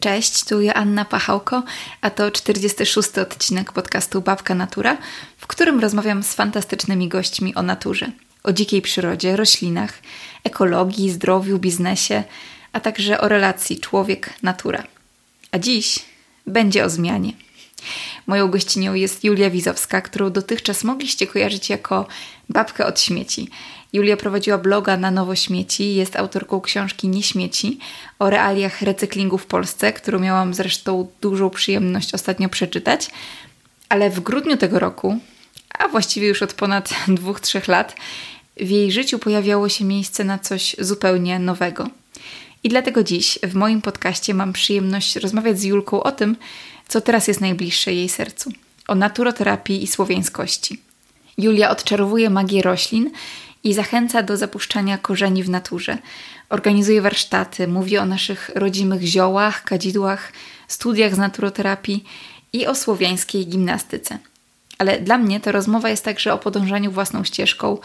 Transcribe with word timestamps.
Cześć, 0.00 0.44
tu 0.44 0.60
Joanna 0.60 1.04
Pachałko, 1.04 1.62
a 2.00 2.10
to 2.10 2.30
46. 2.30 3.18
odcinek 3.18 3.72
podcastu 3.72 4.20
Babka 4.20 4.54
Natura, 4.54 4.96
w 5.38 5.46
którym 5.46 5.80
rozmawiam 5.80 6.22
z 6.22 6.34
fantastycznymi 6.34 7.08
gośćmi 7.08 7.54
o 7.54 7.62
naturze, 7.62 8.10
o 8.42 8.52
dzikiej 8.52 8.82
przyrodzie, 8.82 9.36
roślinach, 9.36 9.98
ekologii, 10.44 11.10
zdrowiu, 11.10 11.58
biznesie, 11.58 12.24
a 12.72 12.80
także 12.80 13.20
o 13.20 13.28
relacji 13.28 13.80
człowiek-natura. 13.80 14.84
A 15.52 15.58
dziś 15.58 15.98
będzie 16.46 16.84
o 16.84 16.90
zmianie. 16.90 17.32
Moją 18.26 18.48
gościnią 18.50 18.94
jest 18.94 19.24
Julia 19.24 19.50
Wizowska, 19.50 20.00
którą 20.00 20.30
dotychczas 20.30 20.84
mogliście 20.84 21.26
kojarzyć 21.26 21.70
jako 21.70 22.06
babkę 22.48 22.86
od 22.86 23.00
śmieci. 23.00 23.48
Julia 23.92 24.16
prowadziła 24.16 24.58
bloga 24.58 24.96
na 24.96 25.10
Nowo 25.10 25.34
Śmieci, 25.34 25.94
jest 25.94 26.16
autorką 26.16 26.60
książki 26.60 27.08
Nie 27.08 27.22
Śmieci 27.22 27.78
o 28.18 28.30
realiach 28.30 28.82
recyklingu 28.82 29.38
w 29.38 29.46
Polsce, 29.46 29.92
którą 29.92 30.18
miałam 30.18 30.54
zresztą 30.54 31.08
dużą 31.20 31.50
przyjemność 31.50 32.14
ostatnio 32.14 32.48
przeczytać. 32.48 33.10
Ale 33.88 34.10
w 34.10 34.20
grudniu 34.20 34.56
tego 34.56 34.78
roku, 34.78 35.18
a 35.78 35.88
właściwie 35.88 36.28
już 36.28 36.42
od 36.42 36.54
ponad 36.54 36.94
dwóch, 37.08 37.40
trzech 37.40 37.68
lat, 37.68 37.96
w 38.56 38.70
jej 38.70 38.92
życiu 38.92 39.18
pojawiało 39.18 39.68
się 39.68 39.84
miejsce 39.84 40.24
na 40.24 40.38
coś 40.38 40.76
zupełnie 40.78 41.38
nowego. 41.38 41.90
I 42.64 42.68
dlatego 42.68 43.04
dziś 43.04 43.38
w 43.42 43.54
moim 43.54 43.82
podcaście 43.82 44.34
mam 44.34 44.52
przyjemność 44.52 45.16
rozmawiać 45.16 45.60
z 45.60 45.64
Julką 45.64 46.02
o 46.02 46.12
tym, 46.12 46.36
co 46.88 47.00
teraz 47.00 47.28
jest 47.28 47.40
najbliższe 47.40 47.94
jej 47.94 48.08
sercu 48.08 48.52
o 48.88 48.94
naturoterapii 48.94 49.82
i 49.82 49.86
słowiańskości. 49.86 50.80
Julia 51.38 51.70
odczarowuje 51.70 52.30
magię 52.30 52.62
roślin 52.62 53.10
i 53.68 53.74
zachęca 53.74 54.22
do 54.22 54.36
zapuszczania 54.36 54.98
korzeni 54.98 55.42
w 55.42 55.50
naturze. 55.50 55.98
Organizuje 56.48 57.02
warsztaty, 57.02 57.68
mówi 57.68 57.98
o 57.98 58.06
naszych 58.06 58.50
rodzimych 58.54 59.02
ziołach, 59.02 59.64
kadzidłach, 59.64 60.32
studiach 60.68 61.14
z 61.14 61.18
naturoterapii 61.18 62.04
i 62.52 62.66
o 62.66 62.74
słowiańskiej 62.74 63.46
gimnastyce. 63.46 64.18
Ale 64.78 65.00
dla 65.00 65.18
mnie 65.18 65.40
ta 65.40 65.52
rozmowa 65.52 65.88
jest 65.88 66.04
także 66.04 66.32
o 66.32 66.38
podążaniu 66.38 66.90
własną 66.90 67.24
ścieżką, 67.24 67.78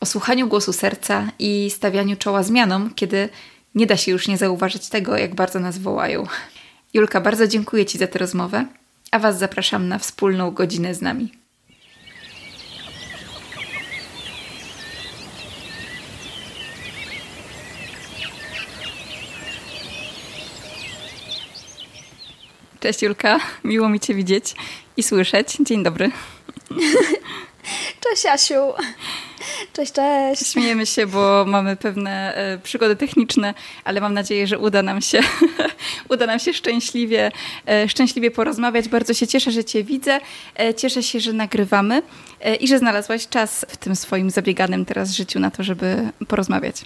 o 0.00 0.06
słuchaniu 0.06 0.48
głosu 0.48 0.72
serca 0.72 1.28
i 1.38 1.70
stawianiu 1.70 2.16
czoła 2.16 2.42
zmianom, 2.42 2.94
kiedy 2.94 3.28
nie 3.74 3.86
da 3.86 3.96
się 3.96 4.12
już 4.12 4.28
nie 4.28 4.38
zauważyć 4.38 4.88
tego, 4.88 5.16
jak 5.16 5.34
bardzo 5.34 5.60
nas 5.60 5.78
wołają. 5.78 6.26
Julka, 6.94 7.20
bardzo 7.20 7.46
dziękuję 7.46 7.86
Ci 7.86 7.98
za 7.98 8.06
tę 8.06 8.18
rozmowę, 8.18 8.66
a 9.10 9.18
Was 9.18 9.38
zapraszam 9.38 9.88
na 9.88 9.98
wspólną 9.98 10.50
godzinę 10.50 10.94
z 10.94 11.02
nami. 11.02 11.45
Cześć 22.86 23.02
Julka, 23.02 23.40
miło 23.64 23.88
mi 23.88 24.00
Cię 24.00 24.14
widzieć 24.14 24.54
i 24.96 25.02
słyszeć. 25.02 25.56
Dzień 25.60 25.82
dobry. 25.82 26.10
Cześć 28.04 28.26
Asiu. 28.26 28.54
Cześć, 29.72 29.92
cześć. 29.92 30.52
Śmiejemy 30.52 30.86
się, 30.86 31.06
bo 31.06 31.44
mamy 31.48 31.76
pewne 31.76 32.34
e, 32.34 32.58
przygody 32.58 32.96
techniczne, 32.96 33.54
ale 33.84 34.00
mam 34.00 34.14
nadzieję, 34.14 34.46
że 34.46 34.58
uda 34.58 34.82
nam 34.82 35.00
się, 35.00 35.20
uda 36.12 36.26
nam 36.26 36.38
się 36.38 36.52
szczęśliwie, 36.52 37.32
e, 37.68 37.88
szczęśliwie 37.88 38.30
porozmawiać. 38.30 38.88
Bardzo 38.88 39.14
się 39.14 39.26
cieszę, 39.26 39.50
że 39.50 39.64
Cię 39.64 39.84
widzę. 39.84 40.20
E, 40.54 40.74
cieszę 40.74 41.02
się, 41.02 41.20
że 41.20 41.32
nagrywamy 41.32 42.02
i 42.60 42.68
że 42.68 42.78
znalazłaś 42.78 43.28
czas 43.28 43.66
w 43.68 43.76
tym 43.76 43.96
swoim 43.96 44.30
zabieganym 44.30 44.84
teraz 44.84 45.12
życiu 45.12 45.40
na 45.40 45.50
to, 45.50 45.62
żeby 45.62 46.10
porozmawiać. 46.28 46.84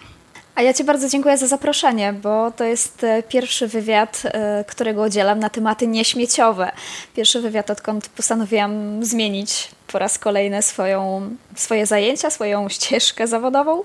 A 0.61 0.63
ja 0.63 0.75
Ci 0.75 0.85
bardzo 0.85 1.09
dziękuję 1.09 1.39
za 1.39 1.47
zaproszenie, 1.47 2.13
bo 2.13 2.51
to 2.51 2.65
jest 2.65 3.07
pierwszy 3.29 3.69
wywiad, 3.69 4.23
którego 4.67 5.03
udzielam 5.03 5.39
na 5.39 5.51
tematy 5.51 5.87
nieśmieciowe. 5.87 6.73
Pierwszy 7.17 7.41
wywiad, 7.41 7.71
odkąd 7.71 8.09
postanowiłam 8.09 9.05
zmienić 9.05 9.69
po 9.87 9.99
raz 9.99 10.19
kolejny 10.19 10.63
swoją, 10.63 11.31
swoje 11.55 11.87
zajęcia, 11.87 12.31
swoją 12.31 12.69
ścieżkę 12.79 13.27
zawodową, 13.27 13.83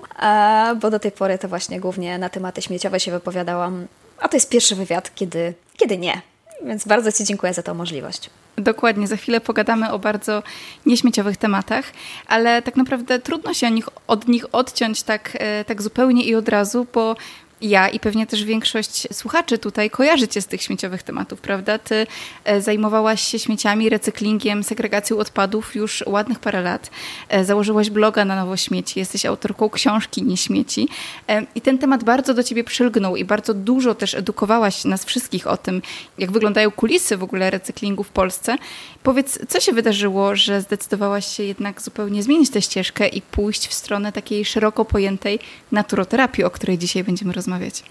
bo 0.80 0.90
do 0.90 0.98
tej 0.98 1.12
pory 1.12 1.38
to 1.38 1.48
właśnie 1.48 1.80
głównie 1.80 2.18
na 2.18 2.28
tematy 2.28 2.62
śmieciowe 2.62 3.00
się 3.00 3.10
wypowiadałam. 3.10 3.86
A 4.18 4.28
to 4.28 4.36
jest 4.36 4.48
pierwszy 4.48 4.76
wywiad, 4.76 5.14
kiedy, 5.14 5.54
kiedy 5.76 5.98
nie. 5.98 6.20
Więc 6.64 6.84
bardzo 6.84 7.12
Ci 7.12 7.24
dziękuję 7.24 7.54
za 7.54 7.62
tę 7.62 7.74
możliwość. 7.74 8.30
Dokładnie, 8.58 9.06
za 9.06 9.16
chwilę 9.16 9.40
pogadamy 9.40 9.92
o 9.92 9.98
bardzo 9.98 10.42
nieśmieciowych 10.86 11.36
tematach, 11.36 11.92
ale 12.26 12.62
tak 12.62 12.76
naprawdę 12.76 13.18
trudno 13.18 13.54
się 13.54 13.66
od 13.66 13.72
nich, 13.72 13.88
od 14.06 14.28
nich 14.28 14.44
odciąć 14.52 15.02
tak, 15.02 15.36
e, 15.40 15.64
tak 15.64 15.82
zupełnie 15.82 16.24
i 16.24 16.34
od 16.34 16.48
razu, 16.48 16.86
bo 16.94 17.16
ja 17.60 17.88
i 17.88 18.00
pewnie 18.00 18.26
też 18.26 18.44
większość 18.44 19.08
słuchaczy 19.12 19.58
tutaj 19.58 19.90
kojarzy 19.90 20.28
cię 20.28 20.42
z 20.42 20.46
tych 20.46 20.62
śmieciowych 20.62 21.02
tematów, 21.02 21.40
prawda? 21.40 21.78
Ty 21.78 22.06
e, 22.44 22.62
zajmowałaś 22.62 23.22
się 23.22 23.38
śmieciami, 23.38 23.88
recyklingiem, 23.88 24.64
segregacją 24.64 25.18
odpadów 25.18 25.74
już 25.74 26.04
ładnych 26.06 26.38
parę 26.38 26.62
lat. 26.62 26.90
E, 27.28 27.44
założyłaś 27.44 27.90
bloga 27.90 28.24
na 28.24 28.36
Nowo 28.36 28.56
Śmieci, 28.56 28.98
jesteś 28.98 29.26
autorką 29.26 29.70
książki 29.70 30.22
Nie 30.22 30.36
Śmieci 30.36 30.88
e, 31.28 31.46
i 31.54 31.60
ten 31.60 31.78
temat 31.78 32.04
bardzo 32.04 32.34
do 32.34 32.42
ciebie 32.42 32.64
przylgnął 32.64 33.16
i 33.16 33.24
bardzo 33.24 33.54
dużo 33.54 33.94
też 33.94 34.14
edukowałaś 34.14 34.84
nas 34.84 35.04
wszystkich 35.04 35.46
o 35.46 35.56
tym, 35.56 35.82
jak 36.18 36.32
wyglądają 36.32 36.70
kulisy 36.70 37.16
w 37.16 37.22
ogóle 37.22 37.50
recyklingu 37.50 38.04
w 38.04 38.08
Polsce. 38.08 38.56
Powiedz, 39.02 39.38
co 39.48 39.60
się 39.60 39.72
wydarzyło, 39.72 40.36
że 40.36 40.60
zdecydowałaś 40.60 41.26
się 41.26 41.42
jednak 41.42 41.82
zupełnie 41.82 42.22
zmienić 42.22 42.50
tę 42.50 42.62
ścieżkę 42.62 43.08
i 43.08 43.22
pójść 43.22 43.68
w 43.68 43.74
stronę 43.74 44.12
takiej 44.12 44.44
szeroko 44.44 44.84
pojętej 44.84 45.38
naturoterapii, 45.72 46.44
o 46.44 46.50
której 46.50 46.78
dzisiaj 46.78 47.04
będziemy 47.04 47.32
rozmawiać? 47.32 47.46
Rozmawiać? 47.56 47.82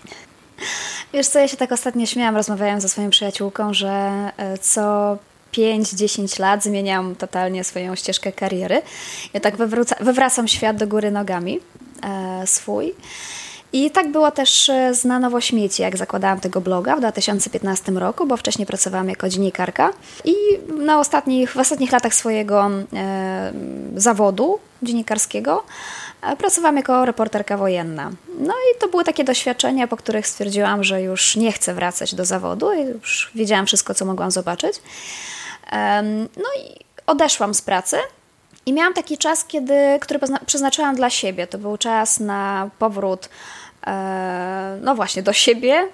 Wiesz 1.14 1.28
co, 1.28 1.40
ja 1.40 1.48
się 1.48 1.58
tak 1.58 1.72
ostatnio 1.72 2.06
śmiałam, 2.06 2.36
rozmawiałam 2.36 2.81
ze 2.81 2.90
swoją 2.90 3.09
przyjaciółką, 3.09 3.74
że 3.74 3.90
e, 4.38 4.58
co 4.58 5.18
5-10 5.53 6.40
lat 6.40 6.64
zmieniam 6.64 7.16
totalnie 7.16 7.64
swoją 7.64 7.96
ścieżkę 7.96 8.31
kariery. 8.31 8.81
Ja 9.34 9.40
tak 9.40 9.58
wywróca, 9.58 9.96
wywracam 10.00 10.48
świat 10.48 10.78
do 10.78 10.88
góry 10.88 11.12
nogami 11.12 11.59
e, 12.03 12.48
swój. 12.48 12.94
I 13.74 13.92
tak 13.92 14.12
było 14.12 14.31
też 14.31 14.70
e, 14.70 14.94
z 14.94 15.06
Na 15.06 15.20
Nowo 15.20 15.42
Śmieci, 15.42 15.82
jak 15.82 15.97
zakładałam 15.97 16.40
tego 16.40 16.62
bloga 16.62 16.96
w 16.96 17.00
2015 17.00 17.92
roku, 17.92 18.28
bo 18.28 18.38
wcześniej 18.38 18.66
pracowałam 18.66 19.09
jako 19.09 19.30
dziennikarka. 19.30 19.94
I 20.26 20.34
na 20.86 21.00
ostatnich, 21.00 21.52
w 21.52 21.58
ostatnich 21.58 21.92
latach 21.92 22.16
swojego 22.16 22.70
e, 22.94 23.53
zawodu 23.96 24.59
dziennikarskiego 24.84 25.64
pracowałam 26.38 26.78
jako 26.78 27.06
reporterka 27.06 27.58
wojenna. 27.58 28.12
No 28.40 28.53
i 28.53 28.80
to 28.80 28.88
były 28.88 29.03
takie 29.03 29.24
doświadczenia, 29.24 29.88
po 29.88 29.97
których 29.97 30.28
stwierdziłam, 30.28 30.84
że 30.84 31.02
już 31.02 31.36
nie 31.36 31.52
chcę 31.52 31.74
wracać 31.74 32.16
do 32.16 32.25
zawodu 32.25 32.74
i 32.74 32.81
już 32.81 33.31
wiedziałam 33.36 33.66
wszystko, 33.66 33.94
co 33.94 34.06
mogłam 34.06 34.31
zobaczyć. 34.31 34.81
No 36.38 36.50
i 36.59 36.85
odeszłam 37.08 37.53
z 37.53 37.62
pracy 37.62 37.97
i 38.66 38.74
miałam 38.74 38.94
taki 38.94 39.18
czas, 39.18 39.46
kiedy, 39.46 40.00
który 40.02 40.19
przeznaczyłam 40.46 40.96
dla 40.96 41.09
siebie. 41.09 41.47
To 41.47 41.58
był 41.58 41.78
czas 41.78 42.19
na 42.19 42.69
powrót 42.80 43.30
e, 43.88 44.78
no 44.81 44.96
właśnie 44.96 45.24
do 45.24 45.34
siebie, 45.34 45.88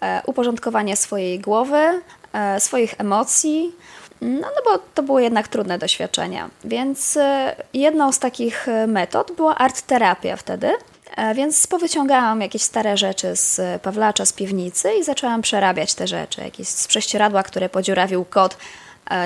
e, 0.00 0.22
uporządkowanie 0.26 0.96
swojej 0.96 1.40
głowy, 1.40 2.00
e, 2.32 2.60
swoich 2.60 2.94
emocji, 2.98 3.72
no, 4.20 4.48
no 4.56 4.62
bo 4.64 4.82
to 4.94 5.02
były 5.02 5.22
jednak 5.22 5.48
trudne 5.48 5.78
doświadczenia. 5.78 6.50
Więc 6.64 7.16
e, 7.16 7.56
jedną 7.74 8.12
z 8.12 8.18
takich 8.18 8.68
e, 8.68 8.86
metod 8.86 9.32
była 9.36 9.54
art 9.54 9.82
terapia 9.82 10.36
wtedy. 10.36 10.70
E, 11.16 11.34
więc 11.34 11.66
powyciągałam 11.66 12.40
jakieś 12.40 12.62
stare 12.62 12.96
rzeczy 12.96 13.36
z 13.36 13.82
Pawlacza, 13.82 14.24
z 14.24 14.32
piwnicy 14.32 14.92
i 15.00 15.04
zaczęłam 15.04 15.42
przerabiać 15.42 15.94
te 15.94 16.06
rzeczy. 16.06 16.40
Jakieś 16.40 16.68
z 16.68 16.86
prześcieradła, 16.86 17.42
które 17.42 17.68
podziurawił 17.68 18.24
kot, 18.24 18.56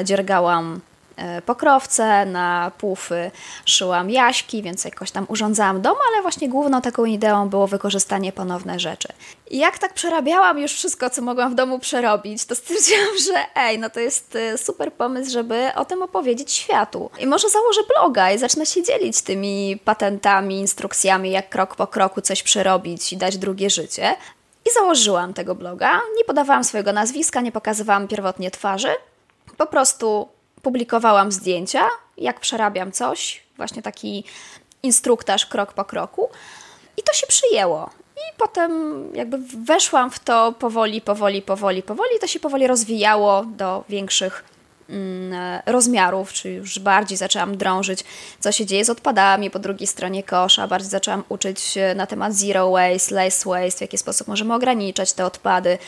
dziergałam 0.04 0.80
pokrowce, 1.46 2.26
na 2.26 2.72
pufy 2.78 3.30
szyłam 3.64 4.10
jaśki, 4.10 4.62
więc 4.62 4.84
jakoś 4.84 5.10
tam 5.10 5.26
urządzałam 5.28 5.82
dom, 5.82 5.96
ale 6.12 6.22
właśnie 6.22 6.48
główną 6.48 6.80
taką 6.80 7.04
ideą 7.04 7.48
było 7.48 7.66
wykorzystanie 7.66 8.32
ponowne 8.32 8.78
rzeczy. 8.78 9.08
I 9.50 9.58
jak 9.58 9.78
tak 9.78 9.94
przerabiałam 9.94 10.58
już 10.58 10.72
wszystko, 10.72 11.10
co 11.10 11.22
mogłam 11.22 11.52
w 11.52 11.54
domu 11.54 11.78
przerobić, 11.78 12.44
to 12.44 12.54
stwierdziłam, 12.54 13.18
że 13.26 13.34
ej, 13.54 13.78
no 13.78 13.90
to 13.90 14.00
jest 14.00 14.36
e, 14.36 14.58
super 14.58 14.92
pomysł, 14.92 15.30
żeby 15.30 15.70
o 15.76 15.84
tym 15.84 16.02
opowiedzieć 16.02 16.52
światu. 16.52 17.10
I 17.18 17.26
może 17.26 17.48
założę 17.48 17.80
bloga 17.94 18.32
i 18.32 18.38
zacznę 18.38 18.66
się 18.66 18.82
dzielić 18.82 19.22
tymi 19.22 19.80
patentami, 19.84 20.60
instrukcjami, 20.60 21.30
jak 21.30 21.48
krok 21.48 21.76
po 21.76 21.86
kroku 21.86 22.20
coś 22.20 22.42
przerobić 22.42 23.12
i 23.12 23.16
dać 23.16 23.38
drugie 23.38 23.70
życie. 23.70 24.16
I 24.66 24.70
założyłam 24.72 25.34
tego 25.34 25.54
bloga. 25.54 26.00
Nie 26.16 26.24
podawałam 26.24 26.64
swojego 26.64 26.92
nazwiska, 26.92 27.40
nie 27.40 27.52
pokazywałam 27.52 28.08
pierwotnie 28.08 28.50
twarzy. 28.50 28.94
Po 29.56 29.66
prostu 29.66 30.28
publikowałam 30.62 31.32
zdjęcia, 31.32 31.88
jak 32.16 32.40
przerabiam 32.40 32.92
coś, 32.92 33.42
właśnie 33.56 33.82
taki 33.82 34.24
instruktaż 34.82 35.46
krok 35.46 35.72
po 35.72 35.84
kroku. 35.84 36.28
I 36.96 37.02
to 37.02 37.12
się 37.12 37.26
przyjęło. 37.26 37.90
I 38.16 38.38
potem 38.38 39.02
jakby 39.14 39.38
weszłam 39.64 40.10
w 40.10 40.18
to 40.18 40.52
powoli, 40.52 41.00
powoli, 41.00 41.42
powoli, 41.42 41.82
powoli. 41.82 42.18
To 42.20 42.26
się 42.26 42.40
powoli 42.40 42.66
rozwijało 42.66 43.44
do 43.44 43.84
większych 43.88 44.44
mm, 44.88 45.60
rozmiarów, 45.66 46.32
czy 46.32 46.50
już 46.50 46.78
bardziej 46.78 47.18
zaczęłam 47.18 47.56
drążyć, 47.56 48.04
co 48.40 48.52
się 48.52 48.66
dzieje 48.66 48.84
z 48.84 48.90
odpadami 48.90 49.50
po 49.50 49.58
drugiej 49.58 49.86
stronie 49.86 50.22
kosza. 50.22 50.68
Bardziej 50.68 50.90
zaczęłam 50.90 51.24
uczyć 51.28 51.74
na 51.96 52.06
temat 52.06 52.34
zero 52.34 52.70
waste, 52.70 53.14
less 53.14 53.44
waste, 53.44 53.78
w 53.78 53.80
jaki 53.80 53.98
sposób 53.98 54.28
możemy 54.28 54.54
ograniczać 54.54 55.12
te 55.12 55.26
odpady. 55.26 55.78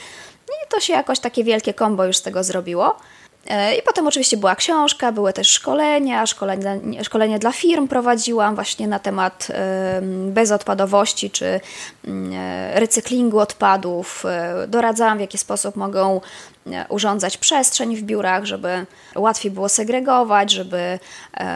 I 0.48 0.68
to 0.68 0.80
się 0.80 0.92
jakoś 0.92 1.18
takie 1.18 1.44
wielkie 1.44 1.74
kombo 1.74 2.04
już 2.04 2.16
z 2.16 2.22
tego 2.22 2.44
zrobiło. 2.44 2.96
E, 3.46 3.76
I 3.76 3.82
potem 3.82 4.06
oczywiście 4.06 4.36
była 4.36 4.56
książka, 4.56 5.12
były 5.12 5.32
też 5.32 5.48
szkolenia, 5.48 6.26
szkolenie, 6.26 7.04
szkolenie 7.04 7.38
dla 7.38 7.52
firm 7.52 7.88
prowadziłam 7.88 8.54
właśnie 8.54 8.88
na 8.88 8.98
temat 8.98 9.48
bezodpadowości 10.26 11.30
czy 11.30 11.60
mm, 12.04 12.32
e, 12.34 12.80
recyklingu 12.80 13.38
odpadów. 13.38 14.24
E, 14.26 14.66
doradzałam, 14.68 15.18
w 15.18 15.20
jaki 15.20 15.38
sposób 15.38 15.76
mogą 15.76 16.20
urządzać 16.88 17.36
przestrzeń 17.36 17.96
w 17.96 18.02
biurach, 18.02 18.44
żeby 18.44 18.86
łatwiej 19.14 19.50
było 19.50 19.68
segregować, 19.68 20.50
żeby 20.50 20.98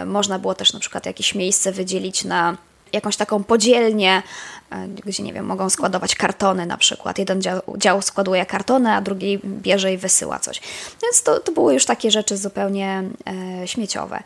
można 0.06 0.38
było 0.38 0.54
też 0.54 0.72
na 0.72 0.80
przykład 0.80 1.06
jakieś 1.06 1.34
miejsce 1.34 1.72
wydzielić 1.72 2.24
na 2.24 2.56
jakąś 2.92 3.16
taką 3.16 3.44
podzielnię, 3.44 4.22
gdzie 5.06 5.22
nie 5.22 5.32
wiem, 5.32 5.46
mogą 5.46 5.70
składować 5.70 6.14
kartony 6.14 6.66
na 6.66 6.76
przykład. 6.76 7.18
Jeden 7.18 7.42
dział, 7.42 7.60
dział 7.76 8.02
składuje 8.02 8.46
kartony, 8.46 8.92
a 8.92 9.00
drugi 9.00 9.40
bierze 9.44 9.92
i 9.92 9.98
wysyła 9.98 10.38
coś. 10.38 10.60
Więc 11.02 11.22
to, 11.22 11.40
to 11.40 11.52
były 11.52 11.74
już 11.74 11.84
takie 11.84 12.10
rzeczy 12.10 12.36
zupełnie 12.36 13.02
e, 13.62 13.68
śmieciowe. 13.68 14.22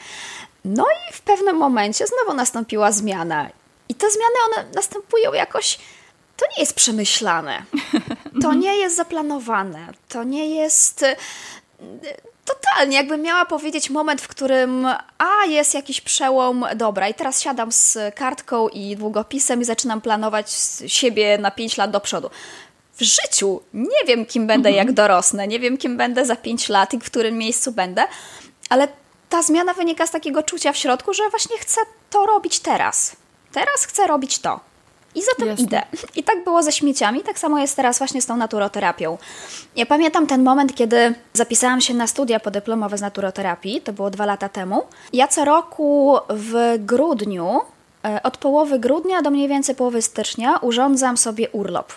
No 0.65 0.85
i 0.85 1.13
w 1.13 1.21
pewnym 1.21 1.57
momencie 1.57 2.07
znowu 2.07 2.37
nastąpiła 2.37 2.93
zmiana. 2.93 3.51
I 3.89 3.95
te 3.95 4.11
zmiany, 4.11 4.35
one 4.47 4.71
następują 4.75 5.33
jakoś 5.33 5.79
to 6.37 6.47
nie 6.57 6.63
jest 6.63 6.75
przemyślane. 6.75 7.63
To 8.43 8.55
nie 8.65 8.77
jest 8.77 8.97
zaplanowane. 8.97 9.93
To 10.09 10.25
nie 10.25 10.55
jest 10.57 11.05
totalnie, 12.55 12.97
jakbym 12.97 13.23
miała 13.23 13.45
powiedzieć 13.45 13.91
moment, 13.91 14.23
w 14.23 14.29
którym 14.29 14.87
a, 15.19 15.47
jest 15.49 15.75
jakiś 15.75 16.01
przełom, 16.01 16.67
dobra, 16.77 17.09
i 17.09 17.15
teraz 17.15 17.43
siadam 17.43 17.73
z 17.73 17.99
kartką 18.15 18.69
i 18.69 18.97
długopisem 18.97 19.61
i 19.61 19.65
zaczynam 19.65 20.01
planować 20.01 20.53
siebie 20.87 21.39
na 21.39 21.51
5 21.51 21.77
lat 21.77 21.91
do 21.91 22.01
przodu. 22.01 22.31
W 22.97 23.03
życiu 23.03 23.61
nie 23.75 24.05
wiem, 24.07 24.27
kim 24.27 24.47
będę, 24.47 24.69
mhm. 24.69 24.87
jak 24.87 24.95
dorosnę, 24.95 25.49
nie 25.49 25.61
wiem, 25.61 25.77
kim 25.77 25.97
będę 25.97 26.27
za 26.27 26.37
5 26.37 26.69
lat 26.69 26.95
i 26.95 26.99
w 26.99 27.05
którym 27.05 27.39
miejscu 27.39 27.73
będę, 27.73 28.05
ale 28.69 28.89
ta 29.29 29.43
zmiana 29.43 29.75
wynika 29.75 30.07
z 30.07 30.11
takiego 30.11 30.43
czucia 30.43 30.73
w 30.73 30.77
środku, 30.77 31.15
że 31.15 31.31
właśnie 31.31 31.59
chcę 31.59 31.81
to 32.11 32.27
robić 32.27 32.61
teraz. 32.61 33.17
Teraz 33.53 33.85
chcę 33.87 34.07
robić 34.07 34.39
to. 34.39 34.70
I 35.15 35.23
za 35.23 35.35
tym 35.37 35.47
Jasne. 35.49 35.65
idę. 35.65 35.83
I 36.17 36.23
tak 36.25 36.45
było 36.45 36.63
ze 36.63 36.73
śmieciami, 36.73 37.21
tak 37.21 37.39
samo 37.39 37.59
jest 37.59 37.77
teraz 37.77 37.99
właśnie 37.99 38.23
z 38.23 38.27
tą 38.27 38.37
naturoterapią. 38.37 39.19
Ja 39.77 39.87
pamiętam 39.87 40.27
ten 40.27 40.43
moment, 40.43 40.75
kiedy 40.75 41.15
zapisałam 41.33 41.81
się 41.81 41.95
na 41.95 42.07
studia 42.07 42.41
podyplomowe 42.41 42.99
z 42.99 43.01
naturoterapii, 43.01 43.81
to 43.81 43.93
było 43.93 44.11
dwa 44.11 44.27
lata 44.27 44.49
temu. 44.49 44.83
Ja 45.13 45.29
co 45.29 45.45
roku 45.45 46.19
w 46.29 46.77
grudniu, 46.79 47.61
e, 48.05 48.23
od 48.23 48.37
połowy 48.37 48.79
grudnia 48.79 49.23
do 49.23 49.31
mniej 49.31 49.49
więcej 49.49 49.75
połowy 49.75 50.03
stycznia 50.03 50.59
urządzam 50.59 51.17
sobie 51.17 51.51
urlop. 51.51 51.93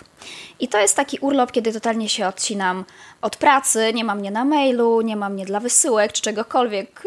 I 0.60 0.68
to 0.68 0.78
jest 0.78 0.96
taki 0.96 1.18
urlop, 1.20 1.52
kiedy 1.52 1.72
totalnie 1.72 2.08
się 2.08 2.26
odcinam 2.26 2.84
od 3.22 3.36
pracy, 3.36 3.92
nie 3.94 4.04
mam 4.04 4.18
mnie 4.18 4.30
na 4.30 4.44
mailu, 4.44 5.00
nie 5.00 5.16
mam 5.16 5.32
mnie 5.32 5.46
dla 5.46 5.60
wysyłek 5.60 6.12
czy 6.12 6.22
czegokolwiek. 6.22 7.02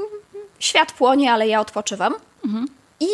Świat 0.60 0.92
płonie, 0.92 1.34
ale 1.34 1.48
ja 1.48 1.62
odpoczywam. 1.62 2.14
Mhm. 2.46 2.77
I 3.00 3.08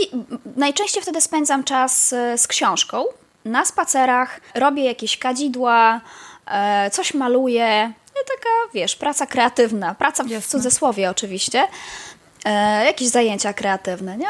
najczęściej 0.55 1.03
wtedy 1.03 1.21
spędzam 1.21 1.63
czas 1.63 2.13
e, 2.13 2.37
z 2.37 2.47
książką. 2.47 3.05
Na 3.45 3.65
spacerach 3.65 4.41
robię 4.55 4.83
jakieś 4.83 5.17
kadzidła, 5.17 6.01
e, 6.47 6.91
coś 6.91 7.13
maluję. 7.13 7.93
No 8.15 8.21
taka, 8.35 8.49
wiesz, 8.73 8.95
praca 8.95 9.25
kreatywna. 9.25 9.95
Praca 9.95 10.23
w 10.23 10.47
cudzysłowie 10.47 11.09
oczywiście. 11.09 11.67
E, 12.45 12.85
jakieś 12.85 13.07
zajęcia 13.07 13.53
kreatywne, 13.53 14.17
nie? 14.17 14.27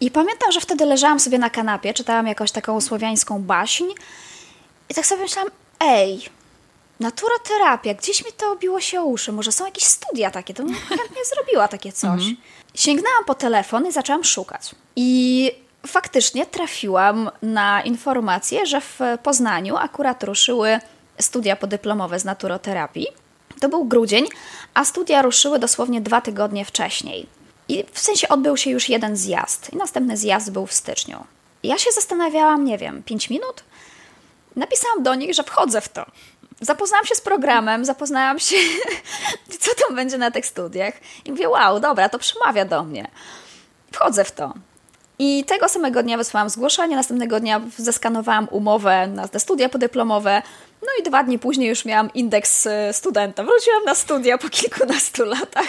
I 0.00 0.10
pamiętam, 0.10 0.52
że 0.52 0.60
wtedy 0.60 0.86
leżałam 0.86 1.20
sobie 1.20 1.38
na 1.38 1.50
kanapie, 1.50 1.94
czytałam 1.94 2.26
jakąś 2.26 2.52
taką 2.52 2.80
słowiańską 2.80 3.42
baśń 3.42 3.84
i 4.88 4.94
tak 4.94 5.06
sobie 5.06 5.22
myślałam, 5.22 5.50
ej, 5.80 6.28
naturoterapia, 7.00 7.94
gdzieś 7.94 8.24
mi 8.24 8.32
to 8.32 8.52
obiło 8.52 8.80
się 8.80 9.00
o 9.00 9.04
uszy, 9.04 9.32
może 9.32 9.52
są 9.52 9.64
jakieś 9.64 9.84
studia 9.84 10.30
takie, 10.30 10.54
to 10.54 10.62
bym 10.62 10.74
chętnie 10.74 11.24
zrobiła 11.34 11.68
takie 11.68 11.92
coś. 11.92 12.20
Mhm. 12.20 12.36
Sięgnęłam 12.74 13.24
po 13.26 13.34
telefon 13.34 13.86
i 13.86 13.92
zaczęłam 13.92 14.24
szukać. 14.24 14.74
I 14.96 15.50
faktycznie 15.86 16.46
trafiłam 16.46 17.30
na 17.42 17.82
informację, 17.82 18.66
że 18.66 18.80
w 18.80 19.00
Poznaniu 19.22 19.76
akurat 19.76 20.24
ruszyły 20.24 20.80
studia 21.20 21.56
podyplomowe 21.56 22.20
z 22.20 22.24
naturoterapii. 22.24 23.06
To 23.60 23.68
był 23.68 23.84
grudzień, 23.84 24.26
a 24.74 24.84
studia 24.84 25.22
ruszyły 25.22 25.58
dosłownie 25.58 26.00
dwa 26.00 26.20
tygodnie 26.20 26.64
wcześniej. 26.64 27.26
I 27.68 27.84
w 27.92 27.98
sensie 27.98 28.28
odbył 28.28 28.56
się 28.56 28.70
już 28.70 28.88
jeden 28.88 29.16
zjazd, 29.16 29.72
i 29.72 29.76
następny 29.76 30.16
zjazd 30.16 30.52
był 30.52 30.66
w 30.66 30.72
styczniu. 30.72 31.24
Ja 31.62 31.78
się 31.78 31.90
zastanawiałam, 31.92 32.64
nie 32.64 32.78
wiem, 32.78 33.02
5 33.02 33.30
minut. 33.30 33.64
Napisałam 34.56 35.02
do 35.02 35.14
nich, 35.14 35.34
że 35.34 35.42
wchodzę 35.42 35.80
w 35.80 35.88
to 35.88 36.06
zapoznałam 36.60 37.06
się 37.06 37.14
z 37.14 37.20
programem, 37.20 37.84
zapoznałam 37.84 38.38
się, 38.38 38.56
co 39.60 39.70
tam 39.86 39.96
będzie 39.96 40.18
na 40.18 40.30
tych 40.30 40.46
studiach 40.46 40.94
i 41.24 41.30
mówię, 41.30 41.48
wow, 41.48 41.80
dobra, 41.80 42.08
to 42.08 42.18
przemawia 42.18 42.64
do 42.64 42.82
mnie. 42.82 43.10
Wchodzę 43.92 44.24
w 44.24 44.32
to. 44.32 44.54
I 45.18 45.44
tego 45.44 45.68
samego 45.68 46.02
dnia 46.02 46.16
wysłałam 46.16 46.50
zgłoszenie, 46.50 46.96
następnego 46.96 47.40
dnia 47.40 47.60
zeskanowałam 47.76 48.48
umowę 48.50 49.06
na 49.06 49.28
te 49.28 49.40
studia 49.40 49.68
podyplomowe, 49.68 50.42
no 50.82 50.88
i 51.00 51.02
dwa 51.02 51.24
dni 51.24 51.38
później 51.38 51.68
już 51.68 51.84
miałam 51.84 52.12
indeks 52.12 52.66
e, 52.66 52.92
studenta. 52.92 53.44
Wróciłam 53.44 53.84
na 53.84 53.94
studia 53.94 54.38
po 54.38 54.48
kilkunastu 54.48 55.24
latach. 55.24 55.66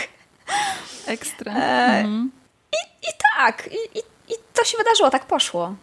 Ekstra. 1.08 1.54
E, 1.54 2.00
mhm. 2.00 2.32
i, 2.74 3.08
I 3.08 3.12
tak, 3.36 3.70
i, 3.72 3.98
i, 4.00 4.02
i 4.34 4.36
to 4.54 4.64
się 4.64 4.78
wydarzyło, 4.78 5.10
tak 5.10 5.26
poszło. 5.26 5.76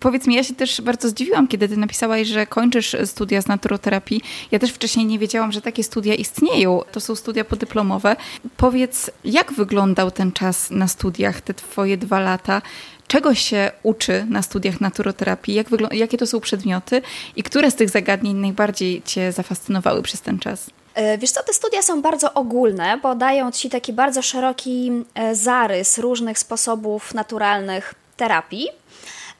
Powiedz 0.00 0.26
mi, 0.26 0.34
ja 0.34 0.44
się 0.44 0.54
też 0.54 0.80
bardzo 0.80 1.08
zdziwiłam, 1.08 1.48
kiedy 1.48 1.68
ty 1.68 1.76
napisałaś, 1.76 2.28
że 2.28 2.46
kończysz 2.46 2.96
studia 3.04 3.42
z 3.42 3.46
naturoterapii. 3.46 4.22
Ja 4.50 4.58
też 4.58 4.72
wcześniej 4.72 5.06
nie 5.06 5.18
wiedziałam, 5.18 5.52
że 5.52 5.60
takie 5.60 5.84
studia 5.84 6.14
istnieją. 6.14 6.80
To 6.92 7.00
są 7.00 7.14
studia 7.14 7.44
podyplomowe. 7.44 8.16
Powiedz, 8.56 9.10
jak 9.24 9.52
wyglądał 9.52 10.10
ten 10.10 10.32
czas 10.32 10.70
na 10.70 10.88
studiach, 10.88 11.40
te 11.40 11.54
twoje 11.54 11.96
dwa 11.96 12.20
lata? 12.20 12.62
Czego 13.08 13.34
się 13.34 13.70
uczy 13.82 14.26
na 14.30 14.42
studiach 14.42 14.80
naturoterapii? 14.80 15.54
Jak 15.54 15.66
jakie 15.90 16.18
to 16.18 16.26
są 16.26 16.40
przedmioty? 16.40 17.02
I 17.36 17.42
które 17.42 17.70
z 17.70 17.74
tych 17.74 17.90
zagadnień 17.90 18.36
najbardziej 18.36 19.02
cię 19.02 19.32
zafascynowały 19.32 20.02
przez 20.02 20.20
ten 20.20 20.38
czas? 20.38 20.70
E, 20.94 21.18
wiesz 21.18 21.30
co, 21.30 21.42
te 21.42 21.52
studia 21.52 21.82
są 21.82 22.02
bardzo 22.02 22.34
ogólne, 22.34 22.98
bo 23.02 23.14
dają 23.14 23.52
Ci 23.52 23.70
taki 23.70 23.92
bardzo 23.92 24.22
szeroki 24.22 24.92
e, 25.14 25.34
zarys 25.34 25.98
różnych 25.98 26.38
sposobów 26.38 27.14
naturalnych 27.14 27.94
terapii. 28.16 28.68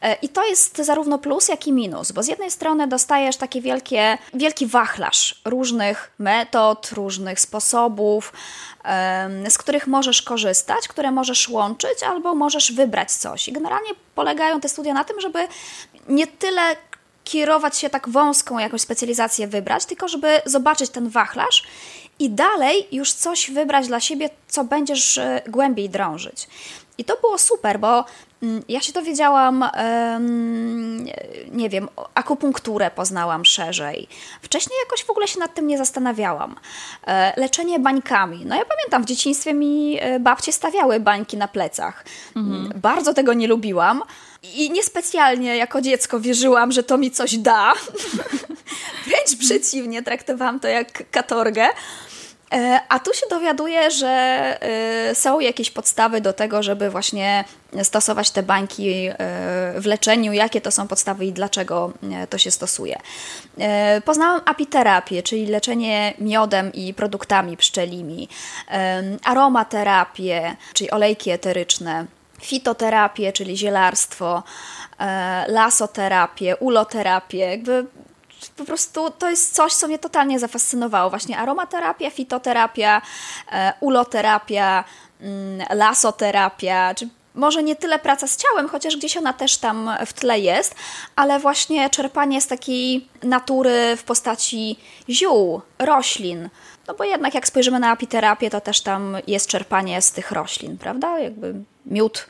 E, 0.03 0.15
I 0.23 0.29
to 0.29 0.47
jest 0.47 0.77
zarówno 0.77 1.19
plus, 1.19 1.49
jak 1.49 1.67
i 1.67 1.73
minus, 1.73 2.13
bo 2.13 2.23
z 2.23 2.29
jednej 2.29 2.51
strony 2.51 2.89
dostajesz 2.89 3.37
taki 3.37 3.61
wielkie, 3.61 4.19
wielki 4.35 4.67
wachlarz 4.67 5.41
różnych 5.45 6.11
metod, 6.19 6.93
różnych 6.93 7.41
sposobów, 7.41 8.33
z 9.49 9.59
których 9.59 9.87
możesz 9.87 10.23
korzystać, 10.23 10.89
które 10.89 11.11
możesz 11.11 11.49
łączyć, 11.49 12.03
albo 12.03 12.35
możesz 12.35 12.73
wybrać 12.73 13.13
coś. 13.13 13.49
I 13.49 13.53
generalnie 13.53 13.91
polegają 14.15 14.61
te 14.61 14.69
studia 14.69 14.95
na 14.95 15.05
tym, 15.05 15.21
żeby 15.21 15.49
nie 16.09 16.27
tyle 16.27 16.77
kierować 17.25 17.79
się 17.79 17.91
tak 17.91 18.09
wąską 18.09 18.59
jakąś 18.59 18.81
specjalizację 18.81 19.49
wybrać, 19.49 19.85
tylko 19.85 20.09
żeby 20.09 20.41
zobaczyć 20.45 20.91
ten 20.91 21.09
wachlarz 21.09 21.63
i 22.19 22.31
dalej 22.31 22.89
już 22.93 23.13
coś 23.13 23.51
wybrać 23.51 23.89
dla 23.89 24.01
siebie, 24.01 24.31
co 24.49 24.65
będziesz 24.65 25.19
e, 25.19 25.43
głębiej 25.49 25.91
drążyć. 25.91 26.49
I 26.99 27.05
to 27.05 27.17
było 27.21 27.39
super, 27.39 27.81
bo 27.81 28.05
ja 28.69 28.81
się 28.81 28.93
dowiedziałam, 28.93 29.65
nie 31.53 31.69
wiem, 31.69 31.89
akupunkturę 32.15 32.91
poznałam 32.91 33.45
szerzej. 33.45 34.09
Wcześniej 34.43 34.79
jakoś 34.85 35.05
w 35.05 35.11
ogóle 35.11 35.29
się 35.29 35.41
nad 35.41 35.55
tym 35.55 35.67
nie 35.67 35.79
zastanawiałam. 35.79 36.57
E, 37.07 37.41
leczenie 37.41 37.79
bańkami. 37.79 38.45
No 38.47 38.57
ja 38.57 38.65
pamiętam, 38.65 39.03
w 39.03 39.07
dzieciństwie 39.07 39.55
mi 39.55 39.99
e, 40.01 40.21
babcie 40.21 40.53
stawiały 40.53 41.01
bańki 41.01 41.37
na 41.37 41.49
plecach. 41.49 42.05
Mhm. 42.37 42.81
Bardzo 42.81 43.15
tego 43.15 43.33
nie 43.33 43.49
lubiłam 43.49 44.03
i 44.55 44.71
niespecjalnie 44.71 45.57
jako 45.57 45.81
dziecko 45.81 46.21
wierzyłam, 46.21 46.73
że 46.73 46.83
to 46.83 46.99
mi 46.99 47.11
coś 47.11 47.39
da. 47.39 47.73
Wręcz 49.07 49.37
przeciwnie, 49.39 50.03
traktowałam 50.03 50.61
to 50.61 50.69
jak 50.69 51.11
katorgę. 51.11 51.69
E, 52.53 52.81
a 52.89 52.99
tu 52.99 53.15
się 53.15 53.27
dowiaduję, 53.31 53.91
że 53.91 54.09
e, 54.61 55.15
są 55.15 55.41
jakieś 55.41 55.71
podstawy 55.71 56.21
do 56.21 56.33
tego, 56.33 56.63
żeby 56.63 56.91
właśnie 56.91 57.45
stosować 57.83 58.31
te 58.31 58.43
bańki 58.43 59.07
e, 59.07 59.15
w 59.77 59.87
leczeniu, 59.87 60.33
jakie 60.33 60.61
to 60.61 60.71
są 60.71 60.89
podstawy 60.89 61.27
i 61.27 61.33
dlaczego 61.33 61.93
to 62.31 62.39
się 62.39 62.51
stosuje. 62.51 62.99
Poznałam 64.05 64.41
apiterapię, 64.45 65.23
czyli 65.23 65.47
leczenie 65.47 66.15
miodem 66.19 66.73
i 66.73 66.95
produktami 66.95 67.57
pszczelimi, 67.57 68.29
aromaterapię, 69.25 70.57
czyli 70.75 70.91
olejki 70.91 71.31
eteryczne, 71.31 72.07
fitoterapię, 72.43 73.33
czyli 73.33 73.57
zielarstwo, 73.57 74.43
lasoterapię, 75.49 76.57
uloterapię, 76.57 77.39
jakby 77.39 77.87
po 78.59 78.65
prostu 78.65 79.11
to 79.11 79.31
jest 79.31 79.55
coś, 79.55 79.75
co 79.75 79.87
mnie 79.87 79.99
totalnie 79.99 80.39
zafascynowało. 80.39 81.11
Właśnie 81.11 81.39
aromaterapia, 81.39 82.11
fitoterapia, 82.11 83.03
e, 83.53 83.73
uloterapia, 83.81 84.85
mm, 85.21 85.67
lasoterapia, 85.71 86.95
czy 86.95 87.09
może 87.35 87.63
nie 87.63 87.77
tyle 87.77 87.99
praca 87.99 88.27
z 88.27 88.37
ciałem, 88.37 88.69
chociaż 88.69 88.97
gdzieś 88.97 89.17
ona 89.17 89.33
też 89.33 89.57
tam 89.57 89.91
w 90.07 90.13
tle 90.13 90.41
jest, 90.41 90.75
ale 91.17 91.39
właśnie 91.39 91.91
czerpanie 91.91 92.41
z 92.41 92.47
takiej 92.47 93.09
natury 93.23 93.97
w 93.97 94.03
postaci 94.03 94.79
ziół, 95.11 95.61
roślin. 95.79 96.49
No 96.89 96.95
bo 96.95 97.05
jednak 97.05 97.35
jak 97.35 97.47
spojrzymy 97.47 97.79
na 97.79 97.91
apiterapię, 97.91 98.51
to 98.51 98.61
też 98.61 98.81
tam 98.81 99.17
jest 99.27 99.49
czerpanie 99.49 100.03
z 100.03 100.13
tych 100.13 100.31
roślin, 100.31 100.79
prawda? 100.79 101.19
Jakby 101.19 101.55
miód, 101.87 102.27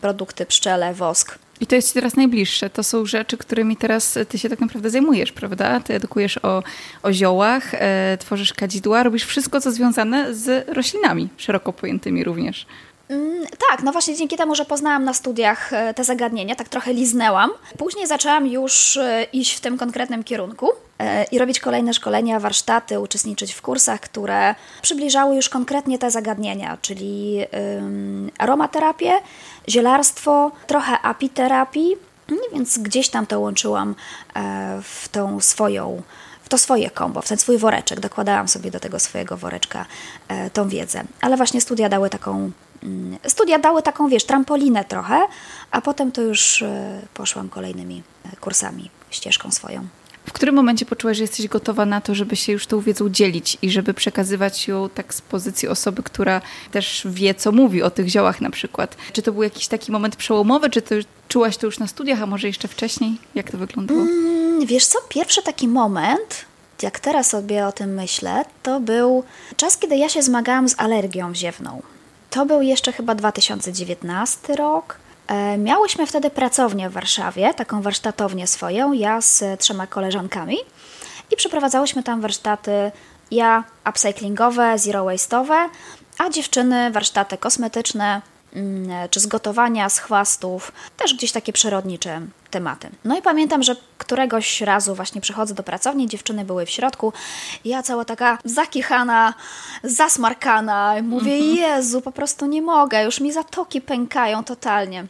produkty 0.00 0.46
pszczele, 0.46 0.94
wosk. 0.94 1.38
I 1.60 1.66
to 1.66 1.74
jest 1.74 1.88
ci 1.88 1.94
teraz 1.94 2.16
najbliższe. 2.16 2.70
To 2.70 2.82
są 2.82 3.06
rzeczy, 3.06 3.36
którymi 3.36 3.76
teraz 3.76 4.18
ty 4.28 4.38
się 4.38 4.48
tak 4.48 4.60
naprawdę 4.60 4.90
zajmujesz, 4.90 5.32
prawda? 5.32 5.80
Ty 5.80 5.94
edukujesz 5.94 6.38
o, 6.38 6.62
o 7.02 7.12
ziołach, 7.12 7.74
e, 7.74 8.18
tworzysz 8.20 8.54
kadzidła, 8.54 9.02
robisz 9.02 9.24
wszystko, 9.24 9.60
co 9.60 9.72
związane 9.72 10.34
z 10.34 10.68
roślinami, 10.68 11.28
szeroko 11.36 11.72
pojętymi 11.72 12.24
również. 12.24 12.66
Mm, 13.10 13.46
tak, 13.70 13.82
no 13.82 13.92
właśnie 13.92 14.16
dzięki 14.16 14.36
temu, 14.36 14.54
że 14.54 14.64
poznałam 14.64 15.04
na 15.04 15.14
studiach 15.14 15.72
e, 15.72 15.94
te 15.94 16.04
zagadnienia, 16.04 16.54
tak 16.54 16.68
trochę 16.68 16.92
liznęłam. 16.92 17.50
Później 17.78 18.06
zaczęłam 18.06 18.46
już 18.46 18.96
e, 18.96 19.26
iść 19.32 19.56
w 19.56 19.60
tym 19.60 19.78
konkretnym 19.78 20.24
kierunku 20.24 20.70
e, 20.98 21.24
i 21.24 21.38
robić 21.38 21.60
kolejne 21.60 21.94
szkolenia, 21.94 22.40
warsztaty, 22.40 23.00
uczestniczyć 23.00 23.52
w 23.52 23.62
kursach, 23.62 24.00
które 24.00 24.54
przybliżały 24.82 25.36
już 25.36 25.48
konkretnie 25.48 25.98
te 25.98 26.10
zagadnienia, 26.10 26.78
czyli 26.82 27.40
aromaterapię, 28.38 29.12
zielarstwo, 29.68 30.52
trochę 30.66 31.00
apiterapii, 31.02 31.96
no 32.28 32.36
więc 32.52 32.78
gdzieś 32.78 33.08
tam 33.08 33.26
to 33.26 33.40
łączyłam 33.40 33.94
w 34.82 35.08
tą 35.12 35.40
swoją 35.40 36.02
to 36.48 36.58
swoje 36.58 36.90
kombo, 36.90 37.22
w 37.22 37.28
ten 37.28 37.38
swój 37.38 37.58
woreczek. 37.58 38.00
Dokładałam 38.00 38.48
sobie 38.48 38.70
do 38.70 38.80
tego 38.80 38.98
swojego 38.98 39.36
woreczka 39.36 39.86
tą 40.52 40.68
wiedzę. 40.68 41.04
Ale 41.20 41.36
właśnie 41.36 41.60
studia 41.60 41.88
dały 41.88 42.10
taką 42.10 42.50
Mm, 42.82 43.18
studia 43.28 43.58
dały 43.58 43.82
taką, 43.82 44.08
wiesz, 44.08 44.24
trampolinę 44.24 44.84
trochę, 44.84 45.20
a 45.70 45.80
potem 45.80 46.12
to 46.12 46.22
już 46.22 46.62
e, 46.62 47.00
poszłam 47.14 47.48
kolejnymi 47.48 48.02
e, 48.32 48.36
kursami, 48.36 48.90
ścieżką 49.10 49.50
swoją. 49.50 49.88
W 50.30 50.32
którym 50.32 50.54
momencie 50.54 50.86
poczułaś, 50.86 51.16
że 51.16 51.22
jesteś 51.22 51.48
gotowa 51.48 51.86
na 51.86 52.00
to, 52.00 52.14
żeby 52.14 52.36
się 52.36 52.52
już 52.52 52.66
tą 52.66 52.80
wiedzą 52.80 53.08
dzielić 53.08 53.58
i 53.62 53.70
żeby 53.70 53.94
przekazywać 53.94 54.68
ją 54.68 54.88
tak 54.88 55.14
z 55.14 55.20
pozycji 55.20 55.68
osoby, 55.68 56.02
która 56.02 56.40
też 56.70 57.06
wie, 57.10 57.34
co 57.34 57.52
mówi 57.52 57.82
o 57.82 57.90
tych 57.90 58.08
ziołach 58.08 58.40
na 58.40 58.50
przykład? 58.50 58.96
Czy 59.12 59.22
to 59.22 59.32
był 59.32 59.42
jakiś 59.42 59.68
taki 59.68 59.92
moment 59.92 60.16
przełomowy, 60.16 60.70
czy 60.70 60.82
to 60.82 60.94
czułaś 61.28 61.56
to 61.56 61.66
już 61.66 61.78
na 61.78 61.86
studiach, 61.86 62.22
a 62.22 62.26
może 62.26 62.46
jeszcze 62.46 62.68
wcześniej? 62.68 63.18
Jak 63.34 63.50
to 63.50 63.58
wyglądało? 63.58 64.00
Mm, 64.00 64.66
wiesz 64.66 64.86
co, 64.86 64.98
pierwszy 65.08 65.42
taki 65.42 65.68
moment, 65.68 66.44
jak 66.82 67.00
teraz 67.00 67.30
sobie 67.30 67.66
o 67.66 67.72
tym 67.72 67.94
myślę, 67.94 68.44
to 68.62 68.80
był 68.80 69.24
czas, 69.56 69.76
kiedy 69.76 69.96
ja 69.96 70.08
się 70.08 70.22
zmagałam 70.22 70.68
z 70.68 70.74
alergią 70.78 71.34
ziewną. 71.34 71.82
To 72.30 72.46
był 72.46 72.62
jeszcze 72.62 72.92
chyba 72.92 73.14
2019 73.14 74.54
rok. 74.54 74.99
E, 75.30 75.58
miałyśmy 75.58 76.06
wtedy 76.06 76.30
pracownię 76.30 76.90
w 76.90 76.92
Warszawie, 76.92 77.54
taką 77.54 77.82
warsztatownię 77.82 78.46
swoją, 78.46 78.92
ja 78.92 79.20
z 79.20 79.60
trzema 79.60 79.86
koleżankami 79.86 80.56
i 81.32 81.36
przeprowadzałyśmy 81.36 82.02
tam 82.02 82.20
warsztaty, 82.20 82.92
ja 83.30 83.64
upcyclingowe, 83.88 84.78
zero 84.78 85.04
waste'owe, 85.04 85.68
a 86.18 86.30
dziewczyny 86.30 86.90
warsztaty 86.90 87.38
kosmetyczne, 87.38 88.22
Mm, 88.54 89.08
czy 89.10 89.20
z 89.20 89.26
gotowania, 89.26 89.88
z 89.88 89.98
chwastów, 89.98 90.72
też 90.96 91.14
gdzieś 91.14 91.32
takie 91.32 91.52
przyrodnicze 91.52 92.20
tematy. 92.50 92.90
No 93.04 93.18
i 93.18 93.22
pamiętam, 93.22 93.62
że 93.62 93.76
któregoś 93.98 94.60
razu 94.60 94.94
właśnie 94.94 95.20
przychodzę 95.20 95.54
do 95.54 95.62
pracowni, 95.62 96.08
dziewczyny 96.08 96.44
były 96.44 96.66
w 96.66 96.70
środku, 96.70 97.12
ja 97.64 97.82
cała 97.82 98.04
taka 98.04 98.38
zakichana, 98.44 99.34
zasmarkana, 99.82 100.94
mówię, 101.02 101.32
mhm. 101.32 101.56
Jezu, 101.56 102.00
po 102.02 102.12
prostu 102.12 102.46
nie 102.46 102.62
mogę, 102.62 103.04
już 103.04 103.20
mi 103.20 103.32
zatoki 103.32 103.80
pękają 103.80 104.44
totalnie. 104.44 105.04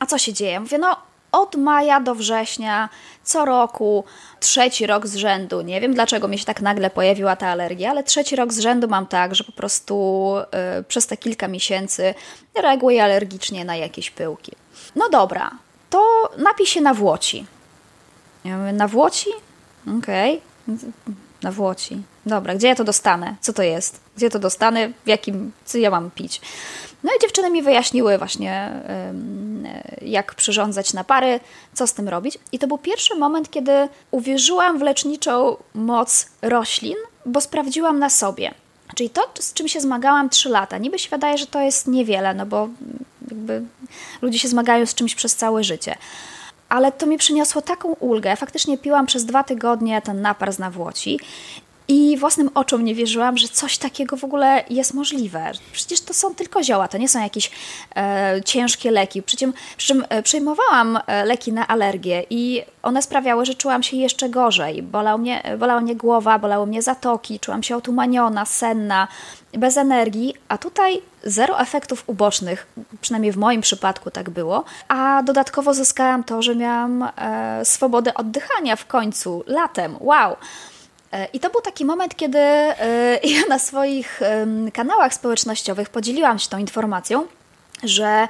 A 0.00 0.06
co 0.06 0.18
się 0.18 0.32
dzieje? 0.32 0.60
Mówię, 0.60 0.78
no 0.78 0.96
od 1.32 1.56
maja 1.56 2.00
do 2.00 2.14
września, 2.14 2.88
co 3.22 3.44
roku, 3.44 4.04
trzeci 4.40 4.86
rok 4.86 5.06
z 5.06 5.16
rzędu. 5.16 5.60
Nie 5.60 5.80
wiem 5.80 5.94
dlaczego 5.94 6.28
mi 6.28 6.38
się 6.38 6.44
tak 6.44 6.60
nagle 6.60 6.90
pojawiła 6.90 7.36
ta 7.36 7.48
alergia, 7.48 7.90
ale 7.90 8.04
trzeci 8.04 8.36
rok 8.36 8.52
z 8.52 8.58
rzędu 8.58 8.88
mam 8.88 9.06
tak, 9.06 9.34
że 9.34 9.44
po 9.44 9.52
prostu 9.52 10.34
y, 10.80 10.84
przez 10.84 11.06
te 11.06 11.16
kilka 11.16 11.48
miesięcy 11.48 12.14
reaguję 12.62 13.04
alergicznie 13.04 13.64
na 13.64 13.76
jakieś 13.76 14.10
pyłki. 14.10 14.52
No 14.96 15.08
dobra, 15.08 15.50
to 15.90 16.30
napij 16.38 16.66
się 16.66 16.80
na 16.80 16.94
włoci. 16.94 17.46
Ja 18.44 18.58
mówię, 18.58 18.72
na 18.72 18.88
włoci? 18.88 19.30
Okej. 19.98 20.40
Okay. 20.68 21.14
Na 21.42 21.52
włoci. 21.52 22.02
Dobra, 22.26 22.54
gdzie 22.54 22.68
ja 22.68 22.74
to 22.74 22.84
dostanę? 22.84 23.36
Co 23.40 23.52
to 23.52 23.62
jest? 23.62 24.00
Gdzie 24.20 24.30
to 24.30 24.38
dostanę? 24.38 24.88
W 25.04 25.08
jakim, 25.08 25.52
co 25.64 25.78
ja 25.78 25.90
mam 25.90 26.10
pić? 26.10 26.40
No 27.04 27.10
i 27.16 27.20
dziewczyny 27.20 27.50
mi 27.50 27.62
wyjaśniły 27.62 28.18
właśnie, 28.18 28.70
jak 30.02 30.34
przyrządzać 30.34 30.92
napary, 30.92 31.40
co 31.74 31.86
z 31.86 31.94
tym 31.94 32.08
robić. 32.08 32.38
I 32.52 32.58
to 32.58 32.66
był 32.66 32.78
pierwszy 32.78 33.14
moment, 33.14 33.50
kiedy 33.50 33.88
uwierzyłam 34.10 34.78
w 34.78 34.82
leczniczą 34.82 35.56
moc 35.74 36.26
roślin, 36.42 36.96
bo 37.26 37.40
sprawdziłam 37.40 37.98
na 37.98 38.10
sobie. 38.10 38.54
Czyli 38.94 39.10
to, 39.10 39.30
z 39.38 39.52
czym 39.52 39.68
się 39.68 39.80
zmagałam 39.80 40.30
3 40.30 40.48
lata. 40.48 40.78
Niby 40.78 40.98
się 40.98 41.10
wydaje, 41.10 41.38
że 41.38 41.46
to 41.46 41.60
jest 41.60 41.86
niewiele, 41.86 42.34
no 42.34 42.46
bo 42.46 42.68
jakby 43.28 43.62
ludzie 44.22 44.38
się 44.38 44.48
zmagają 44.48 44.86
z 44.86 44.94
czymś 44.94 45.14
przez 45.14 45.36
całe 45.36 45.64
życie. 45.64 45.96
Ale 46.68 46.92
to 46.92 47.06
mi 47.06 47.18
przyniosło 47.18 47.62
taką 47.62 47.92
ulgę. 47.92 48.36
Faktycznie 48.36 48.78
piłam 48.78 49.06
przez 49.06 49.24
dwa 49.24 49.44
tygodnie 49.44 50.02
ten 50.02 50.22
napar 50.22 50.52
z 50.52 50.58
nawłoci 50.58 51.20
i 51.90 52.16
własnym 52.16 52.50
oczom 52.54 52.84
nie 52.84 52.94
wierzyłam, 52.94 53.38
że 53.38 53.48
coś 53.48 53.78
takiego 53.78 54.16
w 54.16 54.24
ogóle 54.24 54.64
jest 54.70 54.94
możliwe. 54.94 55.52
Przecież 55.72 56.00
to 56.00 56.14
są 56.14 56.34
tylko 56.34 56.62
zioła, 56.62 56.88
to 56.88 56.98
nie 56.98 57.08
są 57.08 57.22
jakieś 57.22 57.50
e, 57.96 58.40
ciężkie 58.44 58.90
leki. 58.90 59.22
Przy 59.22 59.36
czym, 59.36 59.52
przy 59.76 59.86
czym 59.86 60.04
e, 60.08 60.22
przyjmowałam 60.22 60.98
e, 61.06 61.24
leki 61.24 61.52
na 61.52 61.66
alergię 61.66 62.24
i 62.30 62.62
one 62.82 63.02
sprawiały, 63.02 63.46
że 63.46 63.54
czułam 63.54 63.82
się 63.82 63.96
jeszcze 63.96 64.28
gorzej. 64.28 64.82
Bolał 64.82 65.18
mnie, 65.18 65.42
bolała 65.58 65.80
mnie 65.80 65.96
głowa, 65.96 66.38
bolały 66.38 66.66
mnie 66.66 66.82
zatoki, 66.82 67.40
czułam 67.40 67.62
się 67.62 67.76
otumaniona, 67.76 68.44
senna, 68.44 69.08
bez 69.52 69.76
energii, 69.76 70.34
a 70.48 70.58
tutaj 70.58 71.02
zero 71.24 71.60
efektów 71.60 72.04
ubocznych, 72.06 72.66
przynajmniej 73.00 73.32
w 73.32 73.36
moim 73.36 73.60
przypadku 73.60 74.10
tak 74.10 74.30
było, 74.30 74.64
a 74.88 75.22
dodatkowo 75.22 75.74
zyskałam 75.74 76.24
to, 76.24 76.42
że 76.42 76.56
miałam 76.56 77.08
e, 77.16 77.64
swobodę 77.64 78.14
oddychania 78.14 78.76
w 78.76 78.86
końcu, 78.86 79.44
latem, 79.46 79.96
wow! 80.00 80.36
I 81.32 81.40
to 81.40 81.50
był 81.50 81.60
taki 81.60 81.84
moment, 81.84 82.16
kiedy 82.16 82.38
e, 82.38 83.18
ja 83.34 83.40
na 83.48 83.58
swoich 83.58 84.20
kanałach 84.72 85.14
społecznościowych 85.14 85.88
podzieliłam 85.88 86.38
się 86.38 86.48
tą 86.48 86.58
informacją, 86.58 87.26
że 87.82 88.28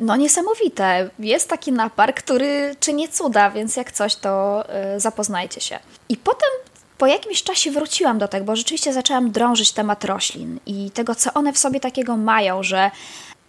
no 0.00 0.16
niesamowite, 0.16 1.10
jest 1.18 1.48
taki 1.48 1.72
napar, 1.72 2.14
który 2.14 2.76
czyni 2.80 3.08
cuda, 3.08 3.50
więc 3.50 3.76
jak 3.76 3.92
coś, 3.92 4.16
to 4.16 4.64
e, 4.68 5.00
zapoznajcie 5.00 5.60
się. 5.60 5.78
I 6.08 6.16
potem 6.16 6.50
po 6.98 7.06
jakimś 7.06 7.42
czasie 7.42 7.70
wróciłam 7.70 8.18
do 8.18 8.28
tego, 8.28 8.44
bo 8.44 8.56
rzeczywiście 8.56 8.92
zaczęłam 8.92 9.30
drążyć 9.30 9.72
temat 9.72 10.04
roślin 10.04 10.60
i 10.66 10.90
tego, 10.90 11.14
co 11.14 11.34
one 11.34 11.52
w 11.52 11.58
sobie 11.58 11.80
takiego 11.80 12.16
mają, 12.16 12.62
że 12.62 12.90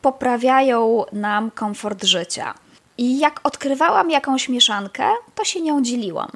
poprawiają 0.02 1.04
nam 1.14 1.52
komfort 1.52 2.04
życia. 2.04 2.54
I 2.98 3.20
jak 3.20 3.40
odkrywałam 3.44 4.12
jakąś 4.12 4.50
mieszankę, 4.50 5.10
to 5.36 5.46
się 5.46 5.62
nią 5.62 5.82
dzieliłam 5.82 6.32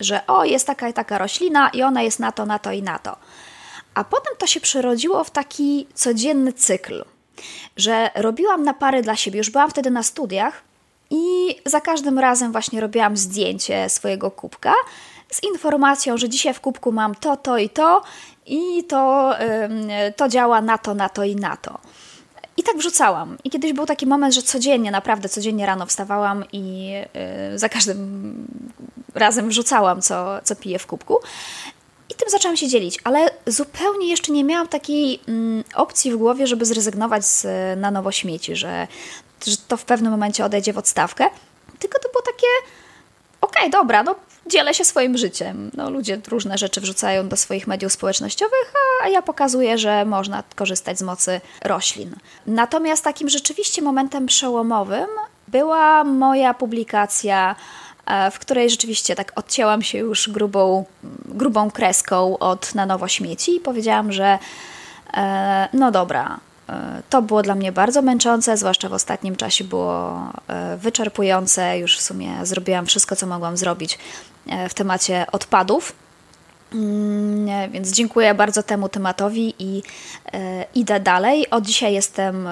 że 0.00 0.26
o, 0.26 0.44
jest 0.44 0.66
taka 0.66 0.88
i 0.88 0.92
taka 0.92 1.18
roślina 1.18 1.68
i 1.68 1.82
ona 1.82 2.02
jest 2.02 2.20
na 2.20 2.32
to, 2.32 2.46
na 2.46 2.58
to 2.58 2.72
i 2.72 2.82
na 2.82 2.98
to. 2.98 3.16
A 3.94 4.04
potem 4.04 4.34
to 4.38 4.46
się 4.46 4.60
przerodziło 4.60 5.24
w 5.24 5.30
taki 5.30 5.86
codzienny 5.94 6.52
cykl, 6.52 7.04
że 7.76 8.10
robiłam 8.14 8.62
napary 8.62 9.02
dla 9.02 9.16
siebie. 9.16 9.38
Już 9.38 9.50
byłam 9.50 9.70
wtedy 9.70 9.90
na 9.90 10.02
studiach 10.02 10.62
i 11.10 11.56
za 11.66 11.80
każdym 11.80 12.18
razem 12.18 12.52
właśnie 12.52 12.80
robiłam 12.80 13.16
zdjęcie 13.16 13.88
swojego 13.88 14.30
kubka 14.30 14.74
z 15.30 15.42
informacją, 15.42 16.16
że 16.16 16.28
dzisiaj 16.28 16.54
w 16.54 16.60
kubku 16.60 16.92
mam 16.92 17.14
to, 17.14 17.36
to 17.36 17.58
i 17.58 17.68
to 17.68 18.02
i 18.46 18.84
to, 18.84 19.34
to 20.16 20.28
działa 20.28 20.60
na 20.60 20.78
to, 20.78 20.94
na 20.94 21.08
to 21.08 21.24
i 21.24 21.36
na 21.36 21.56
to. 21.56 21.78
I 22.56 22.62
tak 22.62 22.76
wrzucałam. 22.76 23.38
I 23.44 23.50
kiedyś 23.50 23.72
był 23.72 23.86
taki 23.86 24.06
moment, 24.06 24.34
że 24.34 24.42
codziennie, 24.42 24.90
naprawdę 24.90 25.28
codziennie 25.28 25.66
rano 25.66 25.86
wstawałam 25.86 26.44
i 26.52 26.88
yy, 26.88 27.58
za 27.58 27.68
każdym 27.68 28.46
razem 29.14 29.48
wrzucałam, 29.48 30.02
co, 30.02 30.40
co 30.44 30.56
piję 30.56 30.78
w 30.78 30.86
kubku. 30.86 31.18
I 32.10 32.14
tym 32.14 32.30
zaczęłam 32.30 32.56
się 32.56 32.68
dzielić, 32.68 32.98
ale 33.04 33.30
zupełnie 33.46 34.08
jeszcze 34.08 34.32
nie 34.32 34.44
miałam 34.44 34.68
takiej 34.68 35.20
mm, 35.28 35.64
opcji 35.74 36.12
w 36.12 36.16
głowie, 36.16 36.46
żeby 36.46 36.64
zrezygnować 36.64 37.26
z, 37.26 37.46
na 37.80 37.90
nowo 37.90 38.12
śmieci, 38.12 38.56
że, 38.56 38.86
że 39.46 39.56
to 39.68 39.76
w 39.76 39.84
pewnym 39.84 40.12
momencie 40.12 40.44
odejdzie 40.44 40.72
w 40.72 40.78
odstawkę. 40.78 41.30
Tylko 41.78 41.98
to 41.98 42.08
było 42.08 42.22
takie, 42.22 42.46
okej, 43.40 43.62
okay, 43.62 43.70
dobra, 43.70 44.02
no 44.02 44.14
dzielę 44.48 44.74
się 44.74 44.84
swoim 44.84 45.18
życiem. 45.18 45.70
No, 45.74 45.90
ludzie 45.90 46.20
różne 46.28 46.58
rzeczy 46.58 46.80
wrzucają 46.80 47.28
do 47.28 47.36
swoich 47.36 47.66
mediów 47.66 47.92
społecznościowych, 47.92 48.72
a 49.04 49.08
ja 49.08 49.22
pokazuję, 49.22 49.78
że 49.78 50.04
można 50.04 50.42
korzystać 50.54 50.98
z 50.98 51.02
mocy 51.02 51.40
roślin. 51.64 52.16
Natomiast 52.46 53.04
takim 53.04 53.28
rzeczywiście 53.28 53.82
momentem 53.82 54.26
przełomowym 54.26 55.06
była 55.48 56.04
moja 56.04 56.54
publikacja 56.54 57.56
E, 58.06 58.30
w 58.30 58.38
której 58.38 58.70
rzeczywiście 58.70 59.14
tak 59.14 59.32
odcięłam 59.36 59.82
się 59.82 59.98
już 59.98 60.28
grubą, 60.30 60.84
grubą 61.24 61.70
kreską 61.70 62.38
od 62.38 62.74
na 62.74 62.86
nowo 62.86 63.08
śmieci 63.08 63.56
i 63.56 63.60
powiedziałam, 63.60 64.12
że 64.12 64.38
e, 65.14 65.68
no 65.72 65.90
dobra, 65.90 66.40
to 67.10 67.22
było 67.22 67.42
dla 67.42 67.54
mnie 67.54 67.72
bardzo 67.72 68.02
męczące, 68.02 68.56
zwłaszcza 68.56 68.88
w 68.88 68.92
ostatnim 68.92 69.36
czasie 69.36 69.64
było 69.64 70.18
wyczerpujące. 70.76 71.78
Już 71.78 71.98
w 71.98 72.02
sumie 72.02 72.36
zrobiłam 72.42 72.86
wszystko, 72.86 73.16
co 73.16 73.26
mogłam 73.26 73.56
zrobić 73.56 73.98
w 74.68 74.74
temacie 74.74 75.26
odpadów. 75.32 75.92
Mm, 76.72 77.72
więc 77.72 77.92
dziękuję 77.92 78.34
bardzo 78.34 78.62
temu 78.62 78.88
tematowi 78.88 79.54
i 79.58 79.82
idę 80.74 81.00
dalej. 81.00 81.50
Od 81.50 81.64
dzisiaj 81.64 81.94
jestem 81.94 82.48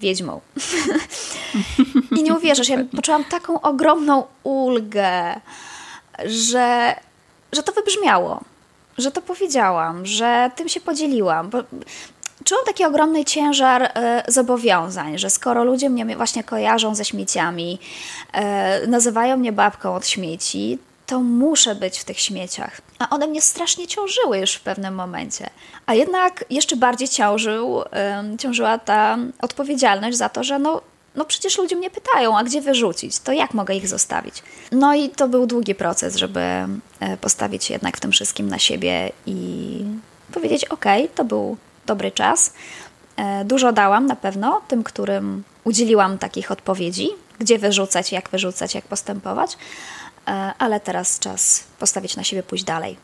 wiedźmą. 0.00 0.40
I 2.18 2.22
nie 2.22 2.34
uwierzysz, 2.34 2.68
ja 2.68 2.78
poczułam 2.96 3.24
taką 3.24 3.60
ogromną 3.60 4.24
ulgę, 4.42 5.40
że, 6.24 6.94
że 7.52 7.62
to 7.62 7.72
wybrzmiało, 7.72 8.40
że 8.98 9.10
to 9.10 9.22
powiedziałam, 9.22 10.06
że 10.06 10.50
tym 10.56 10.68
się 10.68 10.80
podzieliłam. 10.80 11.50
Bo 11.50 11.58
czułam 12.44 12.64
taki 12.64 12.84
ogromny 12.84 13.24
ciężar 13.24 13.82
e, 13.82 14.22
zobowiązań, 14.28 15.18
że 15.18 15.30
skoro 15.30 15.64
ludzie 15.64 15.90
mnie 15.90 16.16
właśnie 16.16 16.44
kojarzą 16.44 16.94
ze 16.94 17.04
śmieciami, 17.04 17.78
e, 18.32 18.86
nazywają 18.86 19.36
mnie 19.36 19.52
babką 19.52 19.94
od 19.94 20.08
śmieci, 20.08 20.78
to 21.06 21.20
muszę 21.20 21.74
być 21.74 21.98
w 21.98 22.04
tych 22.04 22.20
śmieciach. 22.20 22.80
A 22.98 23.10
one 23.10 23.26
mnie 23.26 23.40
strasznie 23.42 23.86
ciążyły 23.86 24.38
już 24.38 24.54
w 24.54 24.60
pewnym 24.60 24.94
momencie. 24.94 25.50
A 25.86 25.94
jednak 25.94 26.44
jeszcze 26.50 26.76
bardziej 26.76 27.08
ciążył, 27.08 27.82
ciążyła 28.38 28.78
ta 28.78 29.18
odpowiedzialność 29.40 30.16
za 30.16 30.28
to, 30.28 30.44
że 30.44 30.58
no, 30.58 30.80
no 31.14 31.24
przecież 31.24 31.58
ludzie 31.58 31.76
mnie 31.76 31.90
pytają, 31.90 32.38
a 32.38 32.44
gdzie 32.44 32.60
wyrzucić? 32.60 33.18
To 33.18 33.32
jak 33.32 33.54
mogę 33.54 33.74
ich 33.74 33.88
zostawić? 33.88 34.42
No 34.72 34.94
i 34.94 35.08
to 35.08 35.28
był 35.28 35.46
długi 35.46 35.74
proces, 35.74 36.16
żeby 36.16 36.40
e, 36.40 36.68
postawić 37.20 37.70
jednak 37.70 37.96
w 37.96 38.00
tym 38.00 38.12
wszystkim 38.12 38.48
na 38.48 38.58
siebie 38.58 39.12
i 39.26 39.84
powiedzieć: 40.32 40.64
OK, 40.64 40.84
to 41.14 41.24
był 41.24 41.56
dobry 41.90 42.10
czas. 42.10 42.52
E, 43.16 43.44
dużo 43.44 43.72
dałam 43.72 44.06
na 44.06 44.16
pewno 44.16 44.60
tym, 44.68 44.82
którym 44.82 45.42
udzieliłam 45.64 46.18
takich 46.18 46.50
odpowiedzi, 46.50 47.08
gdzie 47.38 47.58
wyrzucać, 47.58 48.12
jak 48.12 48.28
wyrzucać, 48.28 48.74
jak 48.74 48.84
postępować. 48.84 49.58
E, 50.28 50.30
ale 50.58 50.80
teraz 50.80 51.18
czas 51.18 51.64
postawić 51.78 52.16
na 52.16 52.24
siebie, 52.24 52.42
pójść 52.42 52.64
dalej. 52.64 52.96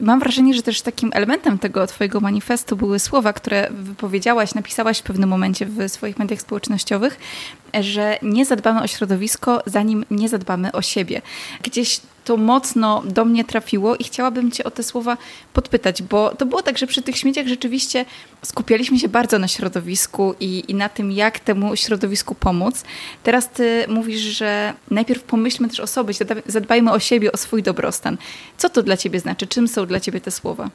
Mam 0.00 0.20
wrażenie, 0.20 0.54
że 0.54 0.62
też 0.62 0.82
takim 0.82 1.10
elementem 1.14 1.58
tego 1.58 1.86
Twojego 1.86 2.20
manifestu 2.20 2.76
były 2.76 2.98
słowa, 2.98 3.32
które 3.32 3.68
wypowiedziałaś, 3.70 4.54
napisałaś 4.54 4.98
w 4.98 5.02
pewnym 5.02 5.28
momencie 5.28 5.66
w 5.66 5.88
swoich 5.88 6.18
mediach 6.18 6.40
społecznościowych, 6.40 7.18
że 7.80 8.18
nie 8.22 8.44
zadbamy 8.44 8.82
o 8.82 8.86
środowisko, 8.86 9.62
zanim 9.66 10.04
nie 10.10 10.28
zadbamy 10.28 10.72
o 10.72 10.82
siebie. 10.82 11.22
Gdzieś 11.62 12.00
to 12.28 12.36
mocno 12.36 13.02
do 13.04 13.24
mnie 13.24 13.44
trafiło 13.44 13.96
i 13.96 14.04
chciałabym 14.04 14.50
Cię 14.50 14.64
o 14.64 14.70
te 14.70 14.82
słowa 14.82 15.16
podpytać, 15.52 16.02
bo 16.02 16.34
to 16.34 16.46
było 16.46 16.62
tak, 16.62 16.78
że 16.78 16.86
przy 16.86 17.02
tych 17.02 17.16
śmieciach 17.16 17.46
rzeczywiście 17.46 18.04
skupialiśmy 18.42 18.98
się 18.98 19.08
bardzo 19.08 19.38
na 19.38 19.48
środowisku 19.48 20.34
i, 20.40 20.64
i 20.68 20.74
na 20.74 20.88
tym, 20.88 21.12
jak 21.12 21.40
temu 21.40 21.76
środowisku 21.76 22.34
pomóc. 22.34 22.84
Teraz 23.22 23.48
Ty 23.48 23.84
mówisz, 23.88 24.20
że 24.20 24.74
najpierw 24.90 25.22
pomyślmy 25.22 25.68
też 25.68 25.80
o 25.80 25.86
sobie, 25.86 26.14
zadbajmy 26.46 26.92
o 26.92 26.98
siebie, 26.98 27.32
o 27.32 27.36
swój 27.36 27.62
dobrostan. 27.62 28.18
Co 28.58 28.68
to 28.68 28.82
dla 28.82 28.96
Ciebie 28.96 29.20
znaczy? 29.20 29.46
Czym 29.46 29.68
są 29.68 29.86
dla 29.86 30.00
Ciebie 30.00 30.20
te 30.20 30.30
słowa? 30.30 30.70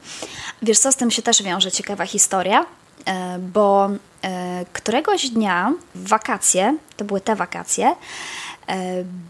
Wiesz 0.62 0.78
co, 0.78 0.92
z 0.92 0.96
tym 0.96 1.10
się 1.10 1.22
też 1.22 1.42
wiąże 1.42 1.72
ciekawa 1.72 2.06
historia, 2.06 2.66
e, 3.06 3.38
bo 3.38 3.90
e, 4.22 4.64
któregoś 4.72 5.30
dnia 5.30 5.72
w 5.94 6.08
wakacje, 6.08 6.76
to 6.96 7.04
były 7.04 7.20
te 7.20 7.36
wakacje, 7.36 7.94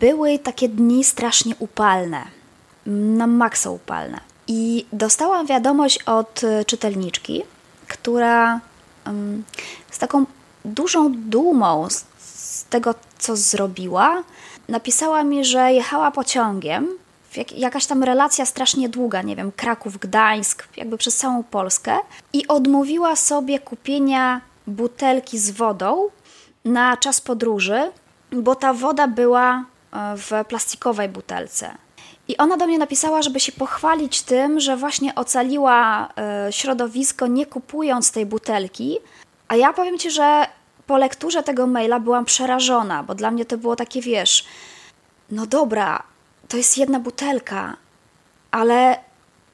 były 0.00 0.38
takie 0.38 0.68
dni 0.68 1.04
strasznie 1.04 1.54
upalne, 1.58 2.24
na 2.86 3.26
maksa 3.26 3.70
upalne. 3.70 4.20
I 4.46 4.86
dostałam 4.92 5.46
wiadomość 5.46 6.02
od 6.02 6.44
e, 6.44 6.64
czytelniczki, 6.64 7.42
która 7.88 8.60
z 9.90 9.98
taką 9.98 10.24
dużą 10.64 11.12
dumą 11.12 11.88
z 12.18 12.64
tego, 12.64 12.94
co 13.18 13.36
zrobiła, 13.36 14.22
napisała 14.68 15.24
mi, 15.24 15.44
że 15.44 15.72
jechała 15.72 16.10
pociągiem, 16.10 16.88
jakaś 17.56 17.86
tam 17.86 18.04
relacja 18.04 18.46
strasznie 18.46 18.88
długa, 18.88 19.22
nie 19.22 19.36
wiem, 19.36 19.52
Kraków, 19.52 19.98
Gdańsk, 19.98 20.68
jakby 20.76 20.98
przez 20.98 21.16
całą 21.16 21.42
Polskę, 21.42 21.98
i 22.32 22.48
odmówiła 22.48 23.16
sobie 23.16 23.58
kupienia 23.58 24.40
butelki 24.66 25.38
z 25.38 25.50
wodą 25.50 26.09
na 26.64 26.96
czas 26.96 27.20
podróży, 27.20 27.92
bo 28.32 28.54
ta 28.54 28.74
woda 28.74 29.08
była 29.08 29.64
e, 29.92 30.16
w 30.16 30.32
plastikowej 30.48 31.08
butelce. 31.08 31.74
I 32.28 32.37
ona 32.37 32.56
do 32.56 32.66
mnie 32.66 32.78
napisała, 32.78 33.22
żeby 33.22 33.40
się 33.40 33.52
pochwalić 33.52 34.22
tym, 34.22 34.60
że 34.60 34.76
właśnie 34.76 35.14
ocaliła 35.14 36.08
e, 36.16 36.52
środowisko 36.52 37.26
nie 37.26 37.46
kupując 37.46 38.12
tej 38.12 38.26
butelki. 38.26 38.98
A 39.48 39.56
ja 39.56 39.72
powiem 39.72 39.98
ci, 39.98 40.10
że 40.10 40.46
po 40.87 40.98
lekturze 40.98 41.42
tego 41.42 41.66
maila 41.66 42.00
byłam 42.00 42.24
przerażona, 42.24 43.02
bo 43.02 43.14
dla 43.14 43.30
mnie 43.30 43.44
to 43.44 43.58
było 43.58 43.76
takie, 43.76 44.00
wiesz, 44.00 44.44
no 45.30 45.46
dobra, 45.46 46.02
to 46.48 46.56
jest 46.56 46.78
jedna 46.78 47.00
butelka, 47.00 47.76
ale 48.50 48.98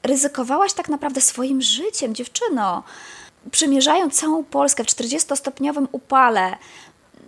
ryzykowałaś 0.03 0.73
tak 0.73 0.89
naprawdę 0.89 1.21
swoim 1.21 1.61
życiem, 1.61 2.15
dziewczyno. 2.15 2.83
Przymierzając 3.51 4.19
całą 4.19 4.43
Polskę 4.43 4.83
w 4.83 4.87
40-stopniowym 4.87 5.87
upale, 5.91 6.55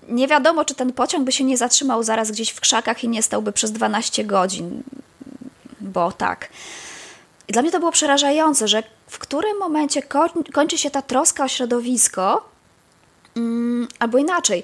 nie 0.08 0.28
wiadomo, 0.28 0.66
czy 0.66 0.76
ten 0.76 0.94
pociąg 0.94 1.26
by 1.26 1.32
się 1.32 1.44
nie 1.44 1.58
zatrzymał 1.58 2.04
zaraz 2.04 2.32
gdzieś 2.32 2.50
w 2.50 2.62
krzakach 2.62 3.04
i 3.04 3.08
nie 3.08 3.24
stałby 3.24 3.52
przez 3.52 3.72
12 3.72 4.24
godzin, 4.24 4.84
bo 5.82 6.12
tak. 6.12 6.50
I 7.48 7.54
dla 7.54 7.62
mnie 7.62 7.72
to 7.72 7.80
było 7.80 7.92
przerażające, 7.92 8.68
że 8.68 8.84
w 9.08 9.20
którym 9.20 9.58
momencie 9.60 10.02
kończy 10.54 10.78
się 10.78 10.92
ta 10.92 11.02
troska 11.02 11.44
o 11.44 11.48
środowisko, 11.48 12.50
mm, 13.36 13.88
albo 14.00 14.18
inaczej, 14.18 14.64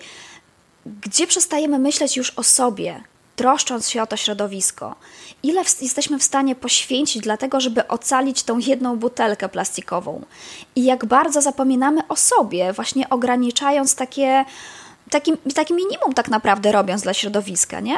gdzie 0.86 1.28
przestajemy 1.28 1.80
myśleć 1.80 2.17
już 2.17 2.30
o 2.30 2.43
sobie, 2.43 3.04
troszcząc 3.36 3.89
się 3.89 4.02
o 4.02 4.08
to 4.08 4.17
środowisko. 4.17 4.95
Ile 5.43 5.63
w, 5.63 5.82
jesteśmy 5.82 6.19
w 6.19 6.23
stanie 6.23 6.56
poświęcić 6.56 7.23
dlatego, 7.23 7.60
żeby 7.60 7.88
ocalić 7.88 8.43
tą 8.43 8.58
jedną 8.58 8.97
butelkę 8.97 9.49
plastikową? 9.49 10.21
I 10.75 10.84
jak 10.84 11.06
bardzo 11.06 11.41
zapominamy 11.41 12.08
o 12.08 12.15
sobie, 12.15 12.73
właśnie 12.73 13.10
ograniczając 13.10 13.95
takie 13.95 14.45
taki, 15.09 15.33
taki 15.55 15.73
minimum 15.73 16.13
tak 16.13 16.29
naprawdę 16.29 16.71
robiąc 16.71 17.01
dla 17.01 17.13
środowiska, 17.13 17.79
nie? 17.79 17.97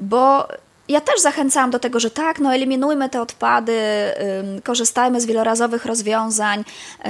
Bo 0.00 0.48
ja 0.88 1.00
też 1.00 1.20
zachęcałam 1.20 1.70
do 1.70 1.78
tego, 1.78 2.00
że 2.00 2.10
tak, 2.10 2.38
no 2.38 2.54
eliminujmy 2.54 3.08
te 3.08 3.22
odpady, 3.22 3.80
korzystajmy 4.64 5.20
z 5.20 5.26
wielorazowych 5.26 5.84
rozwiązań, 5.84 6.60
y, 6.60 7.08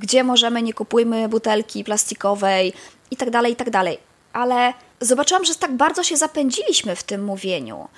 gdzie 0.00 0.24
możemy, 0.24 0.62
nie 0.62 0.72
kupujmy 0.72 1.28
butelki 1.28 1.84
plastikowej 1.84 2.72
i 3.10 3.16
tak 3.16 3.30
dalej, 3.30 3.52
i 3.52 3.56
tak 3.56 3.70
dalej. 3.70 3.98
Ale 4.32 4.72
zobaczyłam, 5.00 5.44
że 5.44 5.54
tak 5.54 5.72
bardzo 5.72 6.02
się 6.02 6.16
zapędziliśmy 6.16 6.96
w 6.96 7.02
tym 7.02 7.24
mówieniu, 7.24 7.88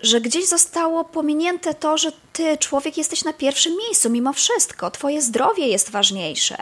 że 0.00 0.20
gdzieś 0.20 0.46
zostało 0.46 1.04
pominięte 1.04 1.74
to, 1.74 1.98
że 1.98 2.12
ty, 2.32 2.58
człowiek, 2.58 2.96
jesteś 2.96 3.24
na 3.24 3.32
pierwszym 3.32 3.76
miejscu 3.76 4.10
mimo 4.10 4.32
wszystko, 4.32 4.90
twoje 4.90 5.22
zdrowie 5.22 5.66
jest 5.66 5.90
ważniejsze 5.90 6.56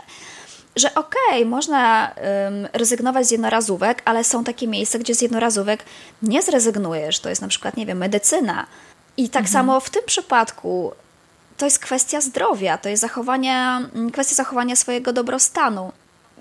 że 0.75 0.95
okej, 0.95 1.21
okay, 1.29 1.45
można 1.45 2.11
um, 2.45 2.67
rezygnować 2.73 3.27
z 3.27 3.31
jednorazówek, 3.31 4.01
ale 4.05 4.23
są 4.23 4.43
takie 4.43 4.67
miejsca, 4.67 4.99
gdzie 4.99 5.15
z 5.15 5.21
jednorazówek 5.21 5.85
nie 6.21 6.41
zrezygnujesz. 6.41 7.19
To 7.19 7.29
jest 7.29 7.41
na 7.41 7.47
przykład, 7.47 7.77
nie 7.77 7.85
wiem, 7.85 7.97
medycyna. 7.97 8.65
I 9.17 9.29
tak 9.29 9.43
mhm. 9.45 9.53
samo 9.53 9.79
w 9.79 9.89
tym 9.89 10.01
przypadku 10.05 10.91
to 11.57 11.65
jest 11.65 11.79
kwestia 11.79 12.21
zdrowia, 12.21 12.77
to 12.77 12.89
jest 12.89 13.01
zachowania, 13.01 13.89
kwestia 14.13 14.35
zachowania 14.35 14.75
swojego 14.75 15.13
dobrostanu. 15.13 15.91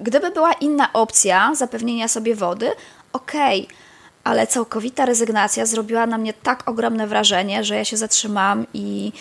Gdyby 0.00 0.30
była 0.30 0.52
inna 0.52 0.92
opcja 0.92 1.54
zapewnienia 1.54 2.08
sobie 2.08 2.34
wody, 2.34 2.70
okej, 3.12 3.64
okay, 3.64 3.76
ale 4.24 4.46
całkowita 4.46 5.06
rezygnacja 5.06 5.66
zrobiła 5.66 6.06
na 6.06 6.18
mnie 6.18 6.32
tak 6.32 6.68
ogromne 6.68 7.06
wrażenie, 7.06 7.64
że 7.64 7.76
ja 7.76 7.84
się 7.84 7.96
zatrzymałam 7.96 8.66
i 8.74 9.12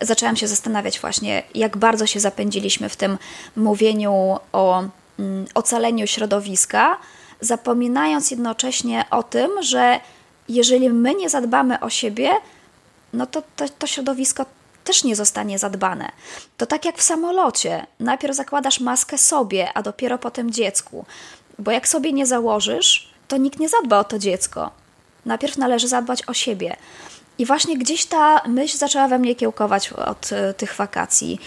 zaczęłam 0.00 0.36
się 0.36 0.48
zastanawiać 0.48 1.00
właśnie, 1.00 1.42
jak 1.54 1.76
bardzo 1.76 2.06
się 2.06 2.20
zapędziliśmy 2.20 2.88
w 2.88 2.96
tym 2.96 3.18
mówieniu 3.56 4.38
o 4.52 4.84
mm, 5.18 5.46
ocaleniu 5.54 6.06
środowiska, 6.06 6.98
zapominając 7.40 8.30
jednocześnie 8.30 9.04
o 9.10 9.22
tym, 9.22 9.50
że 9.62 10.00
jeżeli 10.48 10.90
my 10.90 11.14
nie 11.14 11.30
zadbamy 11.30 11.80
o 11.80 11.90
siebie, 11.90 12.30
no 13.12 13.26
to, 13.26 13.42
to, 13.56 13.64
to 13.78 13.86
środowisko 13.86 14.46
też 14.84 15.04
nie 15.04 15.16
zostanie 15.16 15.58
zadbane. 15.58 16.12
To 16.56 16.66
tak 16.66 16.84
jak 16.84 16.98
w 16.98 17.02
samolocie. 17.02 17.86
Najpierw 18.00 18.36
zakładasz 18.36 18.80
maskę 18.80 19.18
sobie, 19.18 19.68
a 19.74 19.82
dopiero 19.82 20.18
potem 20.18 20.50
dziecku. 20.50 21.04
Bo 21.58 21.70
jak 21.70 21.88
sobie 21.88 22.12
nie 22.12 22.26
założysz, 22.26 23.14
to 23.28 23.36
nikt 23.36 23.58
nie 23.58 23.68
zadba 23.68 23.98
o 23.98 24.04
to 24.04 24.18
dziecko. 24.18 24.70
Najpierw 25.26 25.58
należy 25.58 25.88
zadbać 25.88 26.28
o 26.28 26.34
siebie. 26.34 26.76
I 27.38 27.46
właśnie 27.46 27.78
gdzieś 27.78 28.06
ta 28.06 28.42
myśl 28.48 28.78
zaczęła 28.78 29.08
we 29.08 29.18
mnie 29.18 29.34
kiełkować 29.34 29.92
od 29.92 30.32
e, 30.32 30.54
tych 30.54 30.76
wakacji, 30.76 31.40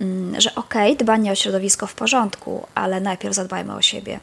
mm, 0.00 0.40
że 0.40 0.54
okej, 0.54 0.92
okay, 0.92 1.04
dbanie 1.04 1.32
o 1.32 1.34
środowisko 1.34 1.86
w 1.86 1.94
porządku, 1.94 2.66
ale 2.74 3.00
najpierw 3.00 3.34
zadbajmy 3.34 3.74
o 3.74 3.82
siebie. 3.82 4.20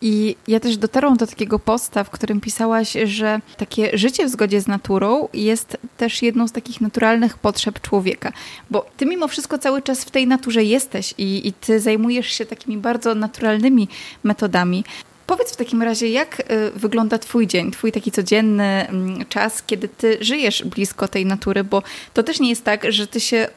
I 0.00 0.36
ja 0.48 0.60
też 0.60 0.76
dotarłam 0.76 1.16
do 1.16 1.26
takiego 1.26 1.58
posta, 1.58 2.04
w 2.04 2.10
którym 2.10 2.40
pisałaś, 2.40 2.96
że 3.04 3.40
takie 3.56 3.98
życie 3.98 4.26
w 4.26 4.30
zgodzie 4.30 4.60
z 4.60 4.66
naturą 4.66 5.28
jest 5.32 5.76
też 5.96 6.22
jedną 6.22 6.48
z 6.48 6.52
takich 6.52 6.80
naturalnych 6.80 7.38
potrzeb 7.38 7.80
człowieka. 7.80 8.32
Bo 8.70 8.86
ty 8.96 9.06
mimo 9.06 9.28
wszystko 9.28 9.58
cały 9.58 9.82
czas 9.82 10.04
w 10.04 10.10
tej 10.10 10.26
naturze 10.26 10.64
jesteś 10.64 11.14
i, 11.18 11.48
i 11.48 11.52
ty 11.52 11.80
zajmujesz 11.80 12.26
się 12.26 12.46
takimi 12.46 12.76
bardzo 12.76 13.14
naturalnymi 13.14 13.88
metodami. 14.22 14.84
Powiedz 15.26 15.52
w 15.52 15.56
takim 15.56 15.82
razie, 15.82 16.08
jak 16.08 16.40
y, 16.40 16.70
wygląda 16.74 17.18
Twój 17.18 17.46
dzień, 17.46 17.70
Twój 17.70 17.92
taki 17.92 18.10
codzienny 18.10 18.88
mm, 18.88 19.24
czas, 19.26 19.62
kiedy 19.66 19.88
Ty 19.88 20.18
żyjesz 20.20 20.64
blisko 20.64 21.08
tej 21.08 21.26
natury, 21.26 21.64
bo 21.64 21.82
to 22.14 22.22
też 22.22 22.40
nie 22.40 22.50
jest 22.50 22.64
tak, 22.64 22.92
że 22.92 23.06
Ty 23.06 23.20
się 23.20 23.48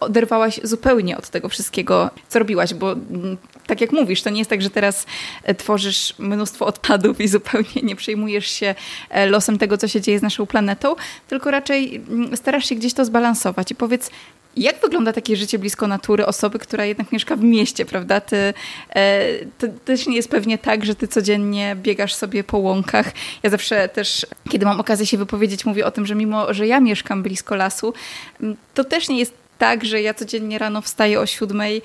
oderwałaś 0.00 0.60
zupełnie 0.62 1.18
od 1.18 1.28
tego 1.28 1.48
wszystkiego, 1.48 2.10
co 2.28 2.38
robiłaś, 2.38 2.74
bo 2.74 2.92
mm, 2.92 3.36
tak 3.66 3.80
jak 3.80 3.92
mówisz, 3.92 4.22
to 4.22 4.30
nie 4.30 4.38
jest 4.38 4.50
tak, 4.50 4.62
że 4.62 4.70
teraz 4.70 5.06
e, 5.42 5.54
tworzysz 5.54 6.14
mnóstwo 6.18 6.66
odpadów 6.66 7.20
i 7.20 7.28
zupełnie 7.38 7.82
nie 7.82 7.96
przejmujesz 7.96 8.46
się 8.46 8.74
e, 9.10 9.26
losem 9.26 9.58
tego, 9.58 9.78
co 9.78 9.88
się 9.88 10.00
dzieje 10.00 10.18
z 10.18 10.22
naszą 10.22 10.46
planetą, 10.46 10.94
tylko 11.28 11.50
raczej 11.50 11.96
mm, 11.96 12.36
starasz 12.36 12.68
się 12.68 12.74
gdzieś 12.74 12.94
to 12.94 13.04
zbalansować. 13.04 13.70
I 13.70 13.74
powiedz, 13.74 14.10
jak 14.58 14.80
wygląda 14.80 15.12
takie 15.12 15.36
życie 15.36 15.58
blisko 15.58 15.86
natury 15.86 16.26
osoby, 16.26 16.58
która 16.58 16.84
jednak 16.84 17.12
mieszka 17.12 17.36
w 17.36 17.42
mieście, 17.42 17.86
prawda? 17.86 18.20
Ty, 18.20 18.54
e, 18.94 19.24
to 19.58 19.66
też 19.84 20.06
nie 20.06 20.16
jest 20.16 20.30
pewnie 20.30 20.58
tak, 20.58 20.84
że 20.84 20.94
ty 20.94 21.08
codziennie 21.08 21.76
biegasz 21.76 22.14
sobie 22.14 22.44
po 22.44 22.58
łąkach. 22.58 23.12
Ja 23.42 23.50
zawsze 23.50 23.88
też, 23.88 24.26
kiedy 24.50 24.66
mam 24.66 24.80
okazję 24.80 25.06
się 25.06 25.18
wypowiedzieć, 25.18 25.64
mówię 25.64 25.86
o 25.86 25.90
tym, 25.90 26.06
że 26.06 26.14
mimo, 26.14 26.54
że 26.54 26.66
ja 26.66 26.80
mieszkam 26.80 27.22
blisko 27.22 27.56
lasu, 27.56 27.94
to 28.74 28.84
też 28.84 29.08
nie 29.08 29.18
jest 29.18 29.32
tak, 29.58 29.84
że 29.84 30.02
ja 30.02 30.14
codziennie 30.14 30.58
rano 30.58 30.82
wstaję 30.82 31.20
o 31.20 31.26
siódmej 31.26 31.82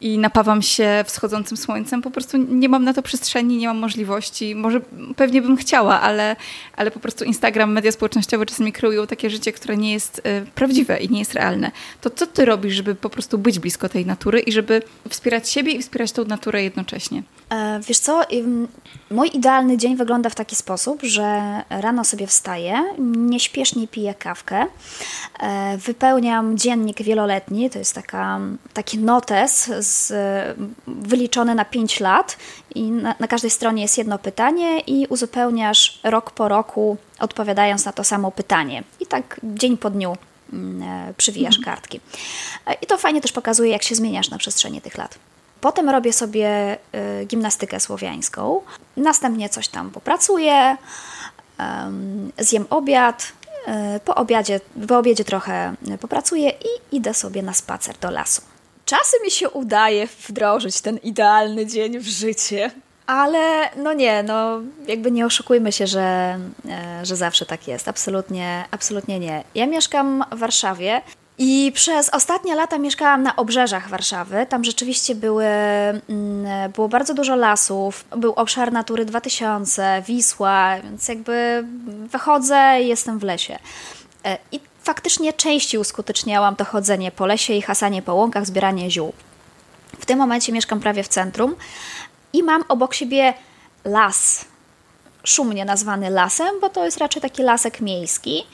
i 0.00 0.18
napawam 0.18 0.62
się 0.62 1.04
wschodzącym 1.06 1.56
słońcem. 1.56 2.02
Po 2.02 2.10
prostu 2.10 2.36
nie 2.36 2.68
mam 2.68 2.84
na 2.84 2.94
to 2.94 3.02
przestrzeni, 3.02 3.56
nie 3.56 3.66
mam 3.66 3.78
możliwości. 3.78 4.54
Może 4.54 4.80
pewnie 5.16 5.42
bym 5.42 5.56
chciała, 5.56 6.00
ale, 6.00 6.36
ale 6.76 6.90
po 6.90 7.00
prostu 7.00 7.24
Instagram, 7.24 7.72
media 7.72 7.92
społecznościowe 7.92 8.46
czasami 8.46 8.72
kreują 8.72 9.06
takie 9.06 9.30
życie, 9.30 9.52
które 9.52 9.76
nie 9.76 9.92
jest 9.92 10.18
y, 10.18 10.46
prawdziwe 10.54 10.98
i 11.00 11.08
nie 11.10 11.18
jest 11.18 11.34
realne. 11.34 11.70
To 12.00 12.10
co 12.10 12.26
ty 12.26 12.44
robisz, 12.44 12.74
żeby 12.74 12.94
po 12.94 13.10
prostu 13.10 13.38
być 13.38 13.58
blisko 13.58 13.88
tej 13.88 14.06
natury 14.06 14.40
i 14.40 14.52
żeby 14.52 14.82
wspierać 15.08 15.50
siebie 15.50 15.72
i 15.72 15.82
wspierać 15.82 16.12
tą 16.12 16.24
naturę 16.24 16.62
jednocześnie? 16.62 17.22
E, 17.50 17.80
wiesz 17.88 17.98
co, 17.98 18.22
mój 19.10 19.30
idealny 19.34 19.76
dzień 19.76 19.96
wygląda 19.96 20.30
w 20.30 20.34
taki 20.34 20.56
sposób, 20.56 21.02
że 21.02 21.40
rano 21.70 22.04
sobie 22.04 22.26
wstaję, 22.26 22.84
nieśpiesznie 23.16 23.88
piję 23.88 24.14
kawkę, 24.14 24.66
e, 25.40 25.78
wypełniam 25.78 26.58
dziennik 26.58 27.02
wieloletni, 27.02 27.70
to 27.70 27.78
jest 27.78 27.94
taka, 27.94 28.40
taki 28.72 28.98
notes 28.98 29.70
z, 29.80 29.89
wyliczony 30.86 31.54
na 31.54 31.64
5 31.64 32.00
lat 32.00 32.36
i 32.74 32.82
na, 32.90 33.14
na 33.20 33.28
każdej 33.28 33.50
stronie 33.50 33.82
jest 33.82 33.98
jedno 33.98 34.18
pytanie 34.18 34.80
i 34.80 35.06
uzupełniasz 35.06 36.00
rok 36.04 36.30
po 36.30 36.48
roku 36.48 36.96
odpowiadając 37.18 37.84
na 37.84 37.92
to 37.92 38.04
samo 38.04 38.30
pytanie. 38.30 38.82
I 39.00 39.06
tak 39.06 39.40
dzień 39.42 39.76
po 39.76 39.90
dniu 39.90 40.16
mm, 40.52 40.82
e, 40.82 41.14
przywijasz 41.14 41.56
mhm. 41.56 41.74
kartki. 41.74 42.00
I 42.82 42.86
to 42.86 42.98
fajnie 42.98 43.20
też 43.20 43.32
pokazuje, 43.32 43.70
jak 43.70 43.82
się 43.82 43.94
zmieniasz 43.94 44.30
na 44.30 44.38
przestrzeni 44.38 44.80
tych 44.80 44.98
lat. 44.98 45.18
Potem 45.60 45.90
robię 45.90 46.12
sobie 46.12 46.78
gimnastykę 47.26 47.80
słowiańską, 47.80 48.60
następnie 48.96 49.48
coś 49.48 49.68
tam 49.68 49.90
popracuję, 49.90 50.76
zjem 52.38 52.66
obiad, 52.70 53.32
po 54.04 54.14
obiedzie, 54.14 54.60
po 54.88 54.98
obiedzie 54.98 55.24
trochę 55.24 55.74
popracuję 56.00 56.50
i 56.50 56.96
idę 56.96 57.14
sobie 57.14 57.42
na 57.42 57.54
spacer 57.54 57.96
do 57.98 58.10
lasu. 58.10 58.42
Czasem 58.90 59.22
mi 59.24 59.30
się 59.30 59.50
udaje 59.50 60.08
wdrożyć 60.28 60.80
ten 60.80 60.96
idealny 60.96 61.66
dzień 61.66 61.98
w 61.98 62.08
życie, 62.08 62.70
ale 63.06 63.70
no 63.76 63.92
nie, 63.92 64.22
no 64.22 64.60
jakby 64.86 65.10
nie 65.10 65.26
oszukujmy 65.26 65.72
się, 65.72 65.86
że, 65.86 66.38
e, 66.68 67.06
że 67.06 67.16
zawsze 67.16 67.46
tak 67.46 67.68
jest. 67.68 67.88
Absolutnie, 67.88 68.64
absolutnie 68.70 69.18
nie. 69.18 69.44
Ja 69.54 69.66
mieszkam 69.66 70.24
w 70.32 70.38
Warszawie 70.38 71.02
i 71.38 71.72
przez 71.74 72.08
ostatnie 72.08 72.54
lata 72.54 72.78
mieszkałam 72.78 73.22
na 73.22 73.36
obrzeżach 73.36 73.88
Warszawy. 73.88 74.46
Tam 74.48 74.64
rzeczywiście 74.64 75.14
były, 75.14 75.44
mm, 75.44 76.72
było 76.74 76.88
bardzo 76.88 77.14
dużo 77.14 77.36
lasów, 77.36 78.04
był 78.16 78.32
obszar 78.32 78.72
Natury 78.72 79.04
2000, 79.04 80.02
Wisła, 80.06 80.80
więc 80.84 81.08
jakby 81.08 81.64
wychodzę 81.86 82.78
i 82.82 82.88
jestem 82.88 83.18
w 83.18 83.22
lesie. 83.22 83.58
E, 84.24 84.38
I 84.52 84.60
faktycznie 84.82 85.32
częściej 85.32 85.80
uskuteczniałam 85.80 86.56
to 86.56 86.64
chodzenie 86.64 87.10
po 87.10 87.26
lesie 87.26 87.52
i 87.52 87.62
hasanie 87.62 88.02
po 88.02 88.14
łąkach, 88.14 88.46
zbieranie 88.46 88.90
ziół. 88.90 89.12
W 90.00 90.06
tym 90.06 90.18
momencie 90.18 90.52
mieszkam 90.52 90.80
prawie 90.80 91.02
w 91.02 91.08
centrum 91.08 91.56
i 92.32 92.42
mam 92.42 92.64
obok 92.68 92.94
siebie 92.94 93.34
las, 93.84 94.44
szumnie 95.24 95.64
nazwany 95.64 96.10
lasem, 96.10 96.60
bo 96.60 96.68
to 96.68 96.84
jest 96.84 96.98
raczej 96.98 97.22
taki 97.22 97.42
lasek 97.42 97.80
miejski, 97.80 98.46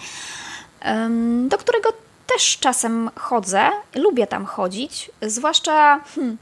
do 1.49 1.59
którego 1.59 1.93
też 2.27 2.59
czasem 2.59 3.11
chodzę, 3.17 3.71
lubię 3.95 4.27
tam 4.27 4.47
chodzić, 4.47 5.11
zwłaszcza 5.23 6.01
hmm, 6.15 6.37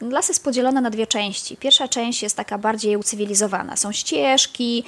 las 0.00 0.28
jest 0.28 0.44
podzielony 0.44 0.80
na 0.80 0.90
dwie 0.90 1.06
części. 1.06 1.56
Pierwsza 1.56 1.88
część 1.88 2.22
jest 2.22 2.36
taka 2.36 2.58
bardziej 2.58 2.96
ucywilizowana. 2.96 3.76
Są 3.76 3.92
ścieżki, 3.92 4.84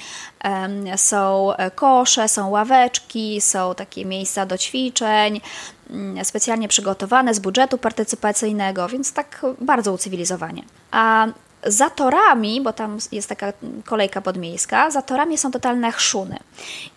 są 0.95 1.51
kosze, 1.75 2.27
są 2.27 2.49
ławeczki, 2.49 3.41
są 3.41 3.75
takie 3.75 4.05
miejsca 4.05 4.45
do 4.45 4.57
ćwiczeń, 4.57 5.41
mm, 5.89 6.25
specjalnie 6.25 6.67
przygotowane 6.67 7.33
z 7.33 7.39
budżetu 7.39 7.77
partycypacyjnego, 7.77 8.87
więc 8.87 9.13
tak 9.13 9.45
bardzo 9.61 9.93
ucywilizowanie. 9.93 10.63
A 10.91 11.27
za 11.65 11.89
torami, 11.89 12.61
bo 12.61 12.73
tam 12.73 12.97
jest 13.11 13.29
taka 13.29 13.53
kolejka 13.85 14.21
podmiejska, 14.21 14.91
za 14.91 15.01
torami 15.01 15.37
są 15.37 15.51
totalne 15.51 15.91
chszuny. 15.91 16.39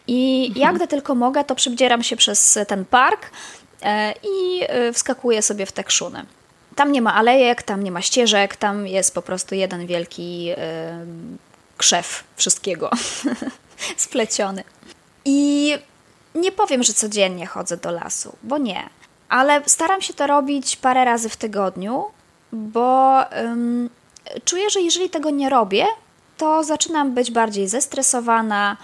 I 0.07 0.46
mhm. 0.48 0.66
jak 0.66 0.76
gdy 0.76 0.88
tylko 0.88 1.14
mogę, 1.14 1.44
to 1.44 1.55
przybdzieram 1.55 2.02
się 2.02 2.16
przez 2.16 2.59
ten 2.68 2.85
park 2.85 3.31
e, 3.83 4.12
i 4.12 4.61
e, 4.62 4.92
wskakuję 4.92 5.42
sobie 5.42 5.66
w 5.66 5.72
te 5.72 5.85
krzuny. 5.85 6.26
Tam 6.77 6.93
nie 6.93 7.03
ma 7.03 7.15
alejek, 7.15 7.62
tam 7.62 7.85
nie 7.85 7.93
ma 7.93 8.03
ścieżek, 8.03 8.57
tam 8.57 8.87
jest 8.87 9.15
po 9.15 9.23
prostu 9.23 9.55
jeden 9.55 9.87
wielki 9.87 10.51
krzew 11.77 12.25
wszystkiego 12.37 12.91
spleciony. 13.97 14.65
I 15.25 15.73
nie 16.35 16.53
powiem, 16.53 16.83
że 16.83 16.93
codziennie 16.93 17.47
chodzę 17.47 17.77
do 17.77 17.91
lasu, 17.91 18.37
bo 18.43 18.59
nie. 18.59 18.89
Ale 19.29 19.62
staram 19.67 20.03
się 20.03 20.15
to 20.15 20.27
robić 20.27 20.77
parę 20.77 21.05
razy 21.05 21.29
w 21.29 21.37
tygodniu, 21.37 22.05
bo 22.53 23.21
czuję, 24.45 24.71
że 24.71 24.81
jeżeli 24.81 25.11
tego 25.11 25.31
nie 25.31 25.51
robię, 25.51 25.87
to 26.37 26.65
zaczynam 26.65 27.15
być 27.15 27.31
bardziej 27.31 27.69
zestresowana, 27.69 28.77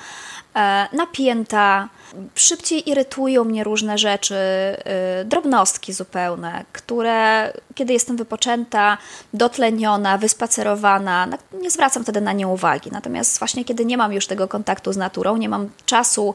napięta, 0.92 1.88
szybciej 2.34 2.90
irytują 2.90 3.44
mnie 3.44 3.64
różne 3.64 3.98
rzeczy, 3.98 4.34
e, 4.34 5.24
drobnostki 5.24 5.92
zupełne, 5.92 6.64
które 6.72 7.52
kiedy 7.74 7.92
jestem 7.92 8.16
wypoczęta, 8.16 8.98
dotleniona, 9.34 10.18
wyspacerowana, 10.18 11.28
nie 11.60 11.70
zwracam 11.70 12.02
wtedy 12.02 12.20
na 12.20 12.32
nie 12.32 12.48
uwagi. 12.48 12.90
Natomiast 12.92 13.38
właśnie 13.38 13.64
kiedy 13.64 13.84
nie 13.84 13.96
mam 13.96 14.12
już 14.12 14.26
tego 14.26 14.48
kontaktu 14.48 14.92
z 14.92 14.96
naturą, 14.96 15.36
nie 15.36 15.48
mam 15.48 15.70
czasu 15.86 16.34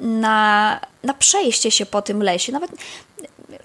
na, 0.00 0.80
na 1.02 1.14
przejście 1.14 1.70
się 1.70 1.86
po 1.86 2.02
tym 2.02 2.22
lesie, 2.22 2.52
nawet 2.52 2.70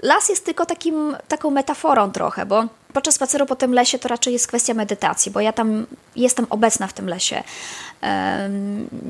las 0.04 0.30
jest 0.30 0.46
tylko 0.46 0.66
takim, 0.66 1.18
taką 1.28 1.50
metaforą 1.50 2.12
trochę, 2.12 2.46
bo 2.46 2.66
podczas 2.94 3.16
spaceru 3.16 3.46
po 3.46 3.56
tym 3.56 3.74
lesie 3.74 4.00
to 4.00 4.08
raczej 4.08 4.34
jest 4.34 4.48
kwestia 4.48 4.74
medytacji, 4.74 5.32
bo 5.32 5.40
ja 5.40 5.54
tam 5.54 5.86
jestem 6.16 6.48
obecna 6.50 6.88
w 6.88 6.94
tym 6.94 7.10
lesie. 7.10 7.44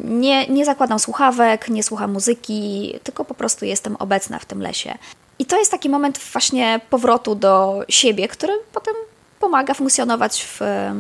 Nie, 0.04 0.48
nie 0.48 0.66
zakładam 0.66 1.00
słuchawek, 1.00 1.70
nie 1.70 1.84
słucham 1.84 2.12
muzyki, 2.12 2.94
tylko 3.04 3.26
po 3.26 3.34
prostu 3.34 3.66
jestem 3.66 3.96
obecna 3.96 4.40
w 4.40 4.46
tym 4.46 4.62
lesie. 4.62 4.98
I 5.40 5.46
to 5.46 5.58
jest 5.58 5.72
taki 5.72 5.90
moment 5.90 6.20
właśnie 6.34 6.82
powrotu 6.90 7.36
do 7.36 7.84
siebie, 7.90 8.28
który 8.28 8.54
potem 8.74 8.94
pomaga 9.42 9.74
funkcjonować 9.74 10.44
w 10.44 10.62
e, 10.62 10.94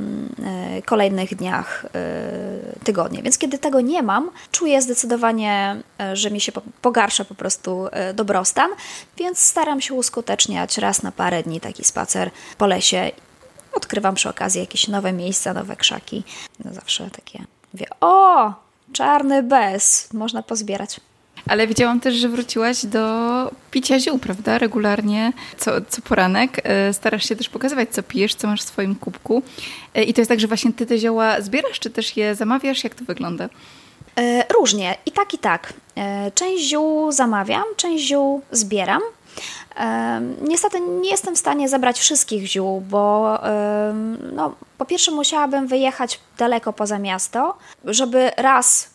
kolejnych 0.85 1.35
dniach 1.35 1.85
e, 1.85 2.79
tygodnia. 2.83 3.21
Więc 3.21 3.37
kiedy 3.37 3.57
tego 3.57 3.81
nie 3.81 4.03
mam, 4.03 4.31
czuję 4.51 4.81
zdecydowanie, 4.81 5.81
e, 5.99 6.15
że 6.15 6.31
mi 6.31 6.41
się 6.41 6.51
pogarsza 6.81 7.25
po 7.25 7.35
prostu 7.35 7.87
dobrostan, 8.13 8.69
więc 9.17 9.39
staram 9.39 9.81
się 9.81 9.93
uskuteczniać 9.93 10.77
raz 10.77 11.03
na 11.03 11.11
parę 11.11 11.43
dni 11.43 11.59
taki 11.59 11.83
spacer 11.83 12.31
po 12.57 12.67
lesie. 12.67 13.11
Odkrywam 13.73 14.15
przy 14.15 14.29
okazji 14.29 14.61
jakieś 14.61 14.87
nowe 14.87 15.13
miejsca, 15.13 15.53
nowe 15.53 15.75
krzaki. 15.75 16.23
No 16.65 16.73
zawsze 16.73 17.09
takie, 17.09 17.43
mówię, 17.73 17.85
o, 18.01 18.53
czarny 18.93 19.43
bez, 19.43 20.13
można 20.13 20.43
pozbierać. 20.43 20.99
Ale 21.47 21.67
widziałam 21.67 21.99
też, 21.99 22.15
że 22.15 22.29
wróciłaś 22.29 22.85
do 22.85 23.51
picia 23.71 23.99
ziół, 23.99 24.19
prawda? 24.19 24.57
Regularnie, 24.57 25.33
co, 25.57 25.71
co 25.89 26.01
poranek. 26.01 26.61
E, 26.63 26.93
starasz 26.93 27.29
się 27.29 27.35
też 27.35 27.49
pokazywać, 27.49 27.89
co 27.89 28.03
pijesz, 28.03 28.35
co 28.35 28.47
masz 28.47 28.61
w 28.61 28.67
swoim 28.67 28.95
kubku. 28.95 29.41
E, 29.93 30.03
I 30.03 30.13
to 30.13 30.21
jest 30.21 30.29
tak, 30.29 30.39
że 30.39 30.47
właśnie 30.47 30.73
ty 30.73 30.85
te 30.85 30.97
zioła 30.97 31.41
zbierasz, 31.41 31.79
czy 31.79 31.89
też 31.89 32.17
je 32.17 32.35
zamawiasz? 32.35 32.83
Jak 32.83 32.95
to 32.95 33.05
wygląda? 33.05 33.49
E, 34.17 34.45
różnie. 34.53 34.95
I 35.05 35.11
tak, 35.11 35.33
i 35.33 35.37
tak. 35.37 35.73
Część 36.35 36.63
ziół 36.63 37.11
zamawiam, 37.11 37.63
część 37.77 38.07
ziół 38.07 38.41
zbieram. 38.51 39.01
Niestety 40.41 40.79
nie 40.79 41.09
jestem 41.09 41.35
w 41.35 41.39
stanie 41.39 41.69
zebrać 41.69 41.99
wszystkich 41.99 42.47
ziół, 42.47 42.81
bo 42.81 43.37
no, 44.33 44.55
po 44.77 44.85
pierwsze 44.85 45.11
musiałabym 45.11 45.67
wyjechać 45.67 46.19
daleko 46.37 46.73
poza 46.73 46.99
miasto, 46.99 47.57
żeby 47.85 48.31
raz 48.37 48.89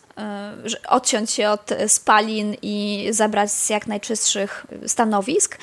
odciąć 0.87 1.31
się 1.31 1.49
od 1.49 1.69
spalin 1.87 2.55
i 2.61 3.07
zebrać 3.11 3.51
z 3.51 3.69
jak 3.69 3.87
najczystszych 3.87 4.65
stanowisk, 4.87 5.57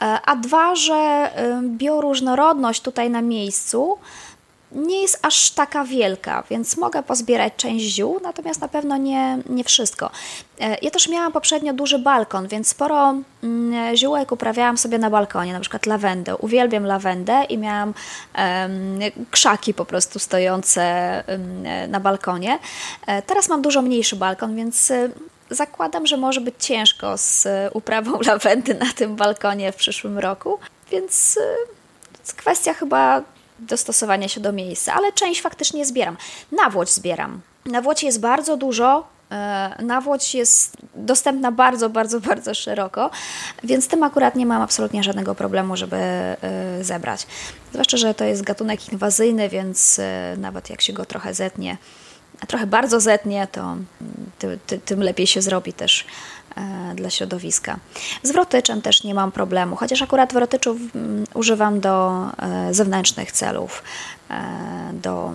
e, 0.00 0.18
a 0.24 0.36
dwa, 0.36 0.74
że 0.74 1.30
bioróżnorodność 1.62 2.82
tutaj 2.82 3.10
na 3.10 3.22
miejscu 3.22 3.98
nie 4.72 5.02
jest 5.02 5.18
aż 5.22 5.50
taka 5.50 5.84
wielka, 5.84 6.44
więc 6.50 6.76
mogę 6.76 7.02
pozbierać 7.02 7.52
część 7.56 7.84
ziół, 7.84 8.20
natomiast 8.22 8.60
na 8.60 8.68
pewno 8.68 8.96
nie, 8.96 9.38
nie 9.48 9.64
wszystko. 9.64 10.10
E, 10.60 10.76
ja 10.82 10.90
też 10.90 11.08
miałam 11.08 11.32
poprzednio 11.32 11.72
duży 11.72 11.98
balkon, 11.98 12.48
więc 12.48 12.68
sporo 12.68 13.14
mm, 13.42 13.96
ziółek 13.96 14.32
uprawiałam 14.32 14.78
sobie 14.78 14.98
na 14.98 15.10
balkonie, 15.10 15.52
na 15.52 15.60
przykład 15.60 15.86
lawendę. 15.86 16.36
Uwielbiam 16.36 16.84
lawendę 16.84 17.44
i 17.48 17.58
miałam 17.58 17.94
krzaki 19.30 19.74
po 19.74 19.84
prostu 19.84 20.18
stojące 20.18 21.24
na 21.88 22.00
balkonie. 22.00 22.58
E, 23.06 23.22
teraz 23.22 23.48
mam 23.48 23.62
dużo 23.62 23.82
mniejszy 23.82 24.16
balkon, 24.16 24.56
więc 24.56 24.90
e, 24.90 25.08
zakładam, 25.50 26.06
że 26.06 26.16
może 26.16 26.40
być 26.40 26.54
ciężko 26.58 27.18
z 27.18 27.48
uprawą 27.72 28.20
lawendy 28.26 28.74
na 28.74 28.92
tym 28.92 29.16
balkonie 29.16 29.72
w 29.72 29.76
przyszłym 29.76 30.18
roku, 30.18 30.58
więc 30.90 31.38
kwestia 32.36 32.74
chyba 32.74 33.22
dostosowania 33.60 34.28
się 34.28 34.40
do 34.40 34.52
miejsca, 34.52 34.94
ale 34.94 35.12
część 35.12 35.42
faktycznie 35.42 35.86
zbieram. 35.86 36.16
Nawłoć 36.52 36.90
zbieram. 36.90 37.40
Nawłoci 37.66 38.06
jest 38.06 38.20
bardzo 38.20 38.56
dużo, 38.56 39.08
e, 39.30 39.82
Nawłoć 39.82 40.34
jest 40.34 40.76
dostępna 40.94 41.52
bardzo, 41.52 41.90
bardzo, 41.90 42.20
bardzo 42.30 42.54
szeroko, 42.54 43.10
więc 43.64 43.88
tym 43.88 44.02
akurat 44.02 44.36
nie 44.36 44.46
mam 44.46 44.62
absolutnie 44.62 45.02
żadnego 45.02 45.34
problemu, 45.34 45.76
żeby 45.76 45.96
e, 45.96 46.36
zebrać. 46.80 47.26
Zwłaszcza, 47.72 47.96
że 47.96 48.14
to 48.14 48.24
jest 48.24 48.42
gatunek 48.42 48.92
inwazyjny, 48.92 49.48
więc 49.48 49.98
e, 49.98 50.34
nawet 50.38 50.70
jak 50.70 50.80
się 50.80 50.92
go 50.92 51.04
trochę 51.04 51.34
zetnie, 51.34 51.76
trochę 52.46 52.66
bardzo 52.66 53.00
zetnie, 53.00 53.48
to 53.52 53.76
ty, 54.38 54.78
tym 54.78 55.02
lepiej 55.02 55.26
się 55.26 55.42
zrobi 55.42 55.72
też 55.72 56.04
dla 56.94 57.10
środowiska. 57.10 57.78
Z 58.22 58.32
wrotyczem 58.32 58.82
też 58.82 59.04
nie 59.04 59.14
mam 59.14 59.32
problemu, 59.32 59.76
chociaż 59.76 60.02
akurat 60.02 60.32
wrotyczów 60.32 60.76
mm, 60.94 61.24
używam 61.34 61.80
do 61.80 62.24
e, 62.38 62.74
zewnętrznych 62.74 63.32
celów, 63.32 63.82
e, 64.30 64.40
do 64.92 65.32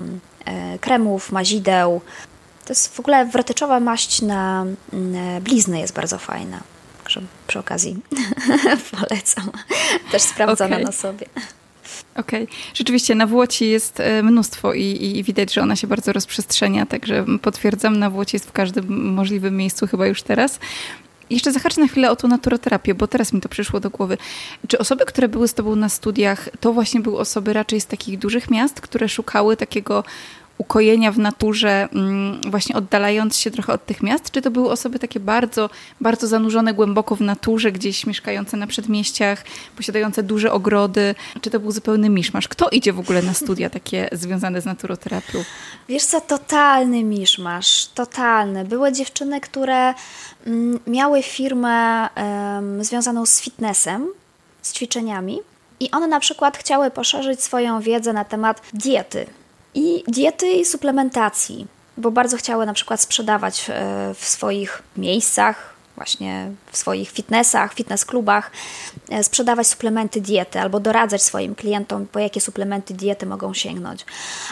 kremów, 0.81 1.31
mazideł. 1.31 2.01
To 2.65 2.73
jest 2.73 2.95
w 2.95 2.99
ogóle 2.99 3.25
wrotyczowa 3.25 3.79
maść 3.79 4.21
na 4.21 4.65
mm, 4.93 5.43
blizny 5.43 5.79
jest 5.79 5.93
bardzo 5.93 6.17
fajna. 6.17 6.59
Także 7.03 7.21
przy 7.47 7.59
okazji 7.59 7.97
polecam. 8.99 9.51
Też 10.11 10.21
sprawdzona 10.21 10.75
okay. 10.75 10.85
na 10.85 10.91
sobie. 10.91 11.25
Okej. 12.15 12.43
Okay. 12.43 12.55
Rzeczywiście 12.73 13.15
na 13.15 13.27
Włoci 13.27 13.69
jest 13.69 14.01
mnóstwo 14.23 14.73
i, 14.73 15.11
i, 15.17 15.23
widać, 15.23 15.53
że 15.53 15.61
ona 15.61 15.75
się 15.75 15.87
bardzo 15.87 16.13
rozprzestrzenia, 16.13 16.85
także 16.85 17.25
potwierdzam, 17.41 17.99
na 17.99 18.09
Włoci 18.09 18.35
jest 18.35 18.47
w 18.47 18.51
każdym 18.51 19.13
możliwym 19.13 19.57
miejscu 19.57 19.87
chyba 19.87 20.07
już 20.07 20.23
teraz. 20.23 20.59
Jeszcze 21.29 21.51
zahaczę 21.51 21.81
na 21.81 21.87
chwilę 21.87 22.11
o 22.11 22.15
tą 22.15 22.27
naturoterapię, 22.27 22.95
bo 22.95 23.07
teraz 23.07 23.33
mi 23.33 23.41
to 23.41 23.49
przyszło 23.49 23.79
do 23.79 23.89
głowy. 23.89 24.17
Czy 24.67 24.77
osoby, 24.77 25.05
które 25.05 25.27
były 25.27 25.47
z 25.47 25.53
tobą 25.53 25.75
na 25.75 25.89
studiach, 25.89 26.49
to 26.59 26.73
właśnie 26.73 26.99
były 26.99 27.19
osoby 27.19 27.53
raczej 27.53 27.81
z 27.81 27.85
takich 27.85 28.19
dużych 28.19 28.51
miast, 28.51 28.81
które 28.81 29.09
szukały 29.09 29.57
takiego 29.57 30.03
ukojenia 30.57 31.11
w 31.11 31.17
naturze, 31.17 31.87
mm, 31.91 32.41
właśnie 32.51 32.75
oddalając 32.75 33.37
się 33.37 33.51
trochę 33.51 33.73
od 33.73 33.85
tych 33.85 34.03
miast? 34.03 34.31
Czy 34.31 34.41
to 34.41 34.51
były 34.51 34.71
osoby 34.71 34.99
takie 34.99 35.19
bardzo, 35.19 35.69
bardzo 36.01 36.27
zanurzone 36.27 36.73
głęboko 36.73 37.15
w 37.15 37.21
naturze, 37.21 37.71
gdzieś 37.71 38.05
mieszkające 38.05 38.57
na 38.57 38.67
przedmieściach, 38.67 39.43
posiadające 39.77 40.23
duże 40.23 40.51
ogrody? 40.51 41.15
Czy 41.41 41.49
to 41.49 41.59
był 41.59 41.71
zupełny 41.71 42.09
miszmasz? 42.09 42.47
Kto 42.47 42.69
idzie 42.69 42.93
w 42.93 42.99
ogóle 42.99 43.21
na 43.21 43.33
studia 43.33 43.69
takie 43.69 44.09
związane 44.11 44.61
z 44.61 44.65
naturoterapią? 44.65 45.43
Wiesz 45.89 46.03
co, 46.03 46.21
totalny 46.21 47.03
miszmasz, 47.03 47.87
totalny. 47.87 48.65
Były 48.65 48.91
dziewczyny, 48.91 49.41
które 49.41 49.93
mm, 50.47 50.79
miały 50.87 51.23
firmę 51.23 52.09
um, 52.09 52.83
związaną 52.83 53.25
z 53.25 53.41
fitnessem, 53.41 54.07
z 54.61 54.73
ćwiczeniami 54.73 55.39
i 55.79 55.91
one 55.91 56.07
na 56.07 56.19
przykład 56.19 56.57
chciały 56.57 56.91
poszerzyć 56.91 57.43
swoją 57.43 57.81
wiedzę 57.81 58.13
na 58.13 58.25
temat 58.25 58.61
diety 58.73 59.25
i 59.75 60.03
diety 60.07 60.47
i 60.47 60.65
suplementacji, 60.65 61.67
bo 61.97 62.11
bardzo 62.11 62.37
chciały 62.37 62.65
na 62.65 62.73
przykład 62.73 63.01
sprzedawać 63.01 63.65
e, 63.69 64.13
w 64.13 64.25
swoich 64.25 64.81
miejscach, 64.97 65.75
właśnie 65.95 66.51
w 66.71 66.77
swoich 66.77 67.09
fitnessach, 67.09 67.73
fitness 67.73 68.05
klubach, 68.05 68.51
e, 69.09 69.23
sprzedawać 69.23 69.67
suplementy 69.67 70.21
diety 70.21 70.59
albo 70.59 70.79
doradzać 70.79 71.23
swoim 71.23 71.55
klientom, 71.55 72.07
po 72.07 72.19
jakie 72.19 72.41
suplementy 72.41 72.93
diety 72.93 73.25
mogą 73.25 73.53
sięgnąć. 73.53 74.05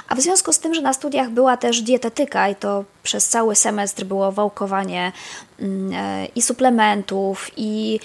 A 0.07 0.15
w 0.15 0.21
związku 0.21 0.53
z 0.53 0.59
tym, 0.59 0.73
że 0.73 0.81
na 0.81 0.93
studiach 0.93 1.29
była 1.29 1.57
też 1.57 1.81
dietetyka 1.81 2.49
i 2.49 2.55
to 2.55 2.83
przez 3.03 3.29
cały 3.29 3.55
semestr 3.55 4.03
było 4.03 4.31
wałkowanie 4.31 5.11
mm, 5.59 5.91
e, 5.93 6.25
i 6.25 6.41
suplementów, 6.41 7.51
i 7.57 7.99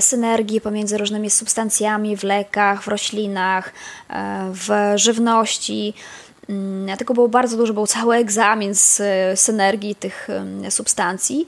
synergii 0.00 0.60
pomiędzy 0.60 0.98
różnymi 0.98 1.30
substancjami 1.30 2.16
w 2.16 2.24
lekach, 2.24 2.82
w 2.82 2.88
roślinach, 2.88 3.72
w 4.52 4.92
żywności, 4.96 5.94
Mm, 6.48 6.86
Dlatego 6.86 7.14
było 7.14 7.28
bardzo 7.28 7.56
dużo, 7.56 7.74
był 7.74 7.86
cały 7.86 8.16
egzamin 8.16 8.74
z 8.74 9.00
e, 9.00 9.36
synergii 9.36 9.94
tych 9.94 10.28
substancji. 10.70 11.46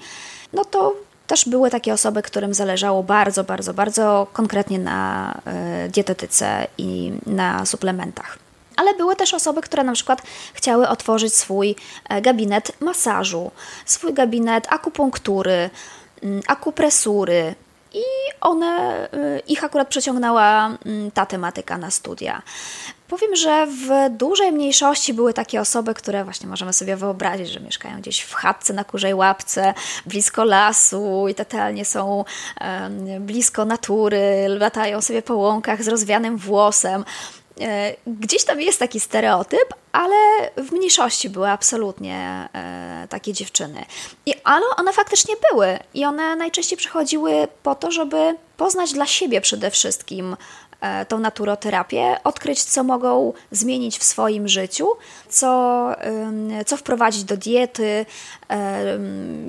No 0.53 0.65
to 0.65 0.95
też 1.27 1.49
były 1.49 1.71
takie 1.71 1.93
osoby, 1.93 2.23
którym 2.23 2.55
zależało 2.55 3.03
bardzo, 3.03 3.45
bardzo, 3.45 3.75
bardzo 3.75 4.27
konkretnie 4.33 4.79
na 4.79 5.35
e, 5.45 5.89
dietetyce 5.89 6.67
i 6.79 7.13
na 7.27 7.67
suplementach. 7.67 8.39
Ale 8.77 8.95
były 8.95 9.17
też 9.17 9.35
osoby, 9.35 9.61
które 9.61 9.85
na 9.85 9.93
przykład 9.93 10.23
chciały 10.55 10.89
otworzyć 10.89 11.35
swój 11.35 11.77
e, 12.09 12.23
gabinet 12.23 12.73
masażu, 12.81 13.51
swój 13.87 14.15
gabinet 14.15 14.67
akupunktury, 14.71 15.71
mm, 16.23 16.43
akupresury, 16.47 17.55
i 17.95 18.05
one, 18.41 19.09
ich 19.47 19.65
akurat 19.65 19.89
przeciągnęła 19.89 20.67
mm, 20.87 21.11
ta 21.11 21.27
tematyka 21.27 21.79
na 21.79 21.91
studia. 21.91 22.43
Powiem, 23.15 23.37
że 23.37 23.67
w 23.67 24.17
dużej 24.17 24.53
mniejszości 24.53 25.15
były 25.15 25.35
takie 25.35 25.61
osoby, 25.61 25.95
które 25.95 26.25
właśnie 26.25 26.49
możemy 26.49 26.73
sobie 26.73 26.97
wyobrazić, 26.97 27.49
że 27.49 27.61
mieszkają 27.61 28.01
gdzieś 28.01 28.21
w 28.21 28.35
chatce 28.35 28.73
na 28.73 28.85
kurzej 28.85 29.15
łapce, 29.15 29.75
blisko 30.07 30.45
lasu 30.45 31.29
i 31.29 31.35
totalnie 31.35 31.85
są 31.85 32.25
blisko 33.21 33.65
natury, 33.65 34.45
latają 34.49 35.03
sobie 35.03 35.23
po 35.23 35.37
łąkach 35.37 35.83
z 35.83 35.89
rozwianym 35.89 36.37
włosem. 36.37 37.05
E, 37.61 37.95
gdzieś 38.07 38.45
tam 38.45 38.61
jest 38.61 38.79
taki 38.79 39.01
stereotyp, 39.01 39.75
ale 39.93 40.17
w 40.57 40.73
mniejszości 40.73 41.31
były 41.31 41.49
absolutnie 41.49 42.49
e, 42.55 43.07
takie 43.11 43.33
dziewczyny. 43.33 43.85
I, 44.27 44.35
ale 44.45 44.67
one 44.77 44.93
faktycznie 44.93 45.35
były 45.51 45.79
i 45.95 46.05
one 46.05 46.37
najczęściej 46.37 46.79
przychodziły 46.79 47.49
po 47.63 47.75
to, 47.75 47.91
żeby 47.91 48.37
poznać 48.57 48.93
dla 48.93 49.07
siebie 49.07 49.41
przede 49.41 49.71
wszystkim 49.71 50.37
tą 51.09 51.19
naturoterapię, 51.19 52.17
odkryć, 52.25 52.65
co 52.65 52.85
mogą 52.85 53.33
zmienić 53.51 53.99
w 53.99 54.05
swoim 54.05 54.49
życiu, 54.49 54.89
co, 55.29 55.91
co 56.67 56.77
wprowadzić 56.77 57.25
do 57.25 57.37
diety, 57.37 58.07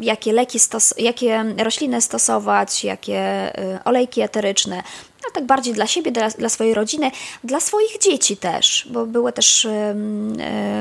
jakie 0.01 0.33
leki, 0.33 0.59
stos- 0.59 0.93
jakie 0.97 1.45
rośliny 1.57 2.01
stosować, 2.01 2.83
jakie 2.83 3.17
e, 3.17 3.79
olejki 3.85 4.21
eteryczne. 4.21 4.75
No, 5.23 5.29
tak 5.33 5.45
bardziej 5.45 5.73
dla 5.73 5.87
siebie, 5.87 6.11
dla, 6.11 6.29
dla 6.29 6.49
swojej 6.49 6.73
rodziny, 6.73 7.11
dla 7.43 7.59
swoich 7.59 7.99
dzieci 7.99 8.37
też, 8.37 8.87
bo 8.91 9.05
były 9.05 9.33
też 9.33 9.65
e, 9.65 9.95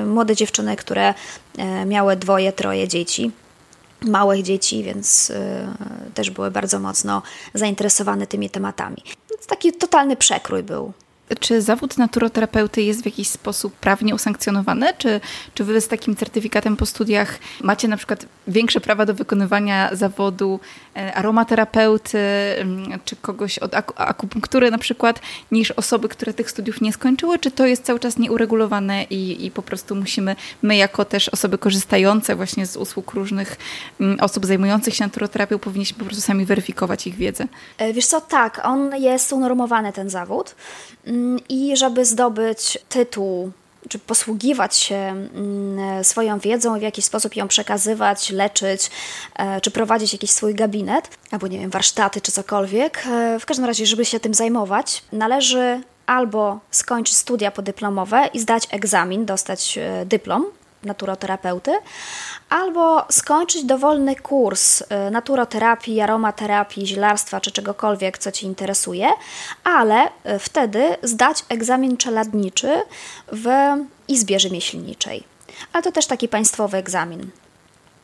młode 0.07 0.37
dziewczyny, 0.37 0.77
które 0.77 1.14
miały 1.87 2.17
dwoje, 2.17 2.53
troje 2.53 2.88
dzieci 2.88 3.31
małych 4.01 4.43
dzieci, 4.43 4.83
więc 4.83 5.33
też 6.14 6.31
były 6.31 6.51
bardzo 6.51 6.79
mocno 6.79 7.23
zainteresowane 7.55 8.27
tymi 8.27 8.51
tematami 8.51 9.03
taki 9.46 9.72
totalny 9.72 10.16
przekrój 10.16 10.62
był. 10.62 10.92
Czy 11.40 11.62
zawód 11.62 11.99
naturoterapeuty 11.99 12.83
jest 12.83 13.03
w 13.03 13.07
jakiś 13.07 13.29
sposób 13.29 13.75
prawnie 13.75 14.14
usankcjonowany? 14.14 14.87
Czy, 14.99 15.20
czy 15.55 15.64
wy 15.64 15.81
z 15.81 15.88
takim 15.88 16.16
certyfikatem 16.16 16.77
po 16.77 16.87
studiach 16.87 17.38
macie 17.62 17.88
na 17.88 17.97
przykład 17.97 18.27
większe 18.49 18.81
prawa 18.81 19.07
do 19.07 19.14
wykonywania 19.14 19.90
zawodu 19.92 20.61
e, 20.97 21.14
aromaterapeuty, 21.14 22.18
mm, 22.18 23.01
czy 23.05 23.16
kogoś 23.16 23.59
od 23.59 23.75
akupunktury 23.97 24.70
na 24.70 24.79
przykład, 24.79 25.20
niż 25.53 25.70
osoby, 25.70 26.09
które 26.09 26.35
tych 26.35 26.51
studiów 26.51 26.81
nie 26.81 26.92
skończyły? 26.92 27.38
Czy 27.38 27.51
to 27.51 27.66
jest 27.66 27.85
cały 27.85 28.01
czas 28.01 28.18
nieuregulowane 28.18 29.05
i, 29.05 29.47
i 29.47 29.51
po 29.51 29.62
prostu 29.62 29.94
musimy, 29.94 30.37
my 30.62 30.77
jako 30.77 31.05
też 31.05 31.29
osoby 31.29 31.59
korzystające 31.59 32.37
właśnie 32.37 32.66
z 32.66 32.77
usług 32.77 33.12
różnych 33.12 33.57
mm, 34.01 34.20
osób 34.20 34.47
zajmujących 34.47 34.94
się 34.94 35.05
naturoterapią, 35.05 35.59
powinniśmy 35.59 35.99
po 35.99 36.05
prostu 36.05 36.23
sami 36.23 36.44
weryfikować 36.44 37.07
ich 37.07 37.14
wiedzę? 37.14 37.47
E, 37.79 37.92
wiesz 37.92 38.07
co, 38.07 38.20
tak, 38.20 38.61
on 38.64 38.97
jest 38.97 39.33
unormowany 39.33 39.92
ten 39.92 40.11
zawód. 40.11 40.55
I 41.49 41.77
żeby 41.77 42.05
zdobyć 42.05 42.79
tytuł 42.89 43.53
czy 43.89 43.99
posługiwać 43.99 44.77
się 44.77 45.29
swoją 46.03 46.39
wiedzą 46.39 46.79
w 46.79 46.83
jakiś 46.83 47.05
sposób 47.05 47.37
ją 47.37 47.49
przekazywać, 47.49 48.31
leczyć, 48.31 48.91
e, 49.37 49.61
czy 49.61 49.71
prowadzić 49.71 50.13
jakiś 50.13 50.31
swój 50.31 50.55
gabinet, 50.55 51.09
albo 51.31 51.47
nie 51.47 51.59
wiem, 51.59 51.71
warsztaty 51.71 52.21
czy 52.21 52.33
cokolwiek. 52.33 53.07
E, 53.07 53.39
w 53.41 53.47
każdym 53.47 53.67
razie, 53.67 53.87
żeby 53.87 54.05
się 54.05 54.21
tym 54.21 54.35
zajmować, 54.35 55.05
należy 55.13 55.81
albo 56.07 56.61
skończyć 56.71 57.17
studia 57.17 57.51
podyplomowe 57.51 58.29
i 58.35 58.41
zdać 58.41 58.69
egzamin, 58.71 59.27
dostać 59.27 59.79
e, 59.79 60.07
dyplom 60.07 60.45
naturoterapeuty, 60.85 61.73
albo 62.49 63.05
skończyć 63.11 63.64
dowolny 63.64 64.16
kurs 64.16 64.81
y, 64.81 65.11
naturoterapii, 65.11 66.01
aromaterapii, 66.01 66.87
zielarstwa 66.87 67.40
czy 67.40 67.51
czegokolwiek, 67.51 68.18
co 68.18 68.33
Ci 68.33 68.47
interesuje, 68.47 69.09
ale 69.64 70.07
y, 70.07 70.38
wtedy 70.38 70.97
zdać 71.03 71.44
egzamin 71.49 71.97
czeladniczy 71.97 72.83
w 73.33 73.49
Izbie 74.09 74.40
Rzemieślniczej. 74.40 75.25
Ale 75.73 75.83
to 75.83 75.92
też 75.92 76.07
taki 76.07 76.29
państwowy 76.29 76.77
egzamin. 76.77 77.31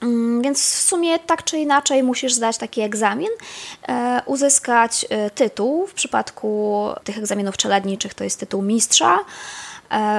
Mm, 0.00 0.42
więc 0.42 0.60
w 0.60 0.80
sumie 0.80 1.18
tak 1.18 1.44
czy 1.44 1.58
inaczej 1.58 2.02
musisz 2.02 2.34
zdać 2.34 2.58
taki 2.58 2.80
egzamin, 2.80 3.28
e, 3.88 4.22
uzyskać 4.26 5.04
y, 5.26 5.30
tytuł. 5.30 5.86
W 5.86 5.94
przypadku 5.94 6.86
tych 7.04 7.18
egzaminów 7.18 7.56
czeladniczych 7.56 8.14
to 8.14 8.24
jest 8.24 8.40
tytuł 8.40 8.62
mistrza, 8.62 9.18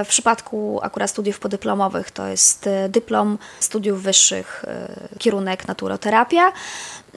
w 0.05 0.07
przypadku 0.07 0.79
akurat 0.83 1.09
studiów 1.09 1.39
podyplomowych 1.39 2.11
to 2.11 2.27
jest 2.27 2.67
e, 2.67 2.89
dyplom 2.89 3.37
studiów 3.59 4.03
wyższych, 4.03 4.65
e, 4.67 5.17
kierunek 5.19 5.67
naturoterapia. 5.67 6.51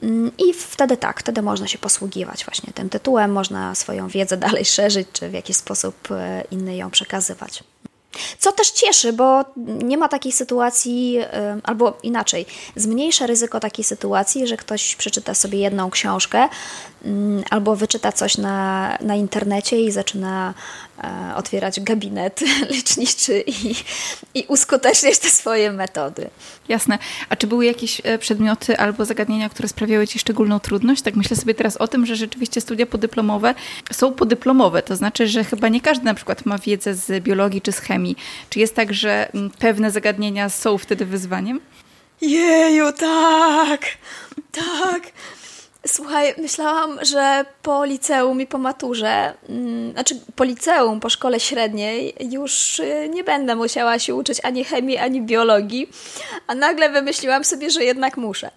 Mm, 0.03 0.31
I 0.37 0.53
wtedy 0.53 0.97
tak, 0.97 1.19
wtedy 1.19 1.41
można 1.41 1.67
się 1.67 1.77
posługiwać 1.77 2.45
właśnie 2.45 2.73
tym 2.73 2.89
tytułem, 2.89 3.31
można 3.31 3.75
swoją 3.75 4.07
wiedzę 4.07 4.37
dalej 4.47 4.65
szerzyć, 4.65 5.07
czy 5.13 5.29
w 5.29 5.33
jakiś 5.33 5.57
sposób 5.57 6.07
inny 6.51 6.75
ją 6.75 6.91
przekazywać. 6.91 7.63
Co 8.39 8.51
też 8.51 8.71
cieszy, 8.71 9.13
bo 9.13 9.45
nie 9.57 9.97
ma 9.97 10.07
takiej 10.07 10.31
sytuacji, 10.31 11.19
albo 11.63 11.97
inaczej, 12.03 12.45
zmniejsza 12.75 13.27
ryzyko 13.27 13.59
takiej 13.59 13.85
sytuacji, 13.85 14.47
że 14.47 14.57
ktoś 14.57 14.95
przeczyta 14.95 15.33
sobie 15.33 15.59
jedną 15.59 15.89
książkę 15.89 16.49
albo 17.49 17.75
wyczyta 17.75 18.11
coś 18.11 18.37
na, 18.37 18.97
na 19.01 19.15
internecie 19.15 19.81
i 19.81 19.91
zaczyna 19.91 20.53
E, 21.03 21.35
otwierać 21.35 21.79
gabinet 21.79 22.41
leczniczy 22.75 23.43
i, 23.47 23.75
i 24.33 24.45
uskuteczniać 24.47 25.19
te 25.19 25.29
swoje 25.29 25.71
metody. 25.71 26.29
Jasne. 26.69 26.99
A 27.29 27.35
czy 27.35 27.47
były 27.47 27.65
jakieś 27.65 28.01
e, 28.03 28.17
przedmioty 28.17 28.77
albo 28.77 29.05
zagadnienia, 29.05 29.49
które 29.49 29.67
sprawiały 29.67 30.07
Ci 30.07 30.19
szczególną 30.19 30.59
trudność? 30.59 31.01
Tak 31.01 31.15
myślę 31.15 31.37
sobie 31.37 31.53
teraz 31.53 31.77
o 31.77 31.87
tym, 31.87 32.05
że 32.05 32.15
rzeczywiście 32.15 32.61
studia 32.61 32.85
podyplomowe 32.85 33.55
są 33.91 34.13
podyplomowe. 34.13 34.81
To 34.81 34.95
znaczy, 34.95 35.27
że 35.27 35.43
chyba 35.43 35.67
nie 35.67 35.81
każdy 35.81 36.05
na 36.05 36.13
przykład 36.13 36.45
ma 36.45 36.57
wiedzę 36.57 36.95
z 36.95 37.23
biologii 37.23 37.61
czy 37.61 37.71
z 37.71 37.79
chemii. 37.79 38.15
Czy 38.49 38.59
jest 38.59 38.75
tak, 38.75 38.93
że 38.93 39.33
mm, 39.33 39.49
pewne 39.49 39.91
zagadnienia 39.91 40.49
są 40.49 40.77
wtedy 40.77 41.05
wyzwaniem? 41.05 41.61
Jeju, 42.21 42.91
tak! 42.91 43.81
Tak! 44.51 45.11
Słuchaj, 45.87 46.33
myślałam, 46.37 47.05
że 47.05 47.45
po 47.61 47.85
liceum 47.85 48.41
i 48.41 48.47
po 48.47 48.57
maturze, 48.57 49.33
mm, 49.49 49.91
znaczy 49.91 50.19
po 50.35 50.43
liceum, 50.43 50.99
po 50.99 51.09
szkole 51.09 51.39
średniej, 51.39 52.15
już 52.19 52.79
y, 52.79 53.09
nie 53.13 53.23
będę 53.23 53.55
musiała 53.55 53.99
się 53.99 54.15
uczyć 54.15 54.41
ani 54.43 54.63
chemii, 54.63 54.97
ani 54.97 55.21
biologii, 55.21 55.89
a 56.47 56.55
nagle 56.55 56.89
wymyśliłam 56.89 57.43
sobie, 57.43 57.69
że 57.69 57.83
jednak 57.83 58.17
muszę. 58.17 58.51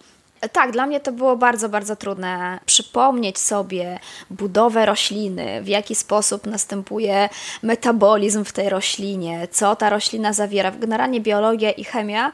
Tak, 0.52 0.72
dla 0.72 0.86
mnie 0.86 1.00
to 1.00 1.12
było 1.12 1.36
bardzo, 1.36 1.68
bardzo 1.68 1.96
trudne 1.96 2.60
przypomnieć 2.66 3.38
sobie 3.38 3.98
budowę 4.30 4.86
rośliny, 4.86 5.62
w 5.62 5.68
jaki 5.68 5.94
sposób 5.94 6.46
następuje 6.46 7.28
metabolizm 7.62 8.44
w 8.44 8.52
tej 8.52 8.68
roślinie, 8.68 9.48
co 9.50 9.76
ta 9.76 9.90
roślina 9.90 10.32
zawiera. 10.32 10.70
Generalnie 10.70 11.20
biologia 11.20 11.70
i 11.70 11.84
chemia 11.84 12.32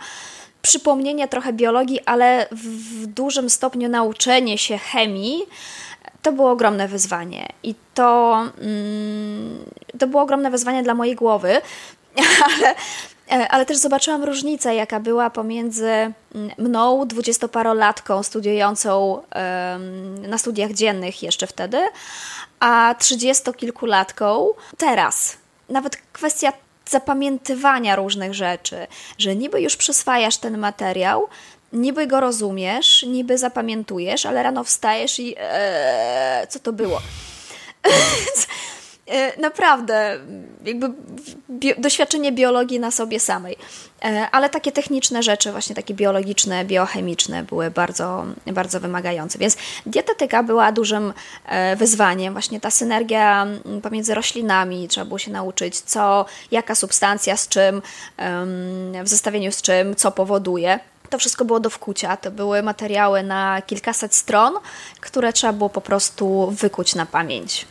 przypomnienie 0.64 1.28
trochę 1.28 1.52
biologii, 1.52 2.00
ale 2.06 2.46
w 2.52 3.06
dużym 3.06 3.50
stopniu 3.50 3.88
nauczenie 3.88 4.58
się 4.58 4.78
chemii, 4.78 5.42
to 6.22 6.32
było 6.32 6.50
ogromne 6.50 6.88
wyzwanie. 6.88 7.48
I 7.62 7.74
to, 7.94 8.42
mm, 8.60 9.64
to 9.98 10.06
było 10.06 10.22
ogromne 10.22 10.50
wyzwanie 10.50 10.82
dla 10.82 10.94
mojej 10.94 11.14
głowy, 11.14 11.60
ale, 12.46 12.74
e, 13.30 13.48
ale 13.48 13.66
też 13.66 13.76
zobaczyłam 13.76 14.24
różnicę, 14.24 14.74
jaka 14.74 15.00
była 15.00 15.30
pomiędzy 15.30 15.88
mm, 15.88 16.14
mną, 16.58 17.06
dwudziestoparolatką 17.06 18.22
studiującą 18.22 19.22
na 20.28 20.38
studiach 20.38 20.72
dziennych 20.72 21.22
jeszcze 21.22 21.46
wtedy, 21.46 21.78
a 22.60 22.94
trzydziestokilkulatką 22.98 24.48
teraz. 24.76 25.36
Nawet 25.68 25.96
kwestia 26.12 26.52
zapamiętywania 26.90 27.96
różnych 27.96 28.34
rzeczy, 28.34 28.86
że 29.18 29.36
niby 29.36 29.60
już 29.60 29.76
przyswajasz 29.76 30.36
ten 30.36 30.58
materiał, 30.58 31.28
niby 31.72 32.06
go 32.06 32.20
rozumiesz, 32.20 33.02
niby 33.02 33.38
zapamiętujesz, 33.38 34.26
ale 34.26 34.42
rano 34.42 34.64
wstajesz 34.64 35.18
i 35.20 35.34
ee, 35.38 36.46
co 36.46 36.58
to 36.58 36.72
było? 36.72 37.00
E, 39.06 39.40
naprawdę, 39.40 40.18
jakby 40.64 40.90
doświadczenie 41.78 42.32
biologii 42.32 42.80
na 42.80 42.90
sobie 42.90 43.20
samej. 43.20 43.56
E, 44.04 44.28
ale 44.32 44.50
takie 44.50 44.72
techniczne 44.72 45.22
rzeczy, 45.22 45.52
właśnie 45.52 45.76
takie 45.76 45.94
biologiczne, 45.94 46.64
biochemiczne 46.64 47.42
były 47.42 47.70
bardzo, 47.70 48.24
bardzo 48.46 48.80
wymagające. 48.80 49.38
Więc 49.38 49.56
dietetyka 49.86 50.42
była 50.42 50.72
dużym 50.72 51.12
e, 51.46 51.76
wyzwaniem. 51.76 52.32
Właśnie 52.34 52.60
ta 52.60 52.70
synergia 52.70 53.46
pomiędzy 53.82 54.14
roślinami, 54.14 54.88
trzeba 54.88 55.04
było 55.04 55.18
się 55.18 55.30
nauczyć, 55.30 55.80
co, 55.80 56.26
jaka 56.50 56.74
substancja 56.74 57.36
z 57.36 57.48
czym, 57.48 57.82
w 59.04 59.08
zestawieniu 59.08 59.52
z 59.52 59.62
czym, 59.62 59.96
co 59.96 60.10
powoduje. 60.10 60.80
To 61.10 61.18
wszystko 61.18 61.44
było 61.44 61.60
do 61.60 61.70
wkucia. 61.70 62.16
To 62.16 62.30
były 62.30 62.62
materiały 62.62 63.22
na 63.22 63.62
kilkaset 63.62 64.14
stron, 64.14 64.54
które 65.00 65.32
trzeba 65.32 65.52
było 65.52 65.70
po 65.70 65.80
prostu 65.80 66.50
wykuć 66.50 66.94
na 66.94 67.06
pamięć, 67.06 67.66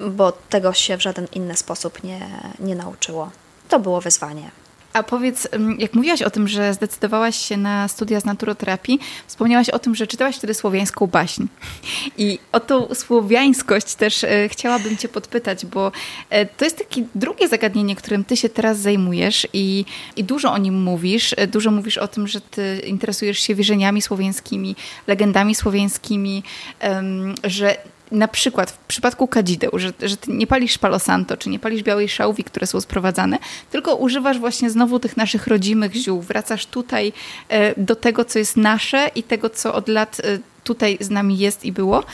bo 0.00 0.32
tego 0.32 0.72
się 0.72 0.96
w 0.96 1.02
żaden 1.02 1.26
inny 1.32 1.56
sposób 1.56 2.04
nie, 2.04 2.28
nie 2.58 2.74
nauczyło. 2.74 3.30
To 3.68 3.80
było 3.80 4.00
wyzwanie. 4.00 4.50
A 4.96 5.02
powiedz, 5.02 5.48
jak 5.78 5.94
mówiłaś 5.94 6.22
o 6.22 6.30
tym, 6.30 6.48
że 6.48 6.74
zdecydowałaś 6.74 7.36
się 7.36 7.56
na 7.56 7.88
studia 7.88 8.20
z 8.20 8.24
naturoterapii, 8.24 9.00
wspomniałaś 9.26 9.68
o 9.68 9.78
tym, 9.78 9.94
że 9.94 10.06
czytałaś 10.06 10.36
wtedy 10.36 10.54
słowiańską 10.54 11.06
baśń. 11.06 11.44
I 12.18 12.38
o 12.52 12.60
tą 12.60 12.94
słowiańskość 12.94 13.94
też 13.94 14.24
e, 14.24 14.48
chciałabym 14.48 14.96
Cię 14.96 15.08
podpytać, 15.08 15.66
bo 15.66 15.92
e, 16.30 16.46
to 16.46 16.64
jest 16.64 16.78
takie 16.78 17.02
drugie 17.14 17.48
zagadnienie, 17.48 17.96
którym 17.96 18.24
Ty 18.24 18.36
się 18.36 18.48
teraz 18.48 18.78
zajmujesz 18.78 19.46
i, 19.52 19.84
i 20.16 20.24
dużo 20.24 20.52
o 20.52 20.58
nim 20.58 20.82
mówisz. 20.82 21.34
E, 21.36 21.46
dużo 21.46 21.70
mówisz 21.70 21.98
o 21.98 22.08
tym, 22.08 22.28
że 22.28 22.40
Ty 22.40 22.82
interesujesz 22.86 23.38
się 23.38 23.54
wierzeniami 23.54 24.02
słowiańskimi, 24.02 24.76
legendami 25.06 25.54
słowiańskimi, 25.54 26.42
że 27.44 27.76
na 28.10 28.28
przykład 28.28 28.70
w 28.70 28.78
przypadku 28.78 29.28
kadzideł, 29.28 29.70
że, 29.74 29.92
że 30.02 30.16
nie 30.28 30.46
palisz 30.46 30.78
palo 30.78 30.98
santo, 30.98 31.36
czy 31.36 31.50
nie 31.50 31.58
palisz 31.58 31.82
białej 31.82 32.08
szałwi, 32.08 32.44
które 32.44 32.66
są 32.66 32.80
sprowadzane, 32.80 33.38
tylko 33.70 33.94
używasz 33.94 34.38
właśnie 34.38 34.70
znowu 34.70 34.98
tych 34.98 35.16
naszych 35.16 35.46
rodzimych 35.46 35.94
ziół. 35.94 36.20
Wracasz 36.20 36.66
tutaj 36.66 37.12
e, 37.48 37.80
do 37.80 37.96
tego, 37.96 38.24
co 38.24 38.38
jest 38.38 38.56
nasze 38.56 39.10
i 39.14 39.22
tego, 39.22 39.50
co 39.50 39.74
od 39.74 39.88
lat 39.88 40.20
e, 40.20 40.38
tutaj 40.64 40.98
z 41.00 41.10
nami 41.10 41.38
jest 41.38 41.64
i 41.64 41.72
było. 41.72 42.04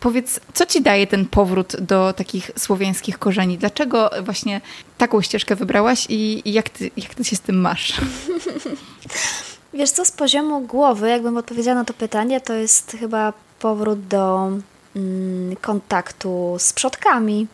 Powiedz, 0.00 0.40
co 0.54 0.66
ci 0.66 0.82
daje 0.82 1.06
ten 1.06 1.26
powrót 1.26 1.76
do 1.80 2.12
takich 2.12 2.50
słowiańskich 2.58 3.18
korzeni? 3.18 3.58
Dlaczego 3.58 4.10
właśnie 4.22 4.60
taką 4.98 5.22
ścieżkę 5.22 5.56
wybrałaś 5.56 6.06
i, 6.08 6.42
jak, 6.52 6.68
ty, 6.68 6.90
jak 6.96 7.14
ty 7.14 7.24
się 7.24 7.36
z 7.36 7.40
tym 7.40 7.60
masz? 7.60 7.92
Wiesz 9.74 9.90
co, 9.90 10.04
z 10.04 10.12
poziomu 10.12 10.60
głowy, 10.60 11.08
jakbym 11.08 11.36
odpowiedziała 11.36 11.74
na 11.74 11.84
to 11.84 11.94
pytanie, 11.94 12.40
to 12.40 12.52
jest 12.52 12.96
chyba 13.00 13.32
powrót 13.58 14.06
do 14.06 14.50
kontaktu 15.60 16.56
z 16.58 16.72
przodkami. 16.72 17.46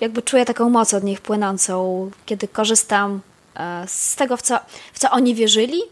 Jakby 0.00 0.22
czuję 0.22 0.44
taką 0.44 0.70
moc 0.70 0.94
od 0.94 1.04
nich 1.04 1.20
płynącą, 1.20 2.10
kiedy 2.26 2.48
korzystam 2.48 3.20
e, 3.56 3.84
z 3.86 4.16
tego, 4.16 4.36
w 4.36 4.42
co, 4.42 4.58
w 4.92 4.98
co 4.98 5.10
oni 5.10 5.34
wierzyli, 5.34 5.82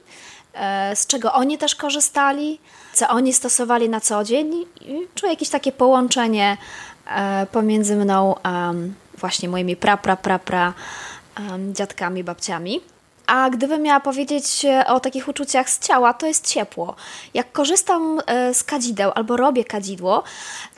e, 0.54 0.96
z 0.96 1.06
czego 1.06 1.32
oni 1.32 1.58
też 1.58 1.74
korzystali, 1.74 2.58
co 2.92 3.08
oni 3.08 3.32
stosowali 3.32 3.88
na 3.88 4.00
co 4.00 4.24
dzień. 4.24 4.52
I 4.80 5.06
czuję 5.14 5.32
jakieś 5.32 5.48
takie 5.48 5.72
połączenie 5.72 6.56
e, 7.06 7.46
pomiędzy 7.52 7.96
mną 7.96 8.34
właśnie 9.18 9.48
moimi 9.48 9.76
pra, 9.76 9.96
pra, 9.96 10.16
pra, 10.16 10.38
pra 10.38 10.72
dziadkami, 11.72 12.24
babciami. 12.24 12.91
A 13.32 13.50
gdybym 13.50 13.82
miała 13.82 14.00
powiedzieć 14.00 14.66
o 14.86 15.00
takich 15.00 15.28
uczuciach 15.28 15.70
z 15.70 15.78
ciała, 15.78 16.14
to 16.14 16.26
jest 16.26 16.46
ciepło. 16.46 16.94
Jak 17.34 17.52
korzystam 17.52 18.20
e, 18.26 18.54
z 18.54 18.64
kadzideł 18.64 19.12
albo 19.14 19.36
robię 19.36 19.64
kadzidło, 19.64 20.22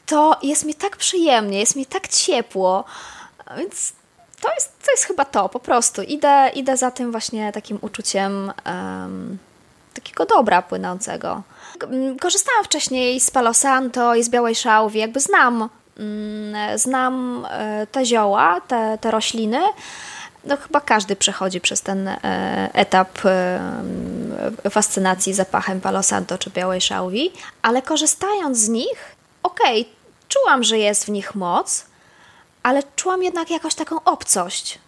to 0.07 0.37
jest 0.43 0.65
mi 0.65 0.75
tak 0.75 0.97
przyjemnie, 0.97 1.61
jest 1.61 1.77
mi 1.77 1.87
tak 1.87 2.09
ciepło. 2.09 2.85
Więc 3.57 3.93
to 4.41 4.49
jest, 4.55 4.85
to 4.85 4.91
jest 4.91 5.05
chyba 5.05 5.25
to, 5.25 5.49
po 5.49 5.61
prostu. 5.61 6.03
Idę, 6.03 6.51
idę 6.55 6.77
za 6.77 6.91
tym 6.91 7.13
właśnie 7.13 7.53
takim 7.53 7.79
uczuciem 7.81 8.53
um, 8.67 9.39
takiego 9.95 10.27
dobra 10.27 10.63
płynącego. 10.63 11.43
Korzystałam 12.21 12.65
wcześniej 12.65 13.21
z 13.21 13.31
Palo 13.31 13.55
Santo 13.55 14.15
i 14.15 14.23
z 14.23 14.29
białej 14.29 14.55
szałwi, 14.55 14.99
jakby 14.99 15.21
znam, 15.21 15.69
mm, 15.99 16.79
znam 16.79 17.47
e, 17.51 17.87
te 17.87 18.07
zioła, 18.07 18.61
te, 18.61 18.99
te 19.01 19.11
rośliny, 19.11 19.61
no 20.47 20.57
chyba 20.57 20.81
każdy 20.81 21.17
przechodzi 21.17 21.61
przez 21.61 21.83
ten 21.83 22.09
e, 22.09 22.19
etap 22.73 23.19
e, 23.25 23.61
fascynacji 24.71 25.35
zapachem 25.35 25.81
Palo 25.81 26.03
Santo 26.03 26.39
czy 26.39 26.51
białej 26.51 26.81
szałwi, 26.81 27.33
ale 27.63 27.83
korzystając 27.83 28.59
z 28.59 28.69
nich, 28.69 29.17
okej, 29.43 29.81
okay, 29.81 29.95
czułam, 30.29 30.65
że 30.65 30.79
jest 30.79 31.05
w 31.05 31.09
nich 31.09 31.35
moc, 31.35 31.85
ale 32.63 32.83
czułam 32.97 33.23
jednak 33.23 33.51
jakąś 33.51 33.75
taką 33.75 33.97
obcość, 34.05 34.79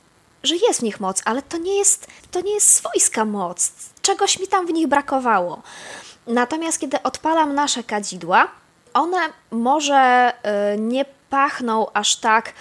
że 0.42 0.54
jest 0.57 0.80
w 0.80 0.82
nich 0.82 1.00
moc, 1.00 1.22
ale 1.24 1.42
to 1.42 1.59
nie 1.59 1.78
jest, 1.78 2.07
to 2.30 2.40
nie 2.40 2.54
jest 2.54 2.72
swojska 2.72 3.24
moc. 3.24 3.72
Czegoś 4.02 4.40
mi 4.40 4.48
tam 4.48 4.66
w 4.66 4.72
nich 4.72 4.86
brakowało. 4.86 5.62
Natomiast 6.26 6.78
kiedy 6.78 7.02
odpalam 7.02 7.54
nasze 7.54 7.84
kadzidła, 7.84 8.48
one 8.94 9.18
może 9.50 10.32
y, 10.74 10.80
nie 10.80 11.04
pachną 11.30 11.86
aż 11.92 12.16
tak, 12.16 12.52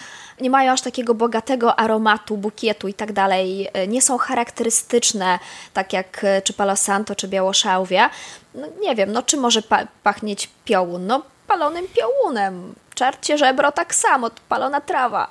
nie 0.42 0.50
mają 0.50 0.72
aż 0.72 0.82
takiego 0.82 1.14
bogatego 1.14 1.80
aromatu, 1.80 2.38
bukietu 2.38 2.88
i 2.88 2.94
tak 2.94 3.14
dalej, 3.14 3.68
y, 3.84 3.88
nie 3.88 4.02
są 4.02 4.18
charakterystyczne, 4.18 5.40
tak 5.74 5.94
jak 5.94 6.24
y, 6.24 6.42
czy 6.44 6.54
Palo 6.54 6.76
Santo, 6.76 7.16
czy 7.16 7.28
Białoszałwia. 7.28 8.10
No, 8.54 8.68
nie 8.82 8.96
wiem, 8.96 9.12
no 9.12 9.24
czy 9.24 9.38
może 9.38 9.62
pa 9.62 9.88
pachnieć 10.04 10.50
piołun? 10.66 11.08
No 11.08 11.22
palonym 11.48 11.88
piołunem. 11.88 12.76
Czarcie 12.96 13.38
żebro 13.38 13.72
tak 13.72 13.96
samo, 13.96 14.32
palona 14.50 14.82
trawa. 14.82 15.28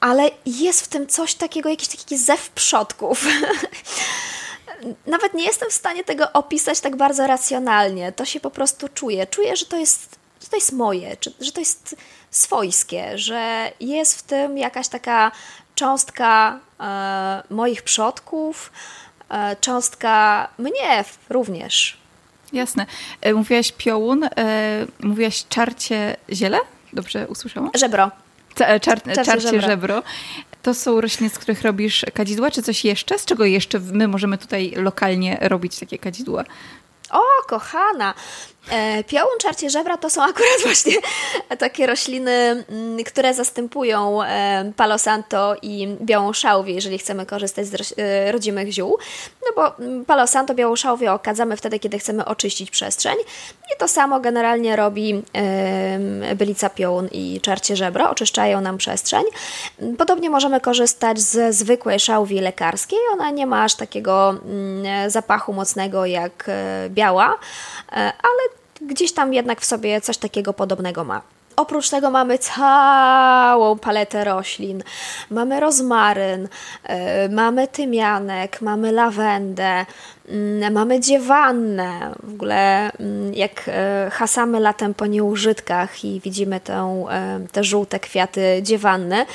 Ale 0.00 0.30
jest 0.46 0.84
w 0.84 0.88
tym 0.88 1.06
coś 1.06 1.34
takiego, 1.34 1.68
jakiś 1.68 1.88
taki 1.88 2.18
zew 2.18 2.50
przodków. 2.50 3.26
Nawet 5.06 5.34
nie 5.34 5.44
jestem 5.44 5.70
w 5.70 5.72
stanie 5.72 6.04
tego 6.04 6.32
opisać 6.32 6.80
tak 6.80 6.96
bardzo 6.96 7.26
racjonalnie. 7.26 8.12
To 8.12 8.24
się 8.24 8.40
po 8.40 8.50
prostu 8.50 8.88
czuje. 8.88 9.26
Czuję, 9.26 9.56
że 9.56 9.66
to 9.66 9.76
jest, 9.76 10.16
że 10.42 10.48
to 10.48 10.56
jest 10.56 10.72
moje, 10.72 11.16
że 11.40 11.52
to 11.52 11.60
jest 11.60 11.96
swojskie, 12.32 13.18
że 13.18 13.72
jest 13.80 14.18
w 14.18 14.22
tym 14.22 14.58
jakaś 14.58 14.88
taka 14.88 15.32
cząstka 15.74 16.60
e, 16.80 17.42
moich 17.50 17.82
przodków, 17.82 18.72
e, 19.30 19.56
cząstka 19.56 20.48
mnie 20.58 21.04
również. 21.30 21.96
Jasne. 22.52 22.86
E, 23.20 23.34
mówiłaś 23.34 23.72
piołun, 23.72 24.28
mówiłaś 25.00 25.44
czarcie 25.48 26.16
ziele? 26.32 26.58
Dobrze 26.92 27.26
usłyszałam? 27.28 27.70
Żebro. 27.74 28.10
Czar, 28.54 28.80
czarcie, 28.80 29.12
czarcie 29.12 29.40
żebro. 29.40 29.60
żebro. 29.60 30.02
To 30.62 30.74
są 30.74 31.00
rośliny, 31.00 31.30
z 31.30 31.38
których 31.38 31.62
robisz 31.62 32.04
kadzidła, 32.14 32.50
czy 32.50 32.62
coś 32.62 32.84
jeszcze? 32.84 33.18
Z 33.18 33.24
czego 33.24 33.44
jeszcze 33.44 33.78
my 33.80 34.08
możemy 34.08 34.38
tutaj 34.38 34.72
lokalnie 34.76 35.38
robić 35.40 35.78
takie 35.78 35.98
kadzidła? 35.98 36.44
O, 37.10 37.22
kochana! 37.46 38.14
E, 38.70 39.04
piołun, 39.04 39.38
czarcie 39.40 39.70
żebra 39.70 39.96
to 39.96 40.10
są 40.10 40.22
akurat 40.30 40.62
właśnie 40.64 40.92
takie 41.58 41.86
rośliny, 41.86 42.64
mm, 42.68 43.04
które 43.04 43.34
zastępują 43.34 44.22
e, 44.22 44.72
palo 44.76 44.98
santo 44.98 45.56
i 45.62 45.96
białą 46.00 46.32
szałwię, 46.32 46.74
jeżeli 46.74 46.98
chcemy 46.98 47.26
korzystać 47.26 47.66
z 47.66 47.94
e, 47.98 48.32
rodzimych 48.32 48.72
ziół. 48.72 48.98
No 49.42 49.48
bo 49.56 49.78
mm, 49.78 50.04
palo 50.04 50.26
santo, 50.26 50.54
białą 50.54 50.76
szałwię 50.76 51.12
okadzamy 51.12 51.56
wtedy, 51.56 51.78
kiedy 51.78 51.98
chcemy 51.98 52.24
oczyścić 52.24 52.70
przestrzeń. 52.70 53.16
I 53.74 53.78
to 53.78 53.88
samo 53.88 54.20
generalnie 54.20 54.76
robi 54.76 55.22
bylica 56.36 56.70
piołun 56.70 57.08
i 57.12 57.40
czarcie 57.42 57.76
żebro, 57.76 58.10
oczyszczają 58.10 58.60
nam 58.60 58.78
przestrzeń. 58.78 59.22
Podobnie 59.98 60.30
możemy 60.30 60.60
korzystać 60.60 61.20
ze 61.20 61.52
zwykłej 61.52 62.00
szałwi 62.00 62.40
lekarskiej. 62.40 62.98
Ona 63.12 63.30
nie 63.30 63.46
ma 63.46 63.64
aż 63.64 63.74
takiego 63.74 64.30
mm, 64.30 65.10
zapachu 65.10 65.52
mocnego 65.52 66.06
jak 66.06 66.50
biała, 66.88 67.38
ale 67.94 68.42
gdzieś 68.80 69.12
tam 69.12 69.34
jednak 69.34 69.60
w 69.60 69.64
sobie 69.64 70.00
coś 70.00 70.16
takiego 70.18 70.52
podobnego 70.52 71.04
ma. 71.04 71.22
Oprócz 71.56 71.90
tego 71.90 72.10
mamy 72.10 72.38
całą 72.38 73.78
paletę 73.78 74.24
roślin. 74.24 74.82
Mamy 75.30 75.60
rozmaryn, 75.60 76.42
yy, 76.42 76.94
mamy 77.30 77.68
tymianek, 77.68 78.60
mamy 78.60 78.92
lawendę, 78.92 79.86
yy, 80.28 80.70
mamy 80.70 81.00
dziewannę. 81.00 82.14
W 82.22 82.34
ogóle 82.34 82.90
yy, 83.00 83.34
jak 83.34 83.64
e, 83.66 84.10
hasamy 84.12 84.60
latem 84.60 84.94
po 84.94 85.06
nieużytkach 85.06 86.04
i 86.04 86.20
widzimy 86.20 86.56
e, 86.56 86.60
te 87.52 87.64
żółte 87.64 88.00
kwiaty 88.00 88.60
dziewanny, 88.62 89.26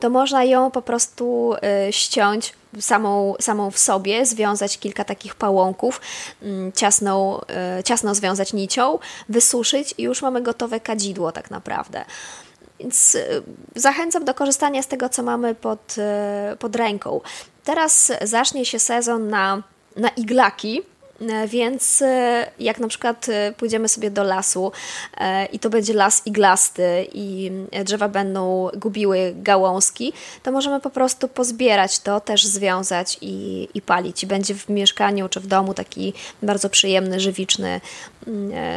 to 0.00 0.10
można 0.10 0.44
ją 0.44 0.70
po 0.70 0.82
prostu 0.82 1.54
ściąć 1.90 2.52
samą, 2.80 3.34
samą 3.40 3.70
w 3.70 3.78
sobie, 3.78 4.26
związać 4.26 4.78
kilka 4.78 5.04
takich 5.04 5.34
pałąków, 5.34 6.00
mm, 6.42 6.72
ciasną, 6.72 7.40
e, 7.40 7.82
ciasno 7.84 8.14
związać 8.14 8.52
nicią, 8.52 8.98
wysuszyć 9.28 9.94
i 9.98 10.02
już 10.02 10.22
mamy 10.22 10.42
gotowe 10.42 10.80
kadzidło 10.80 11.32
tak 11.32 11.50
naprawdę. 11.50 12.04
Więc 12.80 13.14
e, 13.14 13.20
zachęcam 13.74 14.24
do 14.24 14.34
korzystania 14.34 14.82
z 14.82 14.86
tego, 14.86 15.08
co 15.08 15.22
mamy 15.22 15.54
pod, 15.54 15.94
e, 15.98 16.56
pod 16.58 16.76
ręką. 16.76 17.20
Teraz 17.64 18.12
zacznie 18.22 18.66
się 18.66 18.78
sezon 18.78 19.28
na, 19.28 19.62
na 19.96 20.08
iglaki, 20.08 20.82
więc 21.46 22.02
e, 22.02 22.50
jak 22.58 22.78
na 22.78 22.88
przykład 22.88 23.28
e, 23.28 23.52
pójdziemy 23.52 23.88
sobie 23.88 24.10
do 24.10 24.22
lasu 24.22 24.72
i 25.52 25.58
to 25.58 25.70
będzie 25.70 25.94
las 25.94 26.22
iglasty 26.26 27.06
i 27.12 27.50
drzewa 27.84 28.08
będą 28.08 28.68
gubiły 28.76 29.34
gałązki, 29.36 30.12
to 30.42 30.52
możemy 30.52 30.80
po 30.80 30.90
prostu 30.90 31.28
pozbierać 31.28 31.98
to, 31.98 32.20
też 32.20 32.44
związać 32.44 33.18
i, 33.20 33.68
i 33.74 33.82
palić. 33.82 34.22
I 34.22 34.26
będzie 34.26 34.54
w 34.54 34.68
mieszkaniu 34.68 35.28
czy 35.28 35.40
w 35.40 35.46
domu 35.46 35.74
taki 35.74 36.12
bardzo 36.42 36.70
przyjemny, 36.70 37.20
żywiczny 37.20 37.80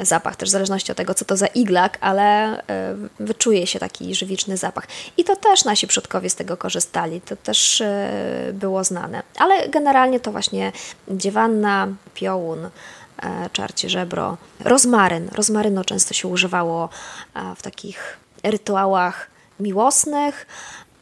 zapach, 0.03 0.35
też 0.35 0.49
w 0.49 0.51
zależności 0.51 0.91
od 0.91 0.97
tego, 0.97 1.13
co 1.13 1.25
to 1.25 1.37
za 1.37 1.47
iglak, 1.47 1.97
ale 2.01 2.61
wyczuje 3.19 3.67
się 3.67 3.79
taki 3.79 4.15
żywiczny 4.15 4.57
zapach. 4.57 4.87
I 5.17 5.23
to 5.23 5.35
też 5.35 5.65
nasi 5.65 5.87
przodkowie 5.87 6.29
z 6.29 6.35
tego 6.35 6.57
korzystali, 6.57 7.21
to 7.21 7.35
też 7.35 7.83
było 8.53 8.83
znane. 8.83 9.23
Ale 9.37 9.69
generalnie 9.69 10.19
to 10.19 10.31
właśnie 10.31 10.71
dziewanna, 11.07 11.87
pio 12.13 12.33
piołun, 12.33 12.69
e, 13.23 13.49
czarcie 13.53 13.89
żebro, 13.89 14.37
rozmaryn. 14.59 15.29
Rozmarynu 15.35 15.83
często 15.83 16.13
się 16.13 16.27
używało 16.27 16.89
e, 17.35 17.55
w 17.55 17.61
takich 17.61 18.17
rytuałach 18.43 19.27
miłosnych, 19.59 20.47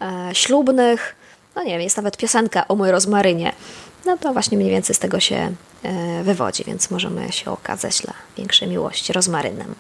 e, 0.02 0.36
ślubnych. 0.36 1.16
No 1.56 1.64
nie 1.64 1.72
wiem, 1.72 1.82
jest 1.82 1.98
nawet 1.98 2.18
piosenka 2.18 2.68
o 2.68 2.76
mój 2.76 2.92
rozmarynie. 2.92 3.54
No 4.06 4.18
to 4.18 4.34
właśnie 4.34 4.58
mniej 4.58 4.70
więcej 4.70 4.96
z 4.96 5.00
tego 5.00 5.20
się 5.20 5.52
wywodzi, 6.24 6.64
więc 6.64 6.92
możemy 6.92 7.32
się 7.32 7.52
okazać 7.52 8.02
dla 8.02 8.14
większej 8.38 8.68
miłości 8.68 9.14
rozmarynem. 9.14 9.76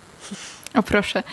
O 0.73 0.83
proszę. 0.83 1.23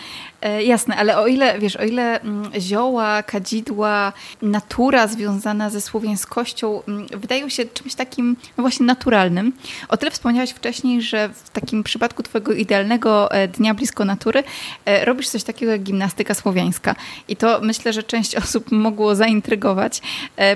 E, 0.41 0.63
jasne, 0.63 0.95
ale 0.95 1.17
o 1.17 1.27
ile, 1.27 1.59
wiesz, 1.59 1.75
o 1.75 1.83
ile 1.83 2.21
mm, 2.21 2.51
zioła, 2.59 3.23
kadzidła, 3.23 4.13
natura 4.41 5.07
związana 5.07 5.69
ze 5.69 5.81
słowiańskością 5.81 6.83
mm, 6.87 7.07
wydają 7.07 7.49
się 7.49 7.65
czymś 7.65 7.95
takim 7.95 8.37
no 8.57 8.61
właśnie 8.61 8.85
naturalnym, 8.85 9.53
o 9.89 9.97
tyle 9.97 10.11
wspomniałaś 10.11 10.51
wcześniej, 10.51 11.01
że 11.01 11.29
w 11.29 11.49
takim 11.49 11.83
przypadku 11.83 12.23
twojego 12.23 12.53
idealnego 12.53 13.31
e, 13.31 13.47
dnia 13.47 13.73
blisko 13.73 14.05
natury 14.05 14.43
e, 14.85 15.05
robisz 15.05 15.29
coś 15.29 15.43
takiego 15.43 15.71
jak 15.71 15.83
gimnastyka 15.83 16.33
słowiańska. 16.33 16.95
I 17.27 17.35
to 17.35 17.59
myślę, 17.61 17.93
że 17.93 18.03
część 18.03 18.35
osób 18.35 18.71
mogło 18.71 19.15
zaintrygować. 19.15 20.01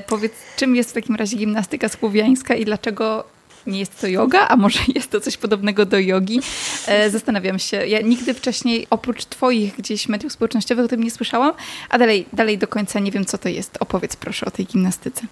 Powiedz, 0.08 0.34
czym 0.56 0.76
jest 0.76 0.90
w 0.90 0.94
takim 0.94 1.16
razie 1.16 1.38
gimnastyka 1.38 1.90
słowiańska 1.90 2.56
i 2.56 2.66
dlaczego 2.66 3.24
nie 3.68 3.80
jest 3.80 4.02
to 4.02 4.08
yoga, 4.08 4.48
a 4.48 4.56
może 4.56 4.80
jest 4.96 5.12
to 5.12 5.22
coś 5.22 5.38
podobnego 5.38 5.86
do 5.86 6.00
jogi. 6.00 6.42
E, 6.88 7.10
zastanawiam 7.10 7.60
się. 7.60 7.88
Ja 7.88 8.02
nigdy 8.02 8.34
wcześniej, 8.34 8.88
oprócz 8.90 9.26
Twoich 9.26 9.76
gdzieś 9.76 10.10
mediów 10.10 10.34
społecznościowych 10.34 10.86
o 10.86 10.88
tym 10.88 11.04
nie 11.04 11.12
słyszałam, 11.12 11.54
a 11.90 11.98
dalej, 11.98 12.26
dalej 12.34 12.58
do 12.58 12.68
końca 12.68 13.00
nie 13.00 13.12
wiem, 13.12 13.26
co 13.26 13.38
to 13.38 13.50
jest. 13.50 13.78
Opowiedz 13.80 14.16
proszę 14.16 14.46
o 14.46 14.52
tej 14.52 14.66
gimnastyce. 14.66 15.22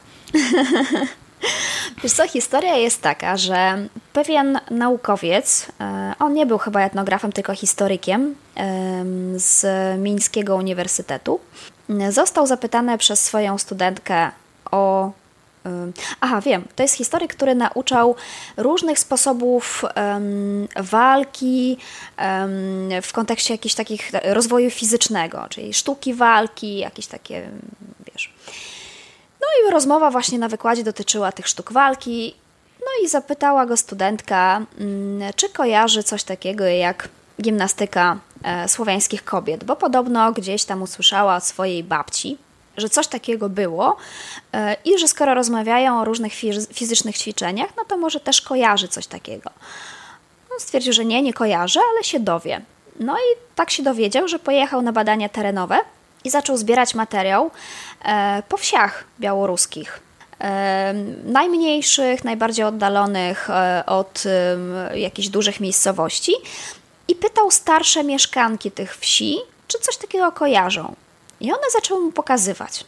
Wiesz 2.03 2.11
co, 2.11 2.27
historia 2.27 2.75
jest 2.75 3.01
taka, 3.01 3.37
że 3.37 3.87
pewien 4.13 4.59
naukowiec, 4.71 5.67
e, 5.79 6.13
on 6.19 6.33
nie 6.33 6.45
był 6.45 6.57
chyba 6.57 6.81
etnografem, 6.81 7.31
tylko 7.31 7.55
historykiem 7.55 8.35
z 9.35 9.65
Mińskiego 9.99 10.55
Uniwersytetu, 10.55 11.39
został 12.09 12.47
zapytany 12.47 12.97
przez 12.97 13.23
swoją 13.23 13.57
studentkę 13.57 14.31
o 14.71 15.11
Aha, 16.21 16.41
wiem. 16.41 16.63
To 16.75 16.83
jest 16.83 16.95
historyk, 16.95 17.35
który 17.35 17.55
nauczał 17.55 18.15
różnych 18.57 18.99
sposobów 18.99 19.83
um, 19.95 20.67
walki 20.75 21.77
um, 22.17 23.01
w 23.01 23.13
kontekście 23.13 23.53
jakichś 23.53 23.75
takich 23.75 24.11
rozwoju 24.23 24.69
fizycznego, 24.69 25.45
czyli 25.49 25.73
sztuki 25.73 26.13
walki, 26.13 26.77
jakieś 26.77 27.07
takie, 27.07 27.49
wiesz. 28.13 28.33
No 29.41 29.47
i 29.69 29.71
rozmowa 29.71 30.11
właśnie 30.11 30.39
na 30.39 30.49
wykładzie 30.49 30.83
dotyczyła 30.83 31.31
tych 31.31 31.47
sztuk 31.47 31.71
walki. 31.71 32.35
No 32.79 33.05
i 33.05 33.09
zapytała 33.09 33.65
go 33.65 33.77
studentka, 33.77 34.65
um, 34.79 35.19
czy 35.35 35.49
kojarzy 35.49 36.03
coś 36.03 36.23
takiego 36.23 36.65
jak 36.65 37.09
gimnastyka 37.41 38.17
e, 38.43 38.67
słowiańskich 38.67 39.23
kobiet, 39.23 39.63
bo 39.63 39.75
podobno 39.75 40.31
gdzieś 40.31 40.65
tam 40.65 40.81
usłyszała 40.81 41.35
od 41.35 41.43
swojej 41.43 41.83
babci, 41.83 42.37
że 42.77 42.89
coś 42.89 43.07
takiego 43.07 43.49
było 43.49 43.97
e, 44.53 44.75
i 44.85 44.99
że 44.99 45.07
skoro 45.07 45.33
rozmawiają 45.33 46.01
o 46.01 46.05
różnych 46.05 46.33
fizycznych 46.73 47.17
ćwiczeniach, 47.17 47.69
no 47.77 47.85
to 47.85 47.97
może 47.97 48.19
też 48.19 48.41
kojarzy 48.41 48.87
coś 48.87 49.07
takiego. 49.07 49.49
On 50.53 50.59
stwierdził, 50.59 50.93
że 50.93 51.05
nie, 51.05 51.21
nie 51.21 51.33
kojarzy, 51.33 51.79
ale 51.91 52.03
się 52.03 52.19
dowie. 52.19 52.61
No 52.99 53.17
i 53.17 53.55
tak 53.55 53.71
się 53.71 53.83
dowiedział, 53.83 54.27
że 54.27 54.39
pojechał 54.39 54.81
na 54.81 54.91
badania 54.91 55.29
terenowe 55.29 55.79
i 56.23 56.29
zaczął 56.29 56.57
zbierać 56.57 56.95
materiał 56.95 57.51
po 58.49 58.57
wsiach 58.57 59.03
białoruskich. 59.19 59.99
Najmniejszych, 61.23 62.23
najbardziej 62.23 62.65
oddalonych 62.65 63.49
od 63.85 64.23
jakichś 64.95 65.27
dużych 65.27 65.59
miejscowości 65.59 66.33
i 67.07 67.15
pytał 67.15 67.51
starsze 67.51 68.03
mieszkanki 68.03 68.71
tych 68.71 68.97
wsi, 68.97 69.37
czy 69.67 69.79
coś 69.79 69.97
takiego 69.97 70.31
kojarzą. 70.31 70.95
I 71.41 71.51
one 71.51 71.71
zaczęły 71.73 72.01
mu 72.01 72.11
pokazywać. 72.11 72.85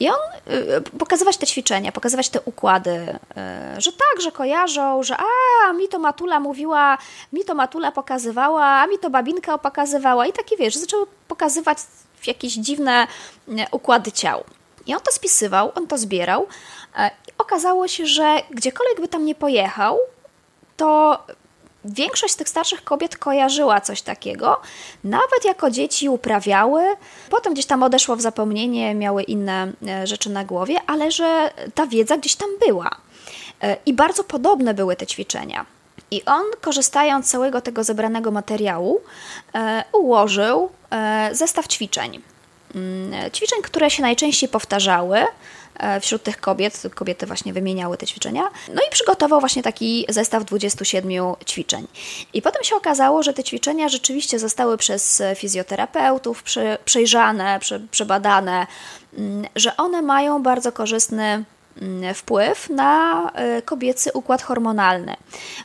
I 0.00 0.08
on 0.08 0.16
y, 0.52 0.98
pokazywać 0.98 1.36
te 1.36 1.46
ćwiczenia, 1.46 1.92
pokazywać 1.92 2.28
te 2.28 2.40
układy, 2.40 2.90
y, 2.90 3.80
że 3.80 3.92
tak, 3.92 4.20
że 4.20 4.32
kojarzą, 4.32 5.02
że 5.02 5.16
a, 5.16 5.72
mi 5.72 5.88
to 5.88 5.98
Matula 5.98 6.40
mówiła, 6.40 6.98
mi 7.32 7.44
to 7.44 7.54
Matula 7.54 7.92
pokazywała, 7.92 8.64
a 8.64 8.86
mi 8.86 8.98
to 8.98 9.10
Babinka 9.10 9.58
pokazywała 9.58 10.26
i 10.26 10.32
takie 10.32 10.56
wiesz, 10.56 10.76
zaczęły 10.76 11.06
pokazywać 11.28 11.78
jakieś 12.26 12.52
dziwne 12.52 13.06
y, 13.48 13.52
układy 13.70 14.12
ciał. 14.12 14.44
I 14.86 14.94
on 14.94 15.00
to 15.00 15.12
spisywał, 15.12 15.72
on 15.74 15.86
to 15.86 15.98
zbierał 15.98 16.46
i 17.28 17.32
okazało 17.38 17.88
się, 17.88 18.06
że 18.06 18.42
gdziekolwiek 18.50 19.00
by 19.00 19.08
tam 19.08 19.24
nie 19.24 19.34
pojechał, 19.34 19.98
to 20.76 21.18
Większość 21.84 22.34
z 22.34 22.36
tych 22.36 22.48
starszych 22.48 22.84
kobiet 22.84 23.16
kojarzyła 23.16 23.80
coś 23.80 24.02
takiego, 24.02 24.60
nawet 25.04 25.44
jako 25.44 25.70
dzieci 25.70 26.08
uprawiały, 26.08 26.82
potem 27.30 27.52
gdzieś 27.52 27.66
tam 27.66 27.82
odeszło 27.82 28.16
w 28.16 28.20
zapomnienie, 28.20 28.94
miały 28.94 29.22
inne 29.22 29.72
e, 29.88 30.06
rzeczy 30.06 30.30
na 30.30 30.44
głowie, 30.44 30.76
ale 30.86 31.10
że 31.10 31.50
ta 31.74 31.86
wiedza 31.86 32.16
gdzieś 32.16 32.36
tam 32.36 32.48
była. 32.66 32.90
E, 33.62 33.76
I 33.86 33.92
bardzo 33.92 34.24
podobne 34.24 34.74
były 34.74 34.96
te 34.96 35.06
ćwiczenia. 35.06 35.66
I 36.10 36.24
on, 36.24 36.42
korzystając 36.60 37.26
z 37.26 37.30
całego 37.30 37.60
tego 37.60 37.84
zebranego 37.84 38.30
materiału, 38.30 39.00
e, 39.54 39.84
ułożył 39.92 40.70
zestaw 41.32 41.68
ćwiczeń. 41.68 42.22
Mm, 42.74 43.30
ćwiczeń, 43.30 43.62
które 43.62 43.90
się 43.90 44.02
najczęściej 44.02 44.48
powtarzały, 44.48 45.26
wśród 46.00 46.22
tych 46.22 46.40
kobiet, 46.40 46.82
kobiety 46.94 47.26
właśnie 47.26 47.52
wymieniały 47.52 47.96
te 47.96 48.06
ćwiczenia. 48.06 48.42
No 48.74 48.82
i 48.88 48.90
przygotował 48.90 49.40
właśnie 49.40 49.62
taki 49.62 50.06
zestaw 50.08 50.44
27 50.44 51.12
ćwiczeń. 51.46 51.86
I 52.32 52.42
potem 52.42 52.64
się 52.64 52.76
okazało, 52.76 53.22
że 53.22 53.32
te 53.32 53.44
ćwiczenia 53.44 53.88
rzeczywiście 53.88 54.38
zostały 54.38 54.76
przez 54.76 55.22
fizjoterapeutów 55.36 56.44
przejrzane, 56.84 57.60
przebadane, 57.90 58.66
mm, 59.18 59.46
że 59.56 59.76
one 59.76 60.02
mają 60.02 60.42
bardzo 60.42 60.72
korzystny 60.72 61.44
mm, 61.82 62.14
wpływ 62.14 62.70
na 62.70 63.22
e, 63.34 63.62
kobiecy 63.62 64.10
układ 64.14 64.42
hormonalny, 64.42 65.16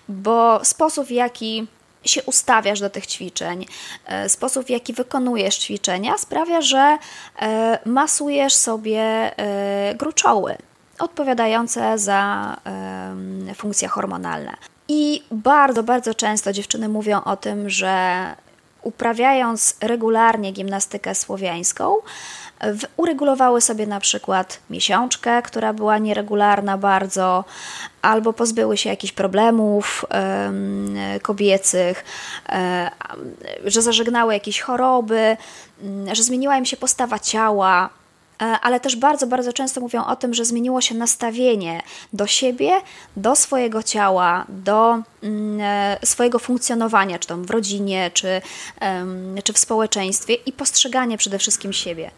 bo 0.09 0.65
sposób 0.65 1.07
w 1.07 1.11
jaki 1.11 1.67
się 2.05 2.23
ustawiasz 2.23 2.79
do 2.79 2.89
tych 2.89 3.07
ćwiczeń, 3.07 3.65
e, 4.05 4.29
sposób 4.29 4.65
w 4.65 4.69
jaki 4.69 4.93
wykonujesz 4.93 5.57
ćwiczenia 5.57 6.17
sprawia, 6.17 6.61
że 6.61 6.97
e, 7.41 7.79
masujesz 7.85 8.53
sobie 8.53 9.01
e, 9.01 9.95
gruczoły 9.95 10.57
odpowiadające 10.99 11.97
za 11.97 12.57
funkcje 13.55 13.87
hormonalne. 13.87 14.53
I 14.87 15.23
bardzo, 15.31 15.83
bardzo 15.83 16.13
często 16.13 16.53
dziewczyny 16.53 16.89
mówią 16.89 17.23
o 17.23 17.37
tym, 17.37 17.69
że 17.69 18.25
uprawiając 18.81 19.77
regularnie 19.81 20.51
gimnastykę 20.51 21.15
słowiańską, 21.15 21.95
uregulowały 22.97 23.61
sobie 23.61 23.87
na 23.87 23.99
przykład 23.99 24.59
miesiączkę, 24.69 25.41
która 25.41 25.73
była 25.73 25.97
nieregularna 25.97 26.77
bardzo, 26.77 27.45
albo 28.01 28.33
pozbyły 28.33 28.77
się 28.77 28.89
jakichś 28.89 29.13
problemów 29.13 30.05
kobiecych, 31.21 32.05
że 33.65 33.81
zażegnały 33.81 34.33
jakieś 34.33 34.61
choroby, 34.61 35.37
że 36.13 36.23
zmieniła 36.23 36.57
im 36.57 36.65
się 36.65 36.77
postawa 36.77 37.19
ciała, 37.19 37.89
e, 38.41 38.45
ale 38.45 38.79
też 38.79 38.95
bardzo, 38.95 39.27
bardzo 39.27 39.53
często 39.53 39.81
mówią 39.81 40.05
o 40.05 40.15
tym, 40.15 40.33
że 40.33 40.45
zmieniło 40.45 40.81
się 40.81 40.95
nastawienie 40.95 41.81
do 42.13 42.27
siebie, 42.27 42.71
do 43.17 43.35
swojego 43.35 43.83
ciała, 43.83 44.45
do 44.49 45.01
e, 45.59 45.97
swojego 46.05 46.39
funkcjonowania, 46.39 47.19
czy 47.19 47.27
tam 47.27 47.45
w 47.45 47.51
rodzinie, 47.51 48.11
czy, 48.13 48.41
czy 49.43 49.53
w 49.53 49.57
społeczeństwie 49.57 50.33
i 50.33 50.51
postrzeganie 50.51 51.17
przede 51.17 51.39
wszystkim 51.39 51.73
siebie 51.73 52.11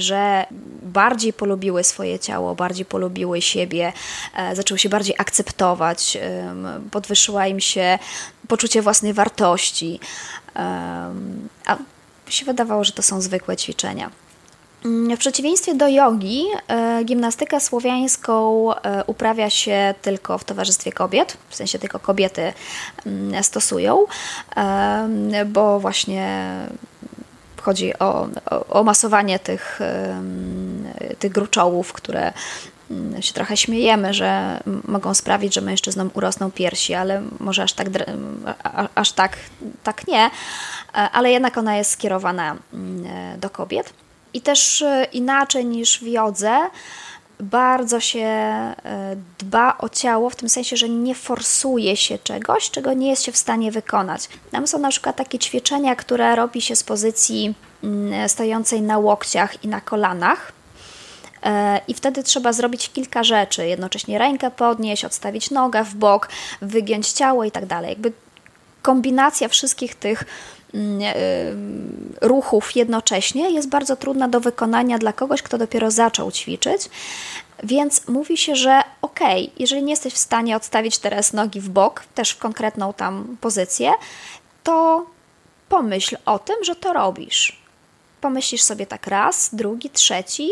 że 0.00 0.46
bardziej 0.82 1.32
polubiły 1.32 1.84
swoje 1.84 2.18
ciało, 2.18 2.54
bardziej 2.54 2.84
polubiły 2.84 3.42
siebie, 3.42 3.92
e, 4.36 4.56
zaczęły 4.56 4.78
się 4.78 4.88
bardziej 4.88 5.14
akceptować, 5.18 6.18
podwyższyła 6.90 7.46
im 7.46 7.60
się 7.60 7.98
poczucie 8.48 8.82
własnej 8.82 9.12
wartości. 9.12 10.00
A 11.66 11.76
się 12.28 12.44
wydawało, 12.44 12.84
że 12.84 12.92
to 12.92 13.02
są 13.02 13.20
zwykłe 13.20 13.56
ćwiczenia. 13.56 14.10
Mm, 14.84 15.16
w 15.16 15.20
przeciwieństwie 15.20 15.74
do 15.74 15.88
jogi, 15.88 16.44
e, 16.68 17.04
gimnastykę 17.04 17.60
słowiańską 17.60 18.74
e, 18.74 19.04
uprawia 19.06 19.50
się 19.50 19.94
tylko 20.02 20.38
w 20.38 20.44
towarzystwie 20.44 20.92
kobiet, 20.92 21.36
w 21.48 21.56
sensie 21.56 21.78
tylko 21.78 21.98
kobiety 21.98 22.52
mm, 23.06 23.44
stosują, 23.44 24.06
bo 25.46 25.80
właśnie 25.80 26.48
chodzi 27.68 27.98
o, 27.98 28.28
o, 28.50 28.80
o 28.80 28.84
masowanie 28.84 29.38
tych, 29.38 29.80
tych 31.18 31.32
gruczołów, 31.32 31.92
które 31.92 32.32
mm, 32.90 33.22
się 33.22 33.32
trochę 33.32 33.56
śmiejemy, 33.56 34.14
że 34.14 34.60
mogą 34.84 35.14
sprawić, 35.14 35.54
że 35.54 35.60
mężczyznom 35.60 36.10
urosną 36.14 36.50
piersi, 36.50 36.94
ale 36.94 37.22
może 37.40 37.62
aż 37.62 37.72
tak, 37.72 37.88
aż 38.94 39.12
tak, 39.12 39.36
tak 39.82 40.06
nie, 40.06 40.24
e, 40.26 40.30
ale 40.92 41.30
jednak 41.30 41.58
ona 41.58 41.76
jest 41.76 41.90
skierowana 41.90 42.56
mm, 42.74 43.40
do 43.40 43.50
kobiet. 43.50 43.92
I 44.34 44.40
też 44.40 44.82
e, 44.82 45.04
inaczej 45.12 45.66
niż 45.66 46.00
w 46.00 46.06
jodze, 46.06 46.58
bardzo 47.40 48.00
się 48.00 48.18
e, 48.18 48.74
dba 49.38 49.78
o 49.78 49.88
ciało, 49.88 50.30
w 50.30 50.36
tym 50.36 50.48
sensie, 50.48 50.76
że 50.76 50.88
nie 50.88 51.14
forsuje 51.14 51.96
się 51.96 52.18
czegoś, 52.18 52.70
czego 52.70 52.92
nie 52.92 53.10
jest 53.10 53.22
się 53.22 53.32
w 53.32 53.36
stanie 53.36 53.72
wykonać. 53.72 54.28
Tam 54.50 54.66
są 54.66 54.78
na 54.78 54.90
przykład 54.90 55.16
takie 55.16 55.38
ćwiczenia, 55.38 55.96
które 55.96 56.36
robi 56.36 56.60
się 56.60 56.76
z 56.76 56.82
pozycji 56.82 57.54
mm, 57.84 58.28
stojącej 58.28 58.82
na 58.82 58.98
łokciach 58.98 59.64
i 59.64 59.68
na 59.68 59.80
kolanach. 59.80 60.52
E, 61.42 61.80
I 61.88 61.94
wtedy 61.94 62.22
trzeba 62.22 62.52
zrobić 62.52 62.90
kilka 62.90 63.24
rzeczy, 63.24 63.66
jednocześnie 63.66 64.18
rękę 64.18 64.50
podnieść, 64.50 65.04
odstawić 65.04 65.50
nogę 65.50 65.84
w 65.84 65.94
bok, 65.94 66.28
wygiąć 66.62 67.12
ciało 67.12 67.44
i 67.44 67.50
tak 67.50 67.66
dalej. 67.66 67.90
Jakby 67.90 68.12
kombinacja 68.82 69.48
wszystkich 69.48 69.94
tych 69.94 70.24
ruchów 72.20 72.76
jednocześnie 72.76 73.50
jest 73.50 73.68
bardzo 73.68 73.96
trudna 73.96 74.28
do 74.28 74.40
wykonania 74.40 74.98
dla 74.98 75.12
kogoś, 75.12 75.42
kto 75.42 75.58
dopiero 75.58 75.90
zaczął 75.90 76.32
ćwiczyć. 76.32 76.90
Więc 77.62 78.08
mówi 78.08 78.36
się, 78.36 78.56
że 78.56 78.82
ok, 79.02 79.20
jeżeli 79.58 79.82
nie 79.82 79.92
jesteś 79.92 80.12
w 80.12 80.18
stanie 80.18 80.56
odstawić 80.56 80.98
teraz 80.98 81.32
nogi 81.32 81.60
w 81.60 81.68
bok, 81.68 82.04
też 82.14 82.30
w 82.30 82.38
konkretną 82.38 82.92
tam 82.92 83.36
pozycję, 83.40 83.92
to 84.62 85.06
pomyśl 85.68 86.16
o 86.26 86.38
tym, 86.38 86.56
że 86.64 86.76
to 86.76 86.92
robisz. 86.92 87.62
Pomyślisz 88.20 88.62
sobie 88.62 88.86
tak 88.86 89.06
raz, 89.06 89.54
drugi, 89.54 89.90
trzeci, 89.90 90.50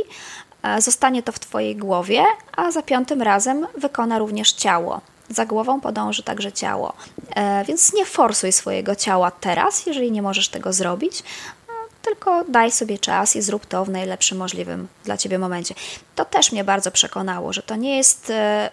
e, 0.62 0.80
zostanie 0.82 1.22
to 1.22 1.32
w 1.32 1.38
Twojej 1.38 1.76
głowie, 1.76 2.24
a 2.56 2.70
za 2.70 2.82
piątym 2.82 3.22
razem 3.22 3.66
wykona 3.78 4.18
również 4.18 4.52
ciało. 4.52 5.00
Za 5.28 5.46
głową 5.46 5.80
podąży 5.80 6.22
także 6.22 6.52
ciało. 6.52 6.92
E, 7.34 7.64
więc 7.64 7.92
nie 7.92 8.06
forsuj 8.06 8.52
swojego 8.52 8.94
ciała 8.94 9.30
teraz, 9.30 9.86
jeżeli 9.86 10.12
nie 10.12 10.22
możesz 10.22 10.48
tego 10.48 10.72
zrobić, 10.72 11.22
no, 11.68 11.74
tylko 12.02 12.44
daj 12.48 12.72
sobie 12.72 12.98
czas 12.98 13.36
i 13.36 13.42
zrób 13.42 13.66
to 13.66 13.84
w 13.84 13.90
najlepszym 13.90 14.38
możliwym 14.38 14.88
dla 15.04 15.16
ciebie 15.16 15.38
momencie. 15.38 15.74
To 16.14 16.24
też 16.24 16.52
mnie 16.52 16.64
bardzo 16.64 16.90
przekonało, 16.90 17.52
że 17.52 17.62
to 17.62 17.76
nie 17.76 17.96
jest 17.96 18.30
e, 18.30 18.70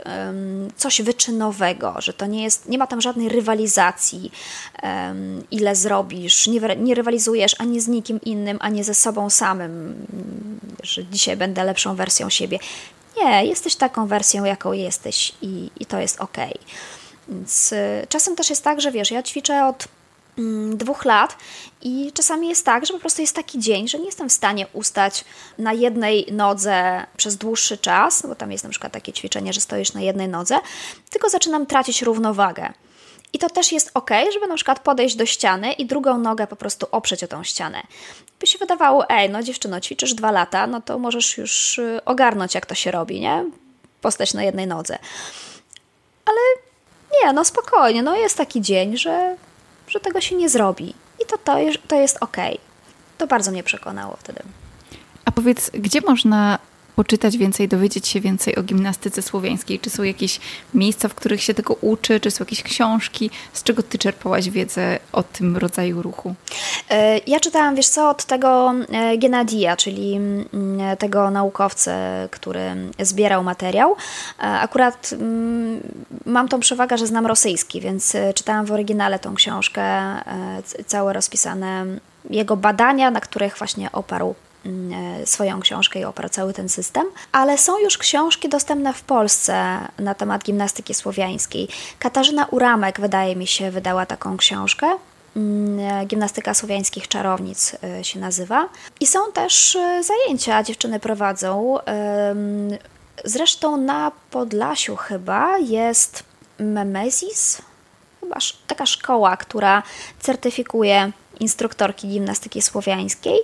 coś 0.75 1.01
wyczynowego, 1.01 1.95
że 1.99 2.13
to 2.13 2.25
nie 2.25 2.43
jest, 2.43 2.69
nie 2.69 2.77
ma 2.77 2.87
tam 2.87 3.01
żadnej 3.01 3.29
rywalizacji, 3.29 4.31
ile 5.51 5.75
zrobisz, 5.75 6.47
nie, 6.47 6.59
nie 6.75 6.95
rywalizujesz 6.95 7.55
ani 7.59 7.81
z 7.81 7.87
nikim 7.87 8.21
innym, 8.21 8.57
ani 8.61 8.83
ze 8.83 8.93
sobą 8.93 9.29
samym, 9.29 9.95
że 10.83 11.05
dzisiaj 11.05 11.37
będę 11.37 11.63
lepszą 11.63 11.95
wersją 11.95 12.29
siebie. 12.29 12.59
Nie, 13.17 13.45
jesteś 13.45 13.75
taką 13.75 14.07
wersją, 14.07 14.43
jaką 14.43 14.73
jesteś 14.73 15.33
i, 15.41 15.69
i 15.79 15.85
to 15.85 15.99
jest 15.99 16.21
ok. 16.21 16.37
Więc 17.27 17.71
y, 17.71 18.07
czasem 18.09 18.35
też 18.35 18.49
jest 18.49 18.63
tak, 18.63 18.81
że 18.81 18.91
wiesz, 18.91 19.11
ja 19.11 19.23
ćwiczę 19.23 19.65
od 19.65 19.87
mm, 20.37 20.77
dwóch 20.77 21.05
lat 21.05 21.37
i 21.81 22.11
czasami 22.13 22.49
jest 22.49 22.65
tak, 22.65 22.85
że 22.85 22.93
po 22.93 22.99
prostu 22.99 23.21
jest 23.21 23.35
taki 23.35 23.59
dzień, 23.59 23.87
że 23.87 23.99
nie 23.99 24.05
jestem 24.05 24.29
w 24.29 24.33
stanie 24.33 24.67
ustać 24.73 25.25
na 25.57 25.73
jednej 25.73 26.27
nodze 26.31 27.05
przez 27.17 27.37
dłuższy 27.37 27.77
czas, 27.77 28.25
bo 28.27 28.35
tam 28.35 28.51
jest 28.51 28.63
na 28.63 28.69
przykład 28.69 28.93
takie 28.93 29.13
ćwiczenie, 29.13 29.53
że 29.53 29.61
stoisz 29.61 29.93
na 29.93 30.01
jednej 30.01 30.27
nodze, 30.27 30.59
tylko 31.09 31.29
zaczynam 31.29 31.65
tracić 31.65 32.01
równowagę. 32.01 32.73
I 33.33 33.39
to 33.39 33.49
też 33.49 33.71
jest 33.71 33.91
ok, 33.93 34.09
żeby 34.33 34.47
na 34.47 34.55
przykład 34.55 34.79
podejść 34.79 35.15
do 35.15 35.25
ściany 35.25 35.73
i 35.73 35.85
drugą 35.85 36.17
nogę 36.17 36.47
po 36.47 36.55
prostu 36.55 36.87
oprzeć 36.91 37.23
o 37.23 37.27
tą 37.27 37.43
ścianę. 37.43 37.81
By 38.39 38.47
się 38.47 38.57
wydawało, 38.57 39.09
ej, 39.09 39.29
no 39.29 39.43
dziewczyno, 39.43 39.81
ćwiczysz 39.81 40.13
dwa 40.13 40.31
lata, 40.31 40.67
no 40.67 40.81
to 40.81 40.99
możesz 40.99 41.37
już 41.37 41.77
y, 41.77 41.99
ogarnąć, 42.05 42.55
jak 42.55 42.65
to 42.65 42.75
się 42.75 42.91
robi, 42.91 43.19
nie? 43.19 43.45
Postać 44.01 44.33
na 44.33 44.43
jednej 44.43 44.67
nodze. 44.67 44.99
Ale 46.25 46.37
nie, 47.21 47.33
no 47.33 47.45
spokojnie, 47.45 48.03
no 48.03 48.15
jest 48.15 48.37
taki 48.37 48.61
dzień, 48.61 48.97
że, 48.97 49.35
że 49.87 49.99
tego 49.99 50.21
się 50.21 50.35
nie 50.35 50.49
zrobi. 50.49 50.93
I 51.23 51.25
to, 51.25 51.37
to, 51.37 51.57
to 51.87 51.95
jest 51.95 52.17
ok. 52.21 52.37
To 53.17 53.27
bardzo 53.27 53.51
mnie 53.51 53.63
przekonało 53.63 54.17
wtedy. 54.19 54.43
A 55.25 55.31
powiedz, 55.31 55.69
gdzie 55.73 56.01
można 56.01 56.59
poczytać 56.95 57.37
więcej, 57.37 57.67
dowiedzieć 57.67 58.07
się 58.07 58.21
więcej 58.21 58.55
o 58.55 58.63
gimnastyce 58.63 59.21
słowiańskiej? 59.21 59.79
Czy 59.79 59.89
są 59.89 60.03
jakieś 60.03 60.39
miejsca, 60.73 61.07
w 61.07 61.15
których 61.15 61.43
się 61.43 61.53
tego 61.53 61.73
uczy? 61.73 62.19
Czy 62.19 62.31
są 62.31 62.43
jakieś 62.43 62.63
książki? 62.63 63.29
Z 63.53 63.63
czego 63.63 63.83
ty 63.83 63.97
czerpałaś 63.97 64.49
wiedzę 64.49 64.99
o 65.11 65.23
tym 65.23 65.57
rodzaju 65.57 66.01
ruchu? 66.01 66.35
E, 66.89 67.17
ja 67.27 67.39
czytałam, 67.39 67.75
wiesz 67.75 67.87
co, 67.87 68.09
od 68.09 68.25
tego 68.25 68.73
e, 68.89 69.17
Gennadia, 69.17 69.75
czyli 69.77 70.15
mm, 70.15 70.97
tego 70.97 71.29
naukowca, 71.31 71.91
który 72.31 72.61
zbierał 72.99 73.43
materiał. 73.43 73.95
E, 74.39 74.41
akurat 74.43 75.09
mm, 75.13 75.79
mam 76.25 76.47
tą 76.47 76.59
przewagę, 76.59 76.97
że 76.97 77.07
znam 77.07 77.25
rosyjski, 77.25 77.81
więc 77.81 78.17
czytałam 78.35 78.65
w 78.65 78.71
oryginale 78.71 79.19
tą 79.19 79.35
książkę, 79.35 79.83
całe 80.87 81.13
rozpisane 81.13 81.85
jego 82.29 82.57
badania, 82.57 83.11
na 83.11 83.21
których 83.21 83.57
właśnie 83.57 83.91
oparł 83.91 84.35
swoją 85.25 85.59
książkę 85.59 85.99
i 85.99 86.05
oparł 86.05 86.29
ten 86.55 86.69
system, 86.69 87.05
ale 87.31 87.57
są 87.57 87.79
już 87.79 87.97
książki 87.97 88.49
dostępne 88.49 88.93
w 88.93 89.01
Polsce 89.01 89.77
na 89.99 90.15
temat 90.15 90.43
gimnastyki 90.43 90.93
słowiańskiej. 90.93 91.67
Katarzyna 91.99 92.45
Uramek, 92.45 93.01
wydaje 93.01 93.35
mi 93.35 93.47
się, 93.47 93.71
wydała 93.71 94.05
taką 94.05 94.37
książkę. 94.37 94.87
Mm, 95.35 95.79
e, 95.79 96.05
gimnastyka 96.05 96.53
słowiańskich 96.53 97.07
czarownic 97.07 97.75
e, 97.83 98.03
się 98.03 98.19
nazywa. 98.19 98.69
I 98.99 99.07
są 99.07 99.31
też 99.31 99.77
zajęcia, 100.01 100.63
dziewczyny 100.63 100.99
prowadzą. 100.99 101.77
Zresztą 103.25 103.77
na 103.77 104.11
Podlasiu 104.31 104.95
chyba 104.95 105.57
jest 105.57 106.23
Memezis, 106.59 107.61
chyba 108.21 108.37
taka 108.67 108.85
szkoła, 108.85 109.37
która 109.37 109.83
certyfikuje 110.19 111.11
instruktorki 111.39 112.07
gimnastyki 112.07 112.61
słowiańskiej. 112.61 113.37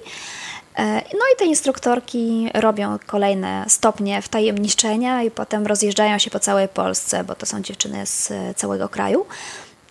E, 0.79 1.01
no 1.13 1.19
i 1.35 1.37
te 1.37 1.45
instruktorki 1.45 2.49
robią 2.53 2.97
kolejne 3.05 3.65
stopnie 3.67 4.21
wtajemniczenia 4.21 5.23
i 5.23 5.31
potem 5.31 5.67
rozjeżdżają 5.67 6.19
się 6.19 6.31
po 6.31 6.39
całej 6.39 6.67
Polsce, 6.67 7.23
bo 7.23 7.35
to 7.35 7.45
są 7.45 7.61
dziewczyny 7.61 8.05
z 8.05 8.31
całego 8.55 8.89
kraju 8.89 9.25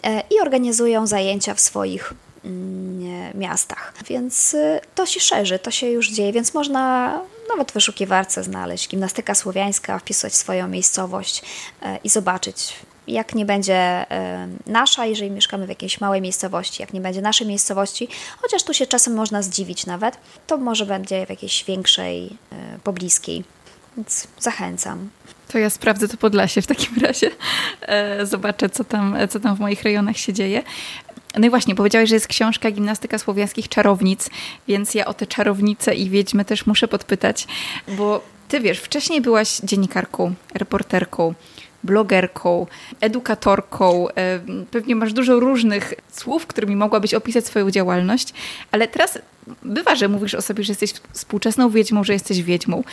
e, 0.03 0.23
i 0.31 0.41
organizują 0.41 1.07
zajęcia 1.07 1.55
w 1.55 1.61
swoich 1.61 2.13
mm, 2.45 3.39
miastach. 3.39 3.95
Więc 4.07 4.55
e, 4.55 4.81
to 4.95 5.07
się 5.07 5.21
szerzy, 5.21 5.59
to 5.59 5.71
się 5.71 5.91
już 5.91 6.11
dzieje, 6.11 6.33
więc 6.33 6.55
można 6.55 7.13
nawet 7.49 7.71
w 7.71 7.75
wyszukiwarce 7.75 8.45
znaleźć 8.45 8.89
gimnastyka 8.89 9.35
słowiańska, 9.35 9.99
wpisać 9.99 10.35
swoją 10.35 10.69
miejscowość 10.69 11.43
i 12.05 12.09
zobaczyć 12.09 12.75
jak 13.09 13.35
nie 13.35 13.47
będzie 13.47 14.07
nasza, 14.67 15.07
jeżeli 15.07 15.31
mieszkamy 15.31 15.67
w 15.67 15.69
jakiejś 15.69 16.01
małej 16.01 16.21
miejscowości, 16.21 16.83
jak 16.83 16.93
nie 16.93 17.01
będzie 17.01 17.23
naszej 17.23 17.47
miejscowości, 17.47 18.09
chociaż 18.41 18.63
tu 18.63 18.75
się 18.75 18.87
czasem 18.87 19.15
można 19.15 19.43
zdziwić 19.43 19.87
nawet, 19.87 20.19
to 20.47 20.57
może 20.57 20.87
będzie 20.87 21.27
w 21.27 21.31
jakiejś 21.31 21.65
większej, 21.65 22.37
e, 22.53 22.79
pobliskiej. 22.85 23.45
Więc 23.97 24.29
zachęcam. 24.39 25.09
To 25.49 25.59
ja 25.59 25.71
sprawdzę 25.71 26.09
to 26.09 26.17
Podlasie 26.17 26.63
w 26.63 26.67
takim 26.67 26.99
razie. 27.07 27.31
E, 27.81 28.27
zobaczę, 28.27 28.69
co 28.69 28.85
tam, 28.85 29.17
co 29.31 29.41
tam 29.41 29.57
w 29.57 29.61
moich 29.61 29.83
rejonach 29.83 30.17
się 30.17 30.33
dzieje. 30.33 30.63
No 31.37 31.47
i 31.47 31.51
właśnie, 31.51 31.75
powiedziałeś, 31.75 32.09
że 32.09 32.15
jest 32.15 32.29
książka 32.29 32.71
Gimnastyka 32.71 33.19
Słowiańskich 33.19 33.69
Czarownic, 33.69 34.31
więc 34.69 34.95
ja 34.95 35.07
o 35.07 35.15
te 35.15 35.27
czarownice 35.27 35.95
i 35.95 36.11
wiedźmy 36.11 36.45
też 36.45 36.67
muszę 36.67 36.89
podpytać, 36.89 37.47
bo 37.89 38.21
ty 38.49 38.61
wiesz, 38.61 38.79
wcześniej 38.79 39.21
byłaś 39.21 39.61
dziennikarką, 39.65 40.35
reporterką, 40.55 41.35
blogerką, 41.89 42.67
edukatorką. 43.01 44.09
E, 44.09 44.41
pewnie 44.71 44.97
masz 44.97 45.13
dużo 45.13 45.41
różnych 45.41 45.95
słów, 46.13 46.47
którymi 46.47 46.77
mogłabyś 46.77 47.15
opisać 47.15 47.47
swoją 47.47 47.71
działalność, 47.71 48.35
ale 48.73 48.89
teraz 48.89 49.19
bywa, 49.63 49.95
że 49.95 50.09
mówisz 50.09 50.35
o 50.35 50.43
sobie, 50.43 50.65
że 50.65 50.71
jesteś 50.71 50.93
współczesną 51.13 51.71
wiedźmą, 51.71 52.05
że 52.05 52.13
jesteś 52.13 52.43
wiedźmą. 52.43 52.85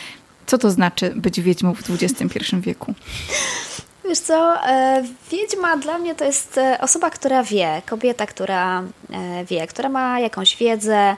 Co 0.46 0.58
to 0.58 0.70
znaczy 0.70 1.12
być 1.16 1.40
wiedźmą 1.40 1.74
w 1.74 1.82
XXI 1.90 2.56
wieku? 2.60 2.94
Wiesz 4.08 4.18
co, 4.18 4.66
e, 4.68 5.02
wiedźma 5.30 5.76
dla 5.76 5.98
mnie 5.98 6.14
to 6.14 6.24
jest 6.24 6.58
e, 6.58 6.80
osoba, 6.80 7.10
która 7.10 7.42
wie, 7.42 7.82
kobieta, 7.86 8.26
która 8.26 8.82
wie, 9.48 9.66
która 9.66 9.88
ma 9.88 10.20
jakąś 10.20 10.56
wiedzę, 10.56 11.16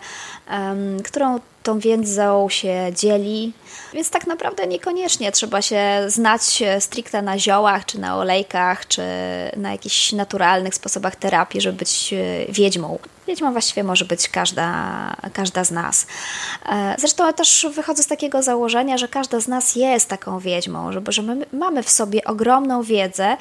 którą 1.05 1.41
tą 1.69 1.79
wiedzą 1.79 2.49
się 2.49 2.91
dzieli. 2.95 3.53
Więc 3.93 4.11
tak 4.11 4.27
naprawdę 4.27 4.67
niekoniecznie 4.67 5.33
trzeba 5.33 5.63
się 5.63 5.81
znać 6.07 6.63
stricte 6.81 7.23
na 7.23 7.39
ziołach, 7.39 7.87
czy 7.87 8.01
na 8.01 8.17
olejkach, 8.17 8.89
czy 8.89 9.03
na 9.57 9.73
jakichś 9.73 10.13
naturalnych 10.13 10.75
sposobach 10.75 11.17
terapii, 11.17 11.61
żeby 11.61 11.79
być 11.79 12.13
e, 12.13 12.53
wiedźmą. 12.53 12.99
Wiedźmą 13.27 13.53
właściwie 13.53 13.85
może 13.85 14.05
być 14.05 14.29
każda, 14.29 14.67
każda 15.33 15.65
z 15.65 15.71
nas. 15.71 16.07
E, 16.67 16.95
zresztą 16.99 17.33
też 17.33 17.67
wychodzę 17.75 18.03
z 18.03 18.07
takiego 18.07 18.43
założenia, 18.43 18.99
że 18.99 19.09
każda 19.09 19.41
z 19.41 19.49
nas 19.49 19.77
jest 19.77 20.09
taką 20.09 20.39
wiedźmą, 20.39 20.93
żeby, 20.93 21.13
że 21.13 21.23
my 21.23 21.47
mamy 21.53 21.83
w 21.83 21.91
sobie 21.91 22.25
ogromną 22.25 22.83
wiedzę, 22.83 23.37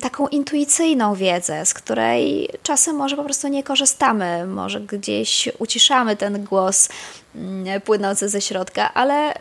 taką 0.00 0.28
intuicyjną 0.28 1.14
wiedzę, 1.14 1.66
z 1.66 1.74
której 1.74 2.48
czasem 2.62 2.96
może 2.96 3.16
po 3.16 3.24
prostu 3.24 3.48
nie 3.48 3.62
korzystamy, 3.62 4.46
może 4.46 4.80
gdzieś 4.80 5.48
uciszamy 5.58 6.16
ten 6.16 6.44
głos 6.44 6.88
mm, 7.34 7.80
płynący 7.80 8.28
ze 8.28 8.40
środka, 8.40 8.94
ale 8.94 9.34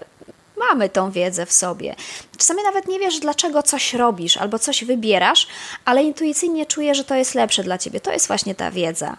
mamy 0.57 0.89
tą 0.89 1.11
wiedzę 1.11 1.45
w 1.45 1.53
sobie. 1.53 1.95
Czasami 2.37 2.63
nawet 2.63 2.87
nie 2.87 2.99
wiesz, 2.99 3.19
dlaczego 3.19 3.63
coś 3.63 3.93
robisz 3.93 4.37
albo 4.37 4.59
coś 4.59 4.83
wybierasz, 4.83 5.47
ale 5.85 6.03
intuicyjnie 6.03 6.65
czujesz, 6.65 6.97
że 6.97 7.03
to 7.03 7.15
jest 7.15 7.35
lepsze 7.35 7.63
dla 7.63 7.77
ciebie. 7.77 7.99
To 7.99 8.11
jest 8.11 8.27
właśnie 8.27 8.55
ta 8.55 8.71
wiedza. 8.71 9.17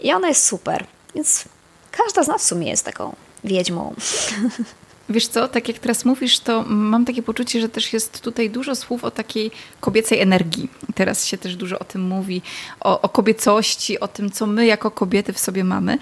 I 0.00 0.12
ona 0.12 0.28
jest 0.28 0.46
super. 0.46 0.84
Więc 1.14 1.44
każda 1.90 2.22
z 2.22 2.28
nas 2.28 2.42
w 2.42 2.46
sumie 2.46 2.70
jest 2.70 2.84
taką 2.84 3.14
wiedźmą. 3.44 3.94
Wiesz 5.10 5.26
co, 5.28 5.48
tak 5.48 5.68
jak 5.68 5.78
teraz 5.78 6.04
mówisz, 6.04 6.38
to 6.38 6.64
mam 6.68 7.04
takie 7.04 7.22
poczucie, 7.22 7.60
że 7.60 7.68
też 7.68 7.92
jest 7.92 8.20
tutaj 8.20 8.50
dużo 8.50 8.74
słów 8.74 9.04
o 9.04 9.10
takiej 9.10 9.50
kobiecej 9.80 10.20
energii. 10.20 10.68
Teraz 10.94 11.26
się 11.26 11.38
też 11.38 11.56
dużo 11.56 11.78
o 11.78 11.84
tym 11.84 12.02
mówi, 12.02 12.42
o, 12.80 13.00
o 13.00 13.08
kobiecości, 13.08 14.00
o 14.00 14.08
tym, 14.08 14.30
co 14.30 14.46
my 14.46 14.66
jako 14.66 14.90
kobiety 14.90 15.32
w 15.32 15.38
sobie 15.38 15.64
mamy. 15.64 15.98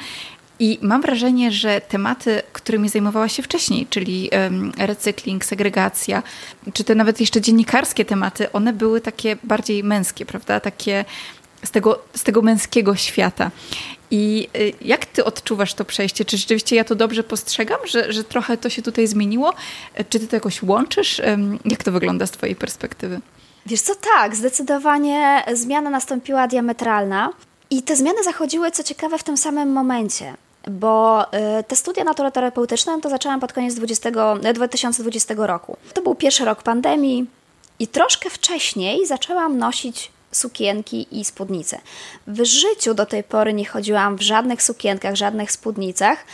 I 0.61 0.79
mam 0.83 1.03
wrażenie, 1.03 1.53
że 1.53 1.81
tematy, 1.81 2.43
którymi 2.53 2.89
zajmowała 2.89 3.29
się 3.29 3.43
wcześniej, 3.43 3.87
czyli 3.91 4.31
recykling, 4.79 5.45
segregacja, 5.45 6.23
czy 6.73 6.85
te 6.85 6.95
nawet 6.95 7.21
jeszcze 7.21 7.41
dziennikarskie 7.41 8.05
tematy, 8.05 8.53
one 8.53 8.73
były 8.73 9.01
takie 9.01 9.37
bardziej 9.45 9.85
męskie, 9.85 10.27
prawda? 10.27 10.61
Takie 10.61 11.05
z 11.65 11.71
tego, 11.71 12.03
z 12.15 12.23
tego 12.23 12.43
męskiego 12.43 12.97
świata. 12.97 13.51
I 14.11 14.49
y, 14.57 14.73
jak 14.81 15.07
ty 15.07 15.25
odczuwasz 15.25 15.75
to 15.75 15.85
przejście? 15.85 16.25
Czy 16.25 16.39
rzeczywiście 16.39 16.77
ja 16.77 16.85
to 16.85 16.95
dobrze 16.95 17.25
postrzegam, 17.25 17.79
że, 17.87 18.13
że 18.13 18.25
trochę 18.25 18.57
to 18.57 18.71
się 18.71 18.83
tutaj 18.83 19.07
zmieniło? 19.07 19.53
Czy 20.09 20.21
ty 20.21 20.29
to 20.29 20.37
jakoś 20.37 20.63
łączysz? 20.63 21.23
Jak 21.65 21.85
to 21.85 21.93
wygląda 21.93 22.27
z 22.27 22.31
twojej 22.31 22.57
perspektywy? 22.57 23.21
Wiesz 23.67 23.81
co, 23.81 23.93
tak, 23.95 24.37
zdecydowanie 24.37 25.45
zmiana 25.55 25.91
nastąpiła 25.91 26.49
diametralna 26.49 27.31
i 27.71 27.83
te 27.83 27.97
zmiany 27.97 28.25
zachodziły, 28.25 28.71
co 28.71 28.83
ciekawe, 28.83 29.19
w 29.19 29.25
tym 29.25 29.37
samym 29.37 29.73
momencie 29.73 30.35
bo 30.71 31.25
y, 31.61 31.65
te 31.65 31.77
studia 31.77 32.05
naturoterapeutyczne 32.05 33.01
to 33.01 33.11
zaczęłam 33.11 33.41
pod 33.41 33.53
koniec 33.53 33.75
20, 33.75 34.11
2020 34.55 35.35
roku. 35.37 35.77
To 35.95 36.03
był 36.03 36.15
pierwszy 36.15 36.45
rok 36.45 36.63
pandemii 36.63 37.27
i 37.79 37.87
troszkę 37.87 38.31
wcześniej 38.31 39.07
zaczęłam 39.07 39.59
nosić 39.59 40.11
sukienki 40.39 41.07
i 41.11 41.25
spódnice. 41.25 41.81
W 42.27 42.45
życiu 42.45 42.95
do 42.95 43.07
tej 43.07 43.25
pory 43.25 43.53
nie 43.53 43.67
chodziłam 43.67 44.17
w 44.17 44.23
żadnych 44.23 44.63
sukienkach, 44.63 45.15
żadnych 45.15 45.53
spódnicach. 45.53 46.25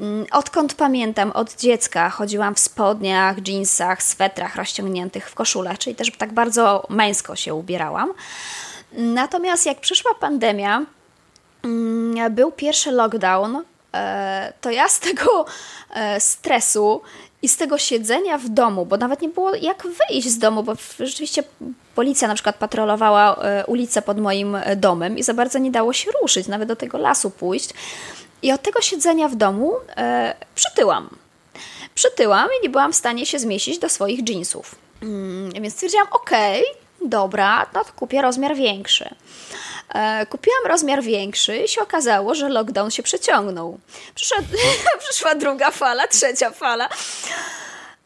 Mm, 0.00 0.26
odkąd 0.30 0.74
pamiętam, 0.74 1.32
od 1.32 1.56
dziecka 1.56 2.10
chodziłam 2.10 2.54
w 2.54 2.58
spodniach, 2.58 3.48
jeansach, 3.48 4.02
swetrach 4.02 4.56
rozciągniętych 4.56 5.30
w 5.30 5.34
koszulach, 5.34 5.78
czyli 5.78 5.96
też 5.96 6.10
tak 6.18 6.32
bardzo 6.32 6.86
męsko 6.90 7.36
się 7.36 7.54
ubierałam. 7.54 8.12
Natomiast 8.92 9.66
jak 9.66 9.80
przyszła 9.80 10.14
pandemia, 10.14 10.82
mm, 11.62 12.34
był 12.34 12.52
pierwszy 12.52 12.90
lockdown, 12.90 13.62
e, 13.94 14.52
to 14.60 14.70
ja 14.70 14.88
z 14.88 15.00
tego 15.00 15.46
e, 15.90 16.20
stresu 16.20 17.02
i 17.44 17.48
z 17.48 17.56
tego 17.56 17.78
siedzenia 17.78 18.38
w 18.38 18.48
domu, 18.48 18.86
bo 18.86 18.96
nawet 18.96 19.22
nie 19.22 19.28
było 19.28 19.54
jak 19.54 19.82
wyjść 19.82 20.28
z 20.28 20.38
domu, 20.38 20.62
bo 20.62 20.72
rzeczywiście 21.00 21.42
policja 21.94 22.28
na 22.28 22.34
przykład 22.34 22.56
patrolowała 22.56 23.36
e, 23.36 23.66
ulicę 23.66 24.02
pod 24.02 24.18
moim 24.20 24.56
e, 24.56 24.76
domem 24.76 25.18
i 25.18 25.22
za 25.22 25.34
bardzo 25.34 25.58
nie 25.58 25.70
dało 25.70 25.92
się 25.92 26.10
ruszyć, 26.22 26.46
nawet 26.46 26.68
do 26.68 26.76
tego 26.76 26.98
lasu 26.98 27.30
pójść. 27.30 27.70
I 28.42 28.52
od 28.52 28.62
tego 28.62 28.80
siedzenia 28.80 29.28
w 29.28 29.36
domu 29.36 29.72
e, 29.96 30.34
przytyłam. 30.54 31.08
Przytyłam 31.94 32.48
i 32.60 32.62
nie 32.62 32.70
byłam 32.70 32.92
w 32.92 32.96
stanie 32.96 33.26
się 33.26 33.38
zmieścić 33.38 33.78
do 33.78 33.88
swoich 33.88 34.28
jeansów. 34.28 34.74
Mm, 35.02 35.50
więc 35.50 35.74
stwierdziłam, 35.74 36.06
okej, 36.10 36.62
okay, 36.62 37.08
dobra, 37.08 37.66
no 37.74 37.84
to 37.84 37.92
kupię 37.92 38.22
rozmiar 38.22 38.56
większy. 38.56 39.14
E, 39.94 40.26
kupiłam 40.26 40.66
rozmiar 40.66 41.02
większy 41.02 41.56
i 41.56 41.68
się 41.68 41.82
okazało, 41.82 42.34
że 42.34 42.48
lockdown 42.48 42.90
się 42.90 43.02
przeciągnął. 43.02 43.78
Przyszła, 44.14 44.38
przyszła 45.08 45.34
druga 45.34 45.70
fala, 45.70 46.08
trzecia 46.08 46.50
fala. 46.50 46.88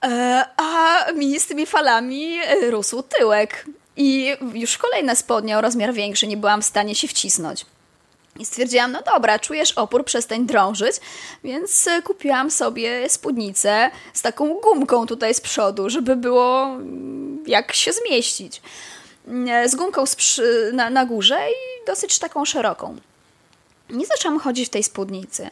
E, 0.04 0.44
a 0.56 1.12
mi 1.12 1.40
z 1.40 1.46
tymi 1.46 1.66
falami 1.66 2.38
rósł 2.70 3.02
tyłek. 3.02 3.66
I 3.96 4.36
już 4.54 4.78
kolejne 4.78 5.16
spodnie 5.16 5.58
o 5.58 5.60
rozmiar 5.60 5.92
większy 5.92 6.26
nie 6.26 6.36
byłam 6.36 6.62
w 6.62 6.66
stanie 6.66 6.94
się 6.94 7.08
wcisnąć. 7.08 7.66
I 8.38 8.46
stwierdziłam, 8.46 8.92
no 8.92 9.02
dobra, 9.14 9.38
czujesz 9.38 9.72
opór, 9.72 10.04
przestań 10.04 10.46
drążyć, 10.46 10.96
więc 11.44 11.88
e, 11.88 12.02
kupiłam 12.02 12.50
sobie 12.50 13.08
spódnicę 13.08 13.90
z 14.14 14.22
taką 14.22 14.54
gumką 14.54 15.06
tutaj 15.06 15.34
z 15.34 15.40
przodu, 15.40 15.90
żeby 15.90 16.16
było 16.16 16.64
mm, 16.64 17.44
jak 17.46 17.72
się 17.72 17.92
zmieścić. 17.92 18.62
Mm, 19.28 19.68
z 19.68 19.74
gumką 19.74 20.04
na, 20.72 20.90
na 20.90 21.06
górze 21.06 21.38
i 21.50 21.86
dosyć 21.86 22.18
taką 22.18 22.44
szeroką. 22.44 22.96
Nie 23.90 24.06
zaczęłam 24.06 24.40
chodzić 24.40 24.66
w 24.66 24.70
tej 24.70 24.82
spódnicy. 24.82 25.50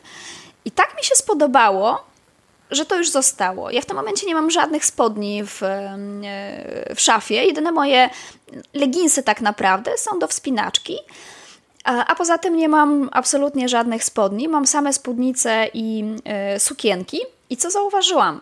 I 0.64 0.70
tak 0.70 0.96
mi 0.96 1.04
się 1.04 1.14
spodobało, 1.14 2.04
że 2.70 2.86
to 2.86 2.96
już 2.96 3.10
zostało. 3.10 3.70
Ja 3.70 3.80
w 3.80 3.86
tym 3.86 3.96
momencie 3.96 4.26
nie 4.26 4.34
mam 4.34 4.50
żadnych 4.50 4.84
spodni 4.84 5.42
w, 5.44 5.62
e, 5.62 6.94
w 6.94 7.00
szafie. 7.00 7.34
Jedyne 7.34 7.72
moje 7.72 8.10
leginsy 8.74 9.22
tak 9.22 9.40
naprawdę 9.40 9.98
są 9.98 10.18
do 10.18 10.28
wspinaczki. 10.28 10.98
A, 11.84 12.06
a 12.06 12.14
poza 12.14 12.38
tym 12.38 12.56
nie 12.56 12.68
mam 12.68 13.08
absolutnie 13.12 13.68
żadnych 13.68 14.04
spodni. 14.04 14.48
Mam 14.48 14.66
same 14.66 14.92
spódnice 14.92 15.68
i 15.74 16.04
y, 16.56 16.60
sukienki. 16.60 17.20
I 17.50 17.56
co 17.56 17.70
zauważyłam? 17.70 18.40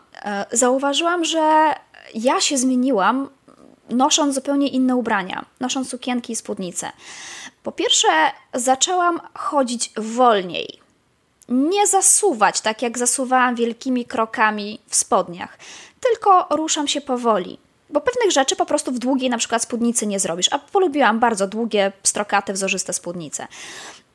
Zauważyłam, 0.53 1.25
że 1.25 1.75
ja 2.15 2.41
się 2.41 2.59
zmieniłam 2.59 3.29
nosząc 3.91 4.35
zupełnie 4.35 4.69
inne 4.69 4.97
ubrania, 4.97 5.45
nosząc 5.61 5.89
sukienki 5.89 6.33
i 6.33 6.37
spódnice. 6.37 6.93
Po 7.63 7.73
pierwsze, 7.73 8.09
zaczęłam 8.55 9.21
chodzić 9.35 9.93
wolniej 9.97 10.85
nie 11.49 11.87
zasuwać 11.87 12.61
tak, 12.61 12.83
jak 12.83 12.99
zasuwałam 12.99 13.55
wielkimi 13.55 14.05
krokami 14.05 14.79
w 14.89 14.97
spodniach, 14.97 15.59
tylko 16.01 16.57
ruszam 16.57 16.89
się 16.89 17.01
powoli. 17.01 17.59
Bo 17.91 18.01
pewnych 18.01 18.33
rzeczy 18.33 18.57
po 18.57 18.67
prostu 18.67 18.93
w 18.93 18.99
długiej 18.99 19.31
na 19.31 19.39
przykład 19.39 19.63
spódnicy 19.63 20.07
nie 20.07 20.21
zrobisz, 20.21 20.49
a 20.51 20.59
polubiłam 20.59 21.21
bardzo 21.21 21.47
długie, 21.47 21.93
pstrokate, 22.03 22.53
wzorzyste 22.53 22.93
spódnice. 22.93 23.47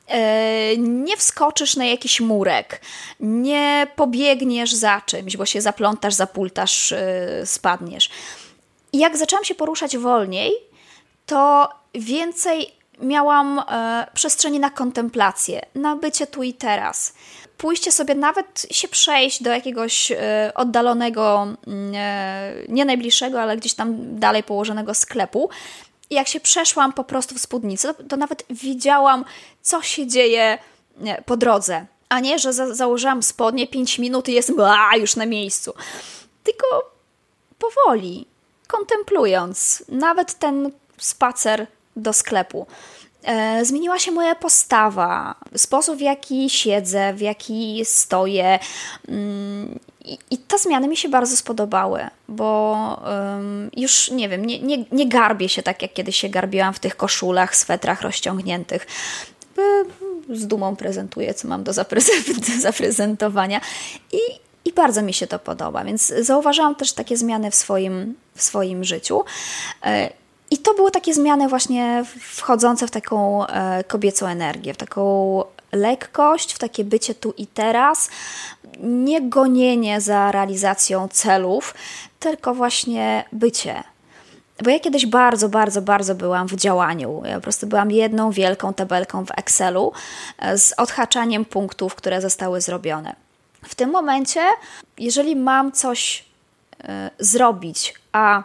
E, 0.06 0.76
nie 0.76 1.16
wskoczysz 1.16 1.76
na 1.76 1.84
jakiś 1.84 2.20
murek, 2.20 2.80
nie 3.20 3.86
pobiegniesz 3.96 4.72
za 4.72 5.00
czymś, 5.06 5.36
bo 5.36 5.46
się 5.46 5.60
zaplątasz, 5.60 6.14
zapultasz, 6.14 6.92
e, 6.92 7.46
spadniesz. 7.46 8.10
I 8.92 8.98
jak 8.98 9.16
zaczęłam 9.16 9.44
się 9.44 9.54
poruszać 9.54 9.96
wolniej, 9.96 10.52
to 11.26 11.68
więcej 11.94 12.72
miałam 13.00 13.58
e, 13.58 14.06
przestrzeni 14.14 14.60
na 14.60 14.70
kontemplację, 14.70 15.66
na 15.74 15.96
bycie 15.96 16.26
tu 16.26 16.42
i 16.42 16.54
teraz. 16.54 17.14
Pójście 17.56 17.92
sobie 17.92 18.14
nawet 18.14 18.66
się 18.70 18.88
przejść 18.88 19.42
do 19.42 19.50
jakiegoś 19.50 20.12
e, 20.12 20.52
oddalonego, 20.54 21.42
mm, 21.66 21.92
e, 21.94 22.52
nie 22.68 22.84
najbliższego, 22.84 23.42
ale 23.42 23.56
gdzieś 23.56 23.74
tam 23.74 24.18
dalej 24.18 24.42
położonego 24.42 24.94
sklepu. 24.94 25.50
I 26.10 26.14
jak 26.14 26.28
się 26.28 26.40
przeszłam 26.40 26.92
po 26.92 27.04
prostu 27.04 27.34
w 27.34 27.40
spódnicy, 27.40 27.94
to, 27.94 28.04
to 28.04 28.16
nawet 28.16 28.44
widziałam, 28.50 29.24
co 29.62 29.82
się 29.82 30.06
dzieje 30.06 30.58
e, 31.04 31.22
po 31.22 31.36
drodze. 31.36 31.86
A 32.08 32.20
nie, 32.20 32.38
że 32.38 32.52
za 32.52 32.74
założyłam 32.74 33.22
spodnie 33.22 33.66
5 33.66 33.98
minut 33.98 34.28
i 34.28 34.32
jestem 34.32 34.60
a, 34.60 34.96
już 34.96 35.16
na 35.16 35.26
miejscu. 35.26 35.74
Tylko 36.44 36.92
powoli, 37.58 38.26
kontemplując 38.70 39.84
nawet 39.88 40.34
ten 40.34 40.70
spacer 40.98 41.66
do 41.96 42.12
sklepu. 42.12 42.66
E, 43.24 43.64
zmieniła 43.64 43.98
się 43.98 44.10
moja 44.10 44.34
postawa, 44.34 45.34
sposób 45.56 45.96
w 45.96 46.00
jaki 46.00 46.50
siedzę, 46.50 47.14
w 47.14 47.20
jaki 47.20 47.82
stoję. 47.84 48.58
Mm, 49.08 49.78
I, 50.30 50.38
te 50.38 50.58
zmiany 50.58 50.88
mi 50.88 50.96
się 50.96 51.08
bardzo 51.08 51.36
spodobały, 51.36 52.00
bo 52.28 52.76
um, 53.04 53.70
już 53.76 54.10
nie 54.10 54.28
wiem, 54.28 54.44
nie, 54.44 54.60
nie, 54.60 54.84
nie 54.92 55.08
garbię 55.08 55.48
się 55.48 55.62
tak, 55.62 55.82
jak 55.82 55.92
kiedyś 55.92 56.16
się 56.16 56.28
garbiłam 56.28 56.74
w 56.74 56.78
tych 56.78 56.96
koszulach, 56.96 57.56
swetrach 57.56 58.02
rozciągniętych. 58.02 58.86
Z 60.28 60.46
dumą 60.46 60.76
prezentuję, 60.76 61.34
co 61.34 61.48
mam 61.48 61.64
do 61.64 61.72
zaprezentowania. 62.66 63.60
I, 64.12 64.18
i 64.64 64.72
bardzo 64.72 65.02
mi 65.02 65.14
się 65.14 65.26
to 65.26 65.38
podoba, 65.38 65.84
więc 65.84 66.12
zauważyłam 66.20 66.74
też 66.74 66.92
takie 66.92 67.16
zmiany 67.16 67.50
w 67.50 67.54
swoim, 67.54 68.14
w 68.34 68.42
swoim 68.42 68.84
życiu. 68.84 69.24
E, 69.84 70.10
i 70.50 70.58
to 70.58 70.74
były 70.74 70.90
takie 70.90 71.14
zmiany 71.14 71.48
właśnie 71.48 72.04
wchodzące 72.20 72.86
w 72.86 72.90
taką 72.90 73.46
e, 73.46 73.84
kobiecą 73.84 74.26
energię, 74.26 74.74
w 74.74 74.76
taką 74.76 75.44
lekkość, 75.72 76.52
w 76.52 76.58
takie 76.58 76.84
bycie 76.84 77.14
tu 77.14 77.34
i 77.36 77.46
teraz, 77.46 78.10
nie 78.80 79.28
gonienie 79.28 80.00
za 80.00 80.32
realizacją 80.32 81.08
celów, 81.08 81.74
tylko 82.20 82.54
właśnie 82.54 83.24
bycie. 83.32 83.84
Bo 84.64 84.70
ja 84.70 84.80
kiedyś 84.80 85.06
bardzo, 85.06 85.48
bardzo, 85.48 85.82
bardzo 85.82 86.14
byłam 86.14 86.48
w 86.48 86.54
działaniu. 86.54 87.22
Ja 87.24 87.34
po 87.34 87.40
prostu 87.40 87.66
byłam 87.66 87.90
jedną 87.90 88.30
wielką 88.30 88.74
tabelką 88.74 89.26
w 89.26 89.30
Excelu 89.30 89.92
e, 90.38 90.58
z 90.58 90.74
odhaczaniem 90.76 91.44
punktów, 91.44 91.94
które 91.94 92.20
zostały 92.20 92.60
zrobione. 92.60 93.29
W 93.62 93.74
tym 93.74 93.90
momencie, 93.90 94.40
jeżeli 94.98 95.36
mam 95.36 95.72
coś 95.72 96.24
y, 96.80 96.86
zrobić, 97.18 97.94
a 98.12 98.42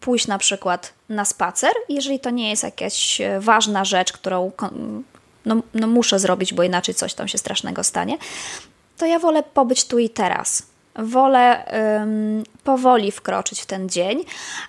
pójść 0.00 0.26
na 0.26 0.38
przykład 0.38 0.92
na 1.08 1.24
spacer, 1.24 1.72
jeżeli 1.88 2.20
to 2.20 2.30
nie 2.30 2.50
jest 2.50 2.62
jakaś 2.62 3.20
e, 3.20 3.40
ważna 3.40 3.84
rzecz, 3.84 4.12
którą 4.12 4.52
no, 5.46 5.56
no 5.74 5.86
muszę 5.86 6.18
zrobić, 6.18 6.54
bo 6.54 6.62
inaczej 6.62 6.94
coś 6.94 7.14
tam 7.14 7.28
się 7.28 7.38
strasznego 7.38 7.84
stanie, 7.84 8.18
to 8.98 9.06
ja 9.06 9.18
wolę 9.18 9.42
pobyć 9.42 9.84
tu 9.84 9.98
i 9.98 10.10
teraz. 10.10 10.62
Wolę 10.98 11.64
um, 11.98 12.44
powoli 12.64 13.12
wkroczyć 13.12 13.60
w 13.60 13.66
ten 13.66 13.88
dzień, 13.88 14.24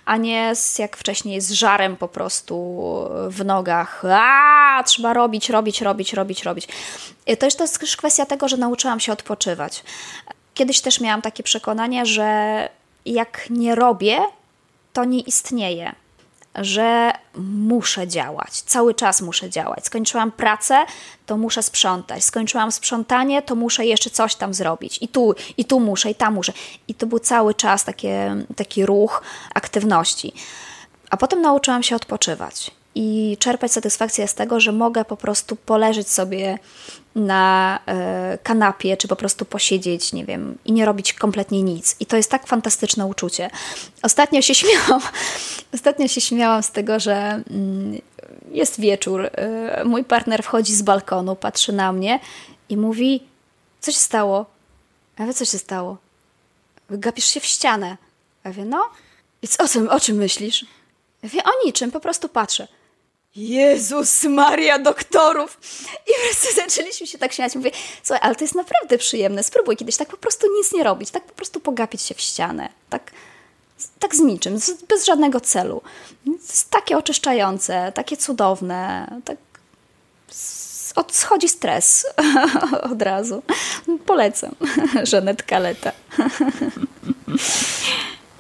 a 0.06 0.18
nie 0.18 0.56
z, 0.56 0.80
jak 0.80 0.98
wcześniej 0.98 1.42
z 1.42 1.52
żarem 1.52 1.98
po 1.98 2.08
prostu 2.08 2.56
w 3.30 3.46
nogach. 3.46 4.04
A, 4.10 4.84
trzeba 4.86 5.14
robić, 5.14 5.50
robić, 5.50 5.82
robić, 5.82 6.14
robić, 6.14 6.44
robić. 6.44 6.68
To 7.40 7.46
jest 7.46 7.80
też 7.80 7.98
kwestia 7.98 8.26
tego, 8.26 8.48
że 8.48 8.58
nauczyłam 8.58 9.00
się 9.00 9.14
odpoczywać. 9.14 9.84
Kiedyś 10.54 10.82
też 10.82 11.02
miałam 11.02 11.22
takie 11.22 11.44
przekonanie, 11.44 12.06
że 12.06 12.70
jak 13.06 13.50
nie 13.50 13.76
robię, 13.76 14.20
to 14.94 15.04
nie 15.04 15.20
istnieje, 15.20 15.96
że 16.58 17.12
muszę 17.38 18.08
działać, 18.08 18.62
cały 18.62 18.93
czas 18.93 19.22
muszę 19.22 19.49
działać. 19.49 19.86
Skończyłam 19.86 20.32
pracę, 20.32 20.86
to 21.26 21.38
muszę 21.38 21.64
sprzątać. 21.64 22.24
Skończyłam 22.24 22.72
sprzątanie, 22.72 23.41
to 23.41 23.55
muszę 23.55 23.86
jeszcze 23.86 24.10
coś 24.10 24.36
tam 24.36 24.53
zrobić. 24.53 24.97
I 25.01 25.08
tu, 25.08 25.36
i 25.58 25.66
tu 25.66 25.80
muszę, 25.80 26.12
i 26.12 26.16
tam 26.16 26.34
muszę. 26.34 26.53
I 26.88 26.93
to 26.93 27.05
był 27.05 27.20
cały 27.20 27.53
czas 27.53 27.84
takie, 27.84 28.36
taki 28.55 28.86
ruch 28.86 29.22
aktywności. 29.53 30.34
A 31.10 31.18
potem 31.18 31.41
nauczyłam 31.41 31.84
się 31.84 31.95
odpoczywać 31.95 32.72
i 32.95 33.38
czerpać 33.39 33.72
satysfakcję 33.72 34.28
z 34.28 34.34
tego, 34.34 34.60
że 34.60 34.72
mogę 34.72 35.05
po 35.05 35.18
prostu 35.18 35.55
poleżeć 35.55 36.10
sobie 36.10 36.60
na 37.18 37.80
y, 38.34 38.38
kanapie, 38.38 38.97
czy 38.97 39.07
po 39.07 39.15
prostu 39.15 39.45
posiedzieć, 39.45 40.13
nie 40.13 40.26
wiem, 40.26 40.57
i 40.65 40.72
nie 40.72 40.86
robić 40.86 41.13
kompletnie 41.13 41.63
nic. 41.63 41.95
I 41.99 42.05
to 42.05 42.18
jest 42.18 42.32
tak 42.32 42.47
fantastyczne 42.47 43.05
uczucie. 43.05 43.49
Ostatnio 44.01 44.41
się 44.41 44.55
śmiałam, 44.61 45.01
ostatnio 45.74 46.07
się 46.07 46.22
śmiałam 46.22 46.63
z 46.63 46.72
tego, 46.72 46.99
że 46.99 47.43
y, 47.51 48.01
jest 48.51 48.80
wieczór, 48.80 49.26
y, 49.26 49.30
mój 49.86 50.03
partner 50.03 50.43
wchodzi 50.43 50.76
z 50.76 50.82
balkonu, 50.82 51.36
patrzy 51.36 51.74
na 51.74 51.91
mnie 51.91 52.20
i 52.70 52.78
mówi, 52.78 53.24
co 53.82 53.91
się 53.91 53.99
stało? 53.99 54.45
A 55.18 55.26
wie, 55.26 55.34
co 55.34 55.45
się 55.45 55.57
stało? 55.57 55.97
Gapisz 56.89 57.26
się 57.26 57.39
w 57.39 57.45
ścianę. 57.45 57.97
Ja 58.43 58.51
wie, 58.51 58.65
no. 58.65 58.89
I 59.41 59.47
co, 59.47 59.63
o, 59.63 59.68
czym, 59.68 59.89
o 59.89 59.99
czym 59.99 60.18
myślisz? 60.18 60.65
Ja 61.24 61.30
wie, 61.30 61.43
o 61.43 61.65
niczym, 61.65 61.91
po 61.91 61.99
prostu 61.99 62.30
patrzę. 62.30 62.68
Jezus 63.38 64.24
Maria 64.24 64.80
doktorów! 64.80 65.60
I 66.08 66.12
prostu 66.24 66.56
zaczęliśmy 66.56 67.08
się 67.08 67.18
tak 67.18 67.34
śmiać. 67.34 67.56
Mówię, 67.56 67.72
słuchaj, 68.04 68.20
ale 68.24 68.36
to 68.36 68.44
jest 68.44 68.56
naprawdę 68.56 68.98
przyjemne. 68.98 69.44
Spróbuj 69.44 69.78
kiedyś 69.78 69.98
tak 69.98 70.08
po 70.08 70.18
prostu 70.18 70.48
nic 70.58 70.74
nie 70.74 70.84
robić, 70.84 71.12
tak 71.12 71.24
po 71.24 71.34
prostu 71.34 71.60
pogapić 71.60 72.02
się 72.02 72.16
w 72.16 72.22
ścianę. 72.22 72.70
Tak, 72.90 73.12
tak 74.00 74.16
z 74.16 74.20
niczym, 74.20 74.60
bez 74.88 75.06
żadnego 75.06 75.40
celu. 75.40 75.82
To 76.26 76.32
jest 76.32 76.70
takie 76.70 76.98
oczyszczające, 76.98 77.92
takie 77.96 78.18
cudowne. 78.18 79.08
Tak 79.26 79.38
schodzi 81.12 81.50
stres 81.50 82.06
od 82.92 83.02
razu. 83.02 83.44
Polecam. 84.06 84.56
Żanet 85.04 85.44
Kaleta. 85.44 85.92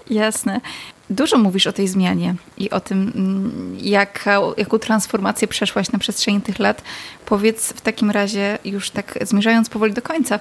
Jasne. 0.09 0.61
Dużo 1.09 1.37
mówisz 1.37 1.67
o 1.67 1.73
tej 1.73 1.87
zmianie 1.87 2.35
i 2.57 2.69
o 2.69 2.79
tym, 2.79 3.11
mm, 3.15 3.77
jaka, 3.81 4.39
jaką 4.57 4.79
transformację 4.79 5.47
przeszłaś 5.47 5.91
na 5.91 5.99
przestrzeni 5.99 6.41
tych 6.41 6.59
lat. 6.59 6.81
Powiedz 7.25 7.73
w 7.73 7.81
takim 7.81 8.11
razie, 8.11 8.57
już 8.65 8.89
tak 8.89 9.19
zmierzając 9.21 9.69
powoli 9.69 9.93
do 9.93 10.01
końca, 10.01 10.39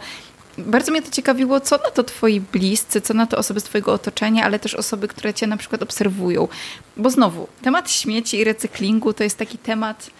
bardzo 0.58 0.92
mnie 0.92 1.02
to 1.02 1.10
ciekawiło, 1.10 1.60
co 1.60 1.76
na 1.76 1.90
to 1.90 2.04
twoi 2.04 2.40
bliscy, 2.40 3.00
co 3.00 3.14
na 3.14 3.26
to 3.26 3.38
osoby 3.38 3.60
z 3.60 3.64
twojego 3.64 3.92
otoczenia, 3.92 4.44
ale 4.44 4.58
też 4.58 4.74
osoby, 4.74 5.08
które 5.08 5.34
cię 5.34 5.46
na 5.46 5.56
przykład 5.56 5.82
obserwują. 5.82 6.48
Bo 6.96 7.10
znowu, 7.10 7.48
temat 7.62 7.90
śmieci 7.90 8.36
i 8.38 8.44
recyklingu 8.44 9.12
to 9.12 9.24
jest 9.24 9.38
taki 9.38 9.58
temat 9.58 10.10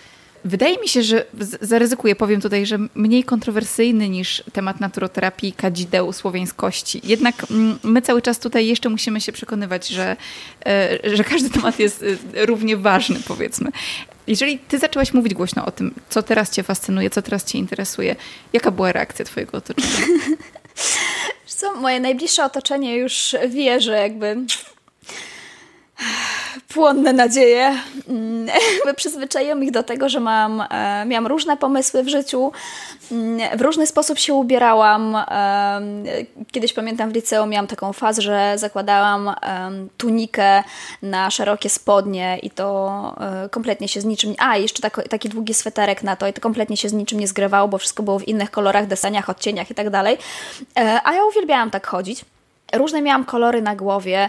Wydaje 0.47 0.79
mi 0.81 0.89
się, 0.89 1.03
że 1.03 1.25
zaryzykuję, 1.61 2.17
powiem 2.17 2.41
tutaj, 2.41 2.67
że 2.67 2.79
mniej 2.95 3.25
kontrowersyjny 3.25 4.09
niż 4.09 4.43
temat 4.53 4.81
naturoterapii 4.81 5.53
kadzideł 5.53 6.13
słowiańskości. 6.13 7.01
Jednak 7.05 7.35
mm, 7.51 7.79
my 7.83 8.03
cały 8.03 8.23
czas 8.23 8.39
tutaj 8.39 8.67
jeszcze 8.67 8.89
musimy 8.89 9.21
się 9.21 9.33
przekonywać, 9.33 9.89
że, 9.89 10.17
e, 10.67 11.17
że 11.17 11.25
każdy 11.25 11.51
temat 11.51 11.79
jest 11.79 12.05
e, 12.35 12.47
równie 12.47 12.77
ważny, 12.77 13.17
powiedzmy. 13.29 13.71
Jeżeli 14.27 14.59
ty 14.59 14.79
zaczęłaś 14.79 15.13
mówić 15.15 15.35
głośno 15.35 15.65
o 15.65 15.71
tym, 15.71 15.95
co 16.11 16.23
teraz 16.23 16.51
cię 16.51 16.63
fascynuje, 16.63 17.11
co 17.11 17.23
teraz 17.23 17.45
cię 17.45 17.59
interesuje, 17.59 18.17
jaka 18.53 18.71
była 18.71 18.93
reakcja 18.93 19.25
twojego 19.25 19.59
otoczenia? 19.59 19.89
Co, 21.47 21.75
moje 21.75 22.01
najbliższe 22.01 22.45
otoczenie 22.45 22.97
już 22.97 23.37
wie, 23.49 23.81
że 23.81 23.93
jakby 23.93 24.37
płonne 26.69 27.13
nadzieje. 27.13 27.79
Mm, 28.09 28.49
przyzwyczaiłam 28.97 29.65
ich 29.65 29.71
do 29.71 29.83
tego, 29.83 30.09
że 30.09 30.21
mam, 30.21 30.63
e, 30.71 31.05
miałam 31.07 31.27
różne 31.27 31.57
pomysły 31.57 32.03
w 32.03 32.09
życiu, 32.09 32.53
mm, 33.13 33.59
w 33.59 33.61
różny 33.61 33.87
sposób 33.87 34.19
się 34.19 34.35
ubierałam. 34.35 35.17
E, 35.17 35.81
kiedyś 36.53 36.73
pamiętam 36.73 37.11
w 37.11 37.15
liceum 37.15 37.51
miałam 37.51 37.67
taką 37.67 37.93
fazę, 37.93 38.23
że 38.23 38.53
zakładałam 38.57 39.35
tunikę 39.97 40.63
na 41.03 41.31
szerokie 41.31 41.71
spodnie 41.71 42.39
i 42.43 42.51
to 42.51 43.17
e, 43.21 43.49
kompletnie 43.49 43.89
się 43.89 44.01
z 44.01 44.05
niczym... 44.05 44.35
A, 44.39 44.57
jeszcze 44.57 44.91
taki 44.91 45.29
długi 45.29 45.55
sweterek 45.55 46.03
na 46.03 46.17
to 46.17 46.27
i 46.27 46.33
to 46.33 46.41
kompletnie 46.41 46.77
się 46.77 46.89
z 46.89 46.93
niczym 46.93 47.21
nie 47.21 47.29
zgrywało, 47.29 47.69
bo 47.69 47.79
wszystko 47.79 48.03
było 48.03 48.19
w 48.19 48.29
innych 48.29 48.51
kolorach, 48.51 48.87
deseniach, 48.87 49.31
odcieniach 49.31 49.71
i 49.71 49.75
tak 49.75 49.91
dalej. 49.91 50.19
A 51.05 51.13
ja 51.13 51.25
uwielbiałam 51.25 51.71
tak 51.71 51.87
chodzić. 51.87 52.25
Różne 52.75 53.03
miałam 53.03 53.25
kolory 53.25 53.63
na 53.63 53.77
głowie 53.77 54.29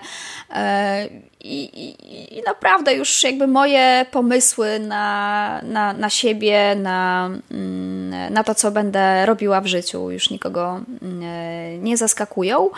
e, 0.53 1.07
i, 1.41 1.63
i, 1.63 2.37
i, 2.37 2.41
naprawdę 2.41 2.93
już 2.93 3.23
jakby 3.23 3.47
moje 3.47 4.05
pomysły 4.11 4.79
na, 4.79 5.61
na, 5.63 5.93
na 5.93 6.09
siebie, 6.09 6.75
na, 6.75 7.29
mm, 7.51 8.33
na 8.33 8.43
to, 8.43 8.55
co 8.55 8.71
będę 8.71 9.25
robiła 9.25 9.61
w 9.61 9.67
życiu, 9.67 10.11
już 10.11 10.29
nikogo 10.29 10.81
mm, 11.01 11.83
nie 11.83 11.97
zaskakują. 11.97 12.69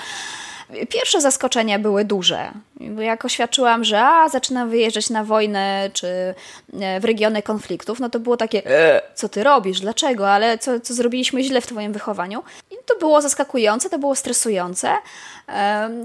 Pierwsze 0.90 1.22
zaskoczenia 1.22 1.80
były 1.80 2.06
duże, 2.06 2.52
bo 2.76 3.02
jak 3.02 3.26
oświadczyłam, 3.26 3.84
że 3.84 4.02
a, 4.02 4.30
zaczynam 4.30 4.70
wyjeżdżać 4.70 5.10
na 5.10 5.24
wojnę 5.24 5.90
czy 5.94 6.08
e, 6.08 7.00
w 7.00 7.06
regiony 7.06 7.42
konfliktów, 7.42 8.00
no 8.00 8.10
to 8.10 8.20
było 8.20 8.38
takie, 8.38 8.66
e, 8.66 9.02
co 9.16 9.30
ty 9.30 9.44
robisz, 9.44 9.80
dlaczego, 9.80 10.32
ale 10.32 10.58
co, 10.58 10.80
co 10.80 10.94
zrobiliśmy 10.94 11.44
źle 11.44 11.62
w 11.62 11.68
twoim 11.68 11.94
wychowaniu. 11.94 12.44
I 12.72 12.76
to 12.86 12.96
było 13.00 13.22
zaskakujące, 13.22 13.90
to 13.90 14.00
było 14.00 14.16
stresujące. 14.16 14.96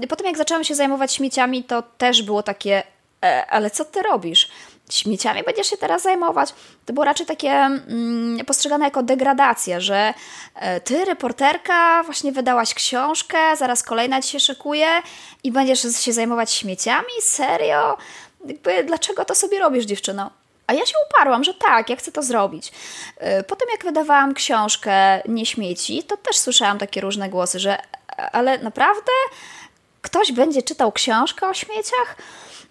Potem 0.09 0.27
jak 0.27 0.37
zaczęłam 0.37 0.63
się 0.63 0.75
zajmować 0.75 1.13
śmieciami, 1.13 1.63
to 1.63 1.83
też 1.97 2.21
było 2.21 2.43
takie, 2.43 2.83
e, 3.23 3.45
ale 3.45 3.71
co 3.71 3.85
ty 3.85 4.01
robisz? 4.01 4.49
Śmieciami 4.89 5.43
będziesz 5.43 5.69
się 5.69 5.77
teraz 5.77 6.01
zajmować. 6.01 6.53
To 6.85 6.93
było 6.93 7.05
raczej 7.05 7.25
takie 7.25 7.51
mm, 7.51 8.45
postrzegane 8.45 8.85
jako 8.85 9.03
degradacja, 9.03 9.79
że 9.79 10.13
e, 10.55 10.81
ty, 10.81 11.05
reporterka, 11.05 12.03
właśnie 12.03 12.31
wydałaś 12.31 12.73
książkę, 12.73 13.55
zaraz 13.57 13.83
kolejna 13.83 14.21
ci 14.21 14.31
się 14.31 14.39
szykuje 14.39 14.87
i 15.43 15.51
będziesz 15.51 15.81
się 15.99 16.13
zajmować 16.13 16.51
śmieciami? 16.51 17.11
Serio? 17.21 17.97
Jakby, 18.45 18.83
dlaczego 18.83 19.25
to 19.25 19.35
sobie 19.35 19.59
robisz, 19.59 19.85
dziewczyno? 19.85 20.31
A 20.67 20.73
ja 20.73 20.85
się 20.85 20.93
uparłam, 21.09 21.43
że 21.43 21.53
tak, 21.53 21.89
ja 21.89 21.95
chcę 21.95 22.11
to 22.11 22.23
zrobić. 22.23 22.71
E, 23.17 23.43
potem, 23.43 23.67
jak 23.71 23.83
wydawałam 23.83 24.33
książkę 24.33 25.21
Nie 25.27 25.45
śmieci, 25.45 26.03
to 26.03 26.17
też 26.17 26.37
słyszałam 26.37 26.77
takie 26.77 27.01
różne 27.01 27.29
głosy, 27.29 27.59
że 27.59 27.77
ale 28.31 28.57
naprawdę 28.57 29.11
ktoś 30.01 30.31
będzie 30.31 30.63
czytał 30.63 30.91
książkę 30.91 31.47
o 31.47 31.53
śmieciach? 31.53 32.15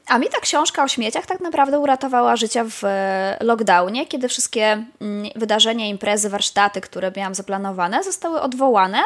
A 0.06 0.18
mi 0.18 0.28
ta 0.28 0.40
książka 0.40 0.84
o 0.84 0.88
śmieciach 0.88 1.26
tak 1.26 1.40
naprawdę 1.40 1.78
uratowała 1.78 2.36
życia 2.36 2.64
w 2.70 2.84
e, 2.84 3.36
lockdownie, 3.40 4.06
kiedy 4.06 4.28
wszystkie 4.28 4.84
mm, 5.00 5.30
wydarzenia, 5.36 5.86
imprezy, 5.86 6.28
warsztaty, 6.28 6.80
które 6.80 7.12
miałam 7.16 7.34
zaplanowane, 7.34 8.04
zostały 8.04 8.40
odwołane 8.40 8.98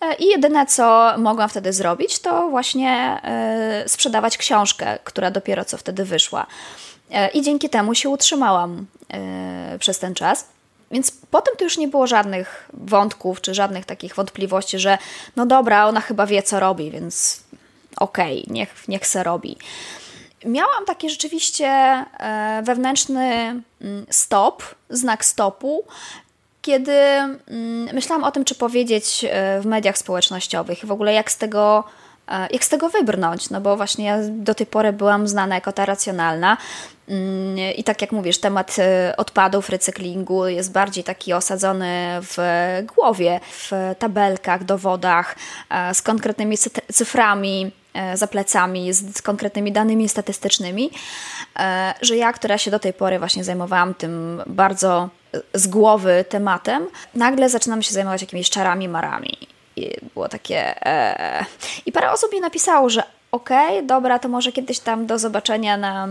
e, 0.00 0.14
i 0.14 0.26
jedyne 0.26 0.66
co 0.66 1.14
mogłam 1.18 1.48
wtedy 1.48 1.72
zrobić, 1.72 2.18
to 2.18 2.48
właśnie 2.48 3.20
e, 3.24 3.84
sprzedawać 3.88 4.38
książkę, 4.38 4.98
która 5.04 5.30
dopiero 5.30 5.64
co 5.64 5.76
wtedy 5.76 6.04
wyszła. 6.04 6.46
I 7.34 7.42
dzięki 7.42 7.70
temu 7.70 7.94
się 7.94 8.08
utrzymałam 8.08 8.86
przez 9.78 9.98
ten 9.98 10.14
czas. 10.14 10.48
Więc 10.90 11.12
potem 11.30 11.56
to 11.56 11.64
już 11.64 11.78
nie 11.78 11.88
było 11.88 12.06
żadnych 12.06 12.68
wątków, 12.72 13.40
czy 13.40 13.54
żadnych 13.54 13.84
takich 13.84 14.14
wątpliwości, 14.14 14.78
że 14.78 14.98
no 15.36 15.46
dobra, 15.46 15.86
ona 15.86 16.00
chyba 16.00 16.26
wie, 16.26 16.42
co 16.42 16.60
robi, 16.60 16.90
więc 16.90 17.42
okej, 17.96 18.42
okay, 18.42 18.54
niech, 18.54 18.88
niech 18.88 19.06
se 19.06 19.22
robi 19.22 19.56
miałam 20.44 20.84
taki 20.86 21.10
rzeczywiście 21.10 21.66
e, 21.66 22.62
wewnętrzny 22.64 23.24
mm, 23.80 24.06
stop, 24.10 24.62
znak 24.90 25.24
stopu, 25.24 25.84
kiedy 26.62 26.92
mm, 26.92 27.94
myślałam 27.94 28.24
o 28.24 28.32
tym, 28.32 28.44
czy 28.44 28.54
powiedzieć 28.54 29.26
e, 29.30 29.60
w 29.60 29.66
mediach 29.66 29.98
społecznościowych 29.98 30.84
i 30.84 30.86
w 30.86 30.92
ogóle 30.92 31.12
jak 31.12 31.30
z 31.30 31.38
tego 31.38 31.84
e, 32.28 32.48
jak 32.50 32.64
z 32.64 32.68
tego 32.68 32.88
wybrnąć, 32.88 33.50
no 33.50 33.60
bo 33.60 33.76
właśnie 33.76 34.04
ja 34.04 34.18
do 34.28 34.54
tej 34.54 34.66
pory 34.66 34.92
byłam 34.92 35.28
znana 35.28 35.54
jako 35.54 35.72
ta 35.72 35.86
racjonalna. 35.86 36.56
Mm, 37.08 37.58
i 37.76 37.84
tak 37.84 38.00
jak 38.00 38.12
mówisz, 38.12 38.38
temat 38.38 38.76
odpadów, 39.16 39.68
recyklingu 39.68 40.46
jest 40.46 40.72
bardziej 40.72 41.04
taki 41.04 41.32
osadzony 41.32 42.18
w 42.20 42.38
głowie, 42.94 43.40
w 43.50 43.72
tabelkach, 43.98 44.64
dowodach, 44.64 45.36
z 45.92 46.02
konkretnymi 46.02 46.56
cyframi, 46.92 47.72
za 48.14 48.26
plecami 48.26 48.92
z 48.92 49.22
konkretnymi 49.22 49.72
danymi 49.72 50.08
statystycznymi, 50.08 50.90
e, 51.58 51.94
że 52.02 52.16
ja, 52.16 52.32
która 52.32 52.58
się 52.58 52.70
do 52.70 52.78
tej 52.78 52.92
pory 52.92 53.18
właśnie 53.18 53.44
zajmowałam 53.44 53.94
tym 53.94 54.42
bardzo 54.46 55.08
z 55.54 55.66
głowy 55.66 56.24
tematem, 56.28 56.86
nagle 57.14 57.48
zaczynam 57.48 57.82
się 57.82 57.92
zajmować 57.92 58.20
jakimiś 58.20 58.50
czarami, 58.50 58.88
marami. 58.88 59.38
I 59.76 59.90
było 60.14 60.28
takie... 60.28 60.86
E... 60.86 61.44
I 61.86 61.92
parę 61.92 62.10
osób 62.10 62.32
mi 62.32 62.40
napisało, 62.40 62.90
że 62.90 63.02
okej, 63.32 63.76
okay, 63.76 63.86
dobra, 63.86 64.18
to 64.18 64.28
może 64.28 64.52
kiedyś 64.52 64.78
tam 64.78 65.06
do 65.06 65.18
zobaczenia 65.18 65.76
na, 65.76 66.06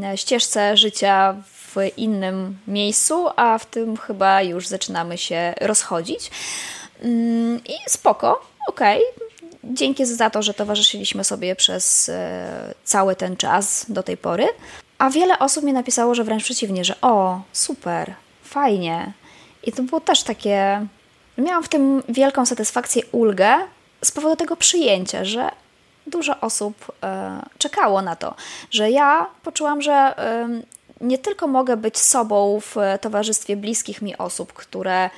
na 0.00 0.16
ścieżce 0.16 0.76
życia 0.76 1.34
w 1.44 1.76
innym 1.96 2.58
miejscu, 2.66 3.28
a 3.36 3.58
w 3.58 3.66
tym 3.66 3.96
chyba 3.96 4.42
już 4.42 4.68
zaczynamy 4.68 5.18
się 5.18 5.54
rozchodzić. 5.60 6.30
Mm, 7.02 7.60
I 7.64 7.74
spoko, 7.90 8.42
okej, 8.68 9.02
okay, 9.14 9.21
Dzięki 9.64 10.06
za 10.06 10.30
to, 10.30 10.42
że 10.42 10.54
towarzyszyliśmy 10.54 11.24
sobie 11.24 11.56
przez 11.56 12.08
e, 12.08 12.74
cały 12.84 13.16
ten 13.16 13.36
czas 13.36 13.86
do 13.88 14.02
tej 14.02 14.16
pory. 14.16 14.48
A 14.98 15.10
wiele 15.10 15.38
osób 15.38 15.64
mi 15.64 15.72
napisało, 15.72 16.14
że 16.14 16.24
wręcz 16.24 16.44
przeciwnie, 16.44 16.84
że 16.84 17.00
o, 17.00 17.40
super, 17.52 18.14
fajnie. 18.44 19.12
I 19.64 19.72
to 19.72 19.82
było 19.82 20.00
też 20.00 20.22
takie. 20.22 20.86
Miałam 21.38 21.62
w 21.62 21.68
tym 21.68 22.02
wielką 22.08 22.46
satysfakcję, 22.46 23.02
ulgę 23.12 23.58
z 24.04 24.10
powodu 24.10 24.36
tego 24.36 24.56
przyjęcia, 24.56 25.24
że 25.24 25.50
dużo 26.06 26.40
osób 26.40 26.92
e, 27.02 27.42
czekało 27.58 28.02
na 28.02 28.16
to, 28.16 28.34
że 28.70 28.90
ja 28.90 29.26
poczułam, 29.42 29.82
że 29.82 30.14
nie 31.00 31.18
tylko 31.18 31.46
mogę 31.46 31.76
być 31.76 31.98
sobą 31.98 32.60
w 32.60 32.76
towarzystwie 33.00 33.56
bliskich 33.56 34.02
mi 34.02 34.18
osób, 34.18 34.52
które 34.52 35.10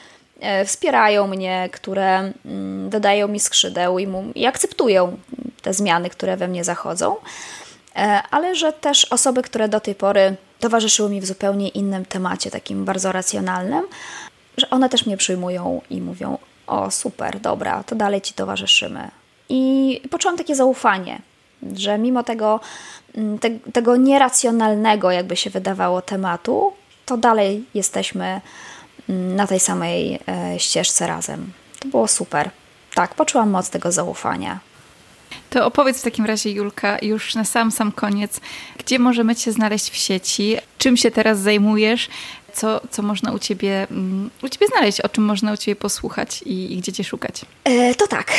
wspierają 0.67 1.27
mnie, 1.27 1.69
które 1.73 2.33
mm, 2.45 2.91
dodają 2.91 3.29
mi 3.29 3.41
skrzydeł 3.41 3.99
i, 3.99 4.07
mu, 4.07 4.25
i 4.35 4.47
akceptują 4.47 5.17
te 5.63 5.75
zmiany, 5.75 6.11
które 6.11 6.37
we 6.37 6.49
mnie 6.49 6.65
zachodzą, 6.65 7.17
e, 7.97 8.23
ale 8.31 8.55
że 8.55 8.73
też 8.73 9.05
osoby, 9.05 9.43
które 9.43 9.69
do 9.69 9.81
tej 9.81 9.95
pory 9.95 10.37
towarzyszyły 10.61 11.11
mi 11.11 11.21
w 11.21 11.27
zupełnie 11.27 11.69
innym 11.69 12.05
temacie, 12.05 12.51
takim 12.51 12.85
bardzo 12.85 13.13
racjonalnym, 13.13 13.85
że 14.57 14.71
one 14.71 14.89
też 14.89 15.07
mnie 15.07 15.17
przyjmują 15.17 15.81
i 15.91 16.01
mówią: 16.01 16.39
O, 16.67 16.91
super, 16.91 17.41
dobra, 17.41 17.85
to 17.85 17.95
dalej 17.97 18.21
ci 18.21 18.35
towarzyszymy. 18.35 19.11
I 19.49 20.01
poczułam 20.11 20.37
takie 20.37 20.55
zaufanie, 20.55 21.23
że 21.77 21.99
mimo 21.99 22.23
tego, 22.23 22.61
mm, 23.15 23.39
te, 23.39 23.51
tego 23.73 23.97
nieracjonalnego, 23.97 25.11
jakby 25.11 25.37
się 25.37 25.51
wydawało, 25.51 26.03
tematu, 26.03 26.73
to 27.07 27.17
dalej 27.17 27.65
jesteśmy 27.75 28.41
na 29.09 29.47
tej 29.47 29.61
samej 29.61 30.19
e, 30.29 30.59
ścieżce 30.59 31.07
razem. 31.07 31.53
To 31.81 31.89
było 31.89 32.09
super. 32.09 32.51
Tak, 32.95 33.15
poczułam 33.15 33.51
moc 33.51 33.71
tego 33.71 33.93
zaufania. 33.93 34.61
To 35.51 35.67
opowiedz 35.67 36.01
w 36.01 36.03
takim 36.03 36.27
razie, 36.27 36.51
Julka, 36.51 36.99
już 37.03 37.35
na 37.35 37.45
sam 37.45 37.71
sam 37.71 37.93
koniec, 37.93 38.41
gdzie 38.79 38.99
możemy 38.99 39.37
Cię 39.37 39.53
znaleźć 39.53 39.91
w 39.91 39.97
sieci, 39.97 40.57
czym 40.79 40.97
się 40.97 41.11
teraz 41.11 41.39
zajmujesz, 41.39 42.09
co, 42.55 42.81
co 42.91 43.03
można 43.03 43.33
u 43.33 43.39
ciebie, 43.39 43.87
mm, 43.91 44.31
u 44.43 44.49
ciebie 44.49 44.67
znaleźć, 44.67 45.01
o 45.01 45.09
czym 45.09 45.25
można 45.25 45.53
u 45.53 45.57
Ciebie 45.57 45.77
posłuchać 45.77 46.43
i, 46.43 46.73
i 46.73 46.77
gdzie 46.77 46.93
Cię 46.93 47.05
szukać? 47.05 47.45
E, 47.65 47.95
to 47.95 48.07
tak, 48.07 48.33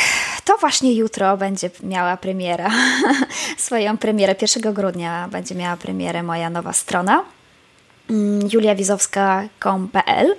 to 0.44 0.56
właśnie 0.58 0.94
jutro 0.94 1.36
będzie 1.36 1.70
miała 1.82 2.16
premiera, 2.16 2.70
swoją 3.58 3.96
premierę, 3.98 4.34
1 4.42 4.74
grudnia 4.74 5.28
będzie 5.28 5.54
miała 5.54 5.76
premierę 5.76 6.22
moja 6.22 6.50
nowa 6.50 6.72
strona 6.72 7.24
juliawizowska.com.pl 8.48 10.34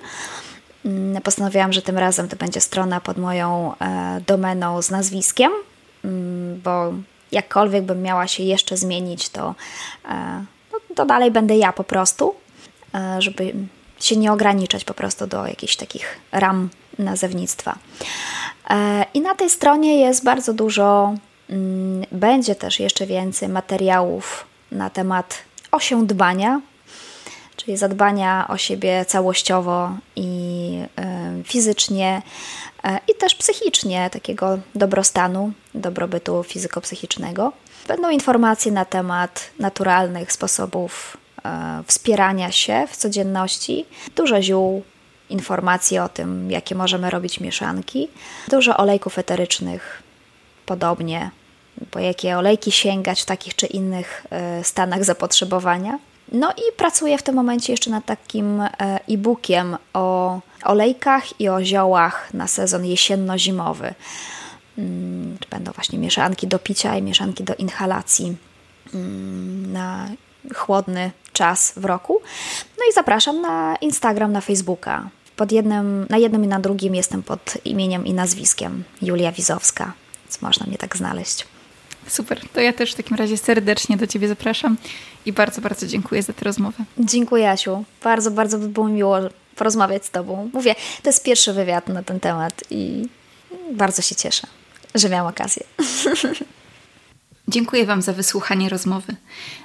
mm, 0.84 1.22
Postanowiłam, 1.22 1.72
że 1.72 1.82
tym 1.82 1.98
razem 1.98 2.28
to 2.28 2.36
będzie 2.36 2.60
strona 2.60 3.00
pod 3.00 3.18
moją 3.18 3.72
e, 3.80 4.20
domeną 4.26 4.82
z 4.82 4.90
nazwiskiem, 4.90 5.52
mm, 6.04 6.60
bo 6.60 6.92
jakkolwiek 7.32 7.84
bym 7.84 8.02
miała 8.02 8.26
się 8.26 8.42
jeszcze 8.42 8.76
zmienić, 8.76 9.28
to, 9.28 9.54
e, 10.08 10.44
no, 10.72 10.78
to 10.94 11.06
dalej 11.06 11.30
będę 11.30 11.56
ja 11.56 11.72
po 11.72 11.84
prostu, 11.84 12.34
e, 12.94 13.22
żeby 13.22 13.54
się 14.00 14.16
nie 14.16 14.32
ograniczać 14.32 14.84
po 14.84 14.94
prostu 14.94 15.26
do 15.26 15.46
jakichś 15.46 15.76
takich 15.76 16.18
ram 16.32 16.68
nazewnictwa. 16.98 17.78
I 19.14 19.20
na 19.20 19.34
tej 19.34 19.50
stronie 19.50 20.00
jest 20.00 20.24
bardzo 20.24 20.54
dużo, 20.54 21.14
mm, 21.50 22.04
będzie 22.12 22.54
też 22.54 22.80
jeszcze 22.80 23.06
więcej 23.06 23.48
materiałów 23.48 24.46
na 24.72 24.90
temat 24.90 25.38
osiądbania, 25.70 26.60
czyli 27.58 27.76
zadbania 27.76 28.46
o 28.48 28.56
siebie 28.56 29.04
całościowo 29.04 29.90
i 30.16 30.28
fizycznie, 31.44 32.22
e, 32.84 32.98
i 33.08 33.14
też 33.14 33.34
psychicznie, 33.34 34.10
takiego 34.10 34.58
dobrostanu, 34.74 35.52
dobrobytu 35.74 36.42
fizyko-psychicznego. 36.42 37.52
Będą 37.88 38.10
informacje 38.10 38.72
na 38.72 38.84
temat 38.84 39.50
naturalnych 39.58 40.32
sposobów 40.32 41.16
e, 41.44 41.82
wspierania 41.86 42.52
się 42.52 42.86
w 42.90 42.96
codzienności, 42.96 43.86
dużo 44.16 44.42
ziół, 44.42 44.82
informacji 45.30 45.98
o 45.98 46.08
tym, 46.08 46.50
jakie 46.50 46.74
możemy 46.74 47.10
robić 47.10 47.40
mieszanki, 47.40 48.08
dużo 48.48 48.76
olejków 48.76 49.18
eterycznych, 49.18 50.02
podobnie, 50.66 51.30
po 51.90 51.98
jakie 51.98 52.38
olejki 52.38 52.72
sięgać 52.72 53.22
w 53.22 53.26
takich 53.26 53.54
czy 53.54 53.66
innych 53.66 54.26
e, 54.30 54.64
stanach 54.64 55.04
zapotrzebowania. 55.04 55.98
No 56.32 56.52
i 56.52 56.76
pracuję 56.76 57.18
w 57.18 57.22
tym 57.22 57.34
momencie 57.34 57.72
jeszcze 57.72 57.90
nad 57.90 58.06
takim 58.06 58.60
e, 58.60 58.70
e-bookiem 59.08 59.76
o 59.94 60.40
olejkach 60.64 61.40
i 61.40 61.48
o 61.48 61.64
ziołach 61.64 62.34
na 62.34 62.46
sezon 62.46 62.84
jesienno-zimowy. 62.84 63.94
Mm, 64.78 65.38
będą 65.50 65.72
właśnie 65.72 65.98
mieszanki 65.98 66.46
do 66.46 66.58
picia 66.58 66.96
i 66.96 67.02
mieszanki 67.02 67.44
do 67.44 67.54
inhalacji 67.54 68.36
mm, 68.94 69.72
na 69.72 70.08
chłodny 70.54 71.10
czas 71.32 71.72
w 71.76 71.84
roku. 71.84 72.20
No 72.78 72.84
i 72.90 72.92
zapraszam 72.92 73.40
na 73.40 73.76
Instagram, 73.76 74.32
na 74.32 74.40
Facebooka. 74.40 75.08
Pod 75.36 75.52
jednym, 75.52 76.06
na 76.10 76.18
jednym 76.18 76.44
i 76.44 76.48
na 76.48 76.60
drugim 76.60 76.94
jestem 76.94 77.22
pod 77.22 77.54
imieniem 77.64 78.06
i 78.06 78.14
nazwiskiem 78.14 78.84
Julia 79.02 79.32
Wizowska, 79.32 79.92
więc 80.24 80.42
można 80.42 80.66
mnie 80.66 80.78
tak 80.78 80.96
znaleźć. 80.96 81.46
Super, 82.08 82.40
to 82.52 82.60
ja 82.60 82.72
też 82.72 82.92
w 82.92 82.96
takim 82.96 83.16
razie 83.16 83.36
serdecznie 83.36 83.96
do 83.96 84.06
Ciebie 84.06 84.28
zapraszam 84.28 84.76
i 85.26 85.32
bardzo, 85.32 85.60
bardzo 85.60 85.86
dziękuję 85.86 86.22
za 86.22 86.32
tę 86.32 86.44
rozmowę. 86.44 86.84
Dziękuję, 86.98 87.50
Asiu. 87.50 87.84
Bardzo, 88.04 88.30
bardzo 88.30 88.58
by 88.58 88.68
było 88.68 88.88
miło 88.88 89.18
porozmawiać 89.56 90.06
z 90.06 90.10
Tobą. 90.10 90.50
Mówię, 90.52 90.74
to 91.02 91.08
jest 91.08 91.24
pierwszy 91.24 91.52
wywiad 91.52 91.88
na 91.88 92.02
ten 92.02 92.20
temat 92.20 92.64
i 92.70 93.08
bardzo 93.72 94.02
się 94.02 94.14
cieszę, 94.14 94.46
że 94.94 95.08
miałam 95.08 95.26
okazję. 95.26 95.62
Dziękuję 97.50 97.86
Wam 97.86 98.02
za 98.02 98.12
wysłuchanie 98.12 98.68
rozmowy. 98.68 99.14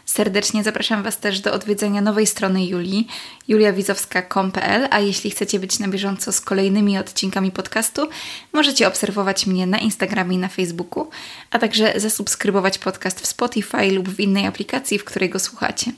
Serdecznie 0.05 0.63
zapraszam 0.63 1.03
Was 1.03 1.17
też 1.17 1.39
do 1.39 1.53
odwiedzenia 1.53 2.01
nowej 2.01 2.27
strony 2.27 2.65
Julii, 2.65 3.07
juliawizowska.com.pl, 3.47 4.87
a 4.91 4.99
jeśli 4.99 5.31
chcecie 5.31 5.59
być 5.59 5.79
na 5.79 5.87
bieżąco 5.87 6.31
z 6.31 6.41
kolejnymi 6.41 6.97
odcinkami 6.97 7.51
podcastu, 7.51 8.07
możecie 8.53 8.87
obserwować 8.87 9.47
mnie 9.47 9.67
na 9.67 9.77
Instagramie 9.77 10.35
i 10.35 10.39
na 10.39 10.47
Facebooku, 10.47 11.09
a 11.51 11.59
także 11.59 11.99
zasubskrybować 11.99 12.77
podcast 12.77 13.19
w 13.21 13.27
Spotify 13.27 13.91
lub 13.91 14.09
w 14.09 14.19
innej 14.19 14.47
aplikacji, 14.47 14.99
w 14.99 15.05
której 15.05 15.29
go 15.29 15.39
słuchacie. 15.39 15.91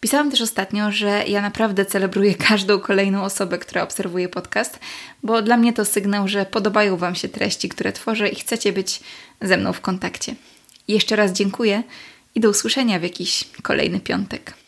Pisałam 0.00 0.30
też 0.30 0.40
ostatnio, 0.40 0.92
że 0.92 1.24
ja 1.26 1.42
naprawdę 1.42 1.84
celebruję 1.84 2.34
każdą 2.48 2.80
kolejną 2.80 3.24
osobę, 3.24 3.58
która 3.58 3.82
obserwuje 3.82 4.28
podcast, 4.28 4.78
bo 5.22 5.42
dla 5.42 5.56
mnie 5.56 5.72
to 5.72 5.84
sygnał, 5.84 6.28
że 6.28 6.46
podobają 6.46 6.96
Wam 6.96 7.14
się 7.14 7.28
treści, 7.28 7.68
które 7.68 7.92
tworzę 7.92 8.28
i 8.28 8.36
chcecie 8.36 8.72
być 8.72 9.00
ze 9.42 9.56
mną 9.56 9.72
w 9.72 9.80
kontakcie. 9.80 10.34
Jeszcze 10.88 11.16
raz 11.16 11.32
dziękuję 11.32 11.82
i 12.34 12.40
do 12.40 12.50
usłyszenia 12.50 12.98
w 12.98 13.02
jakiś 13.02 13.44
kolejny 13.62 14.00
piątek. 14.00 14.65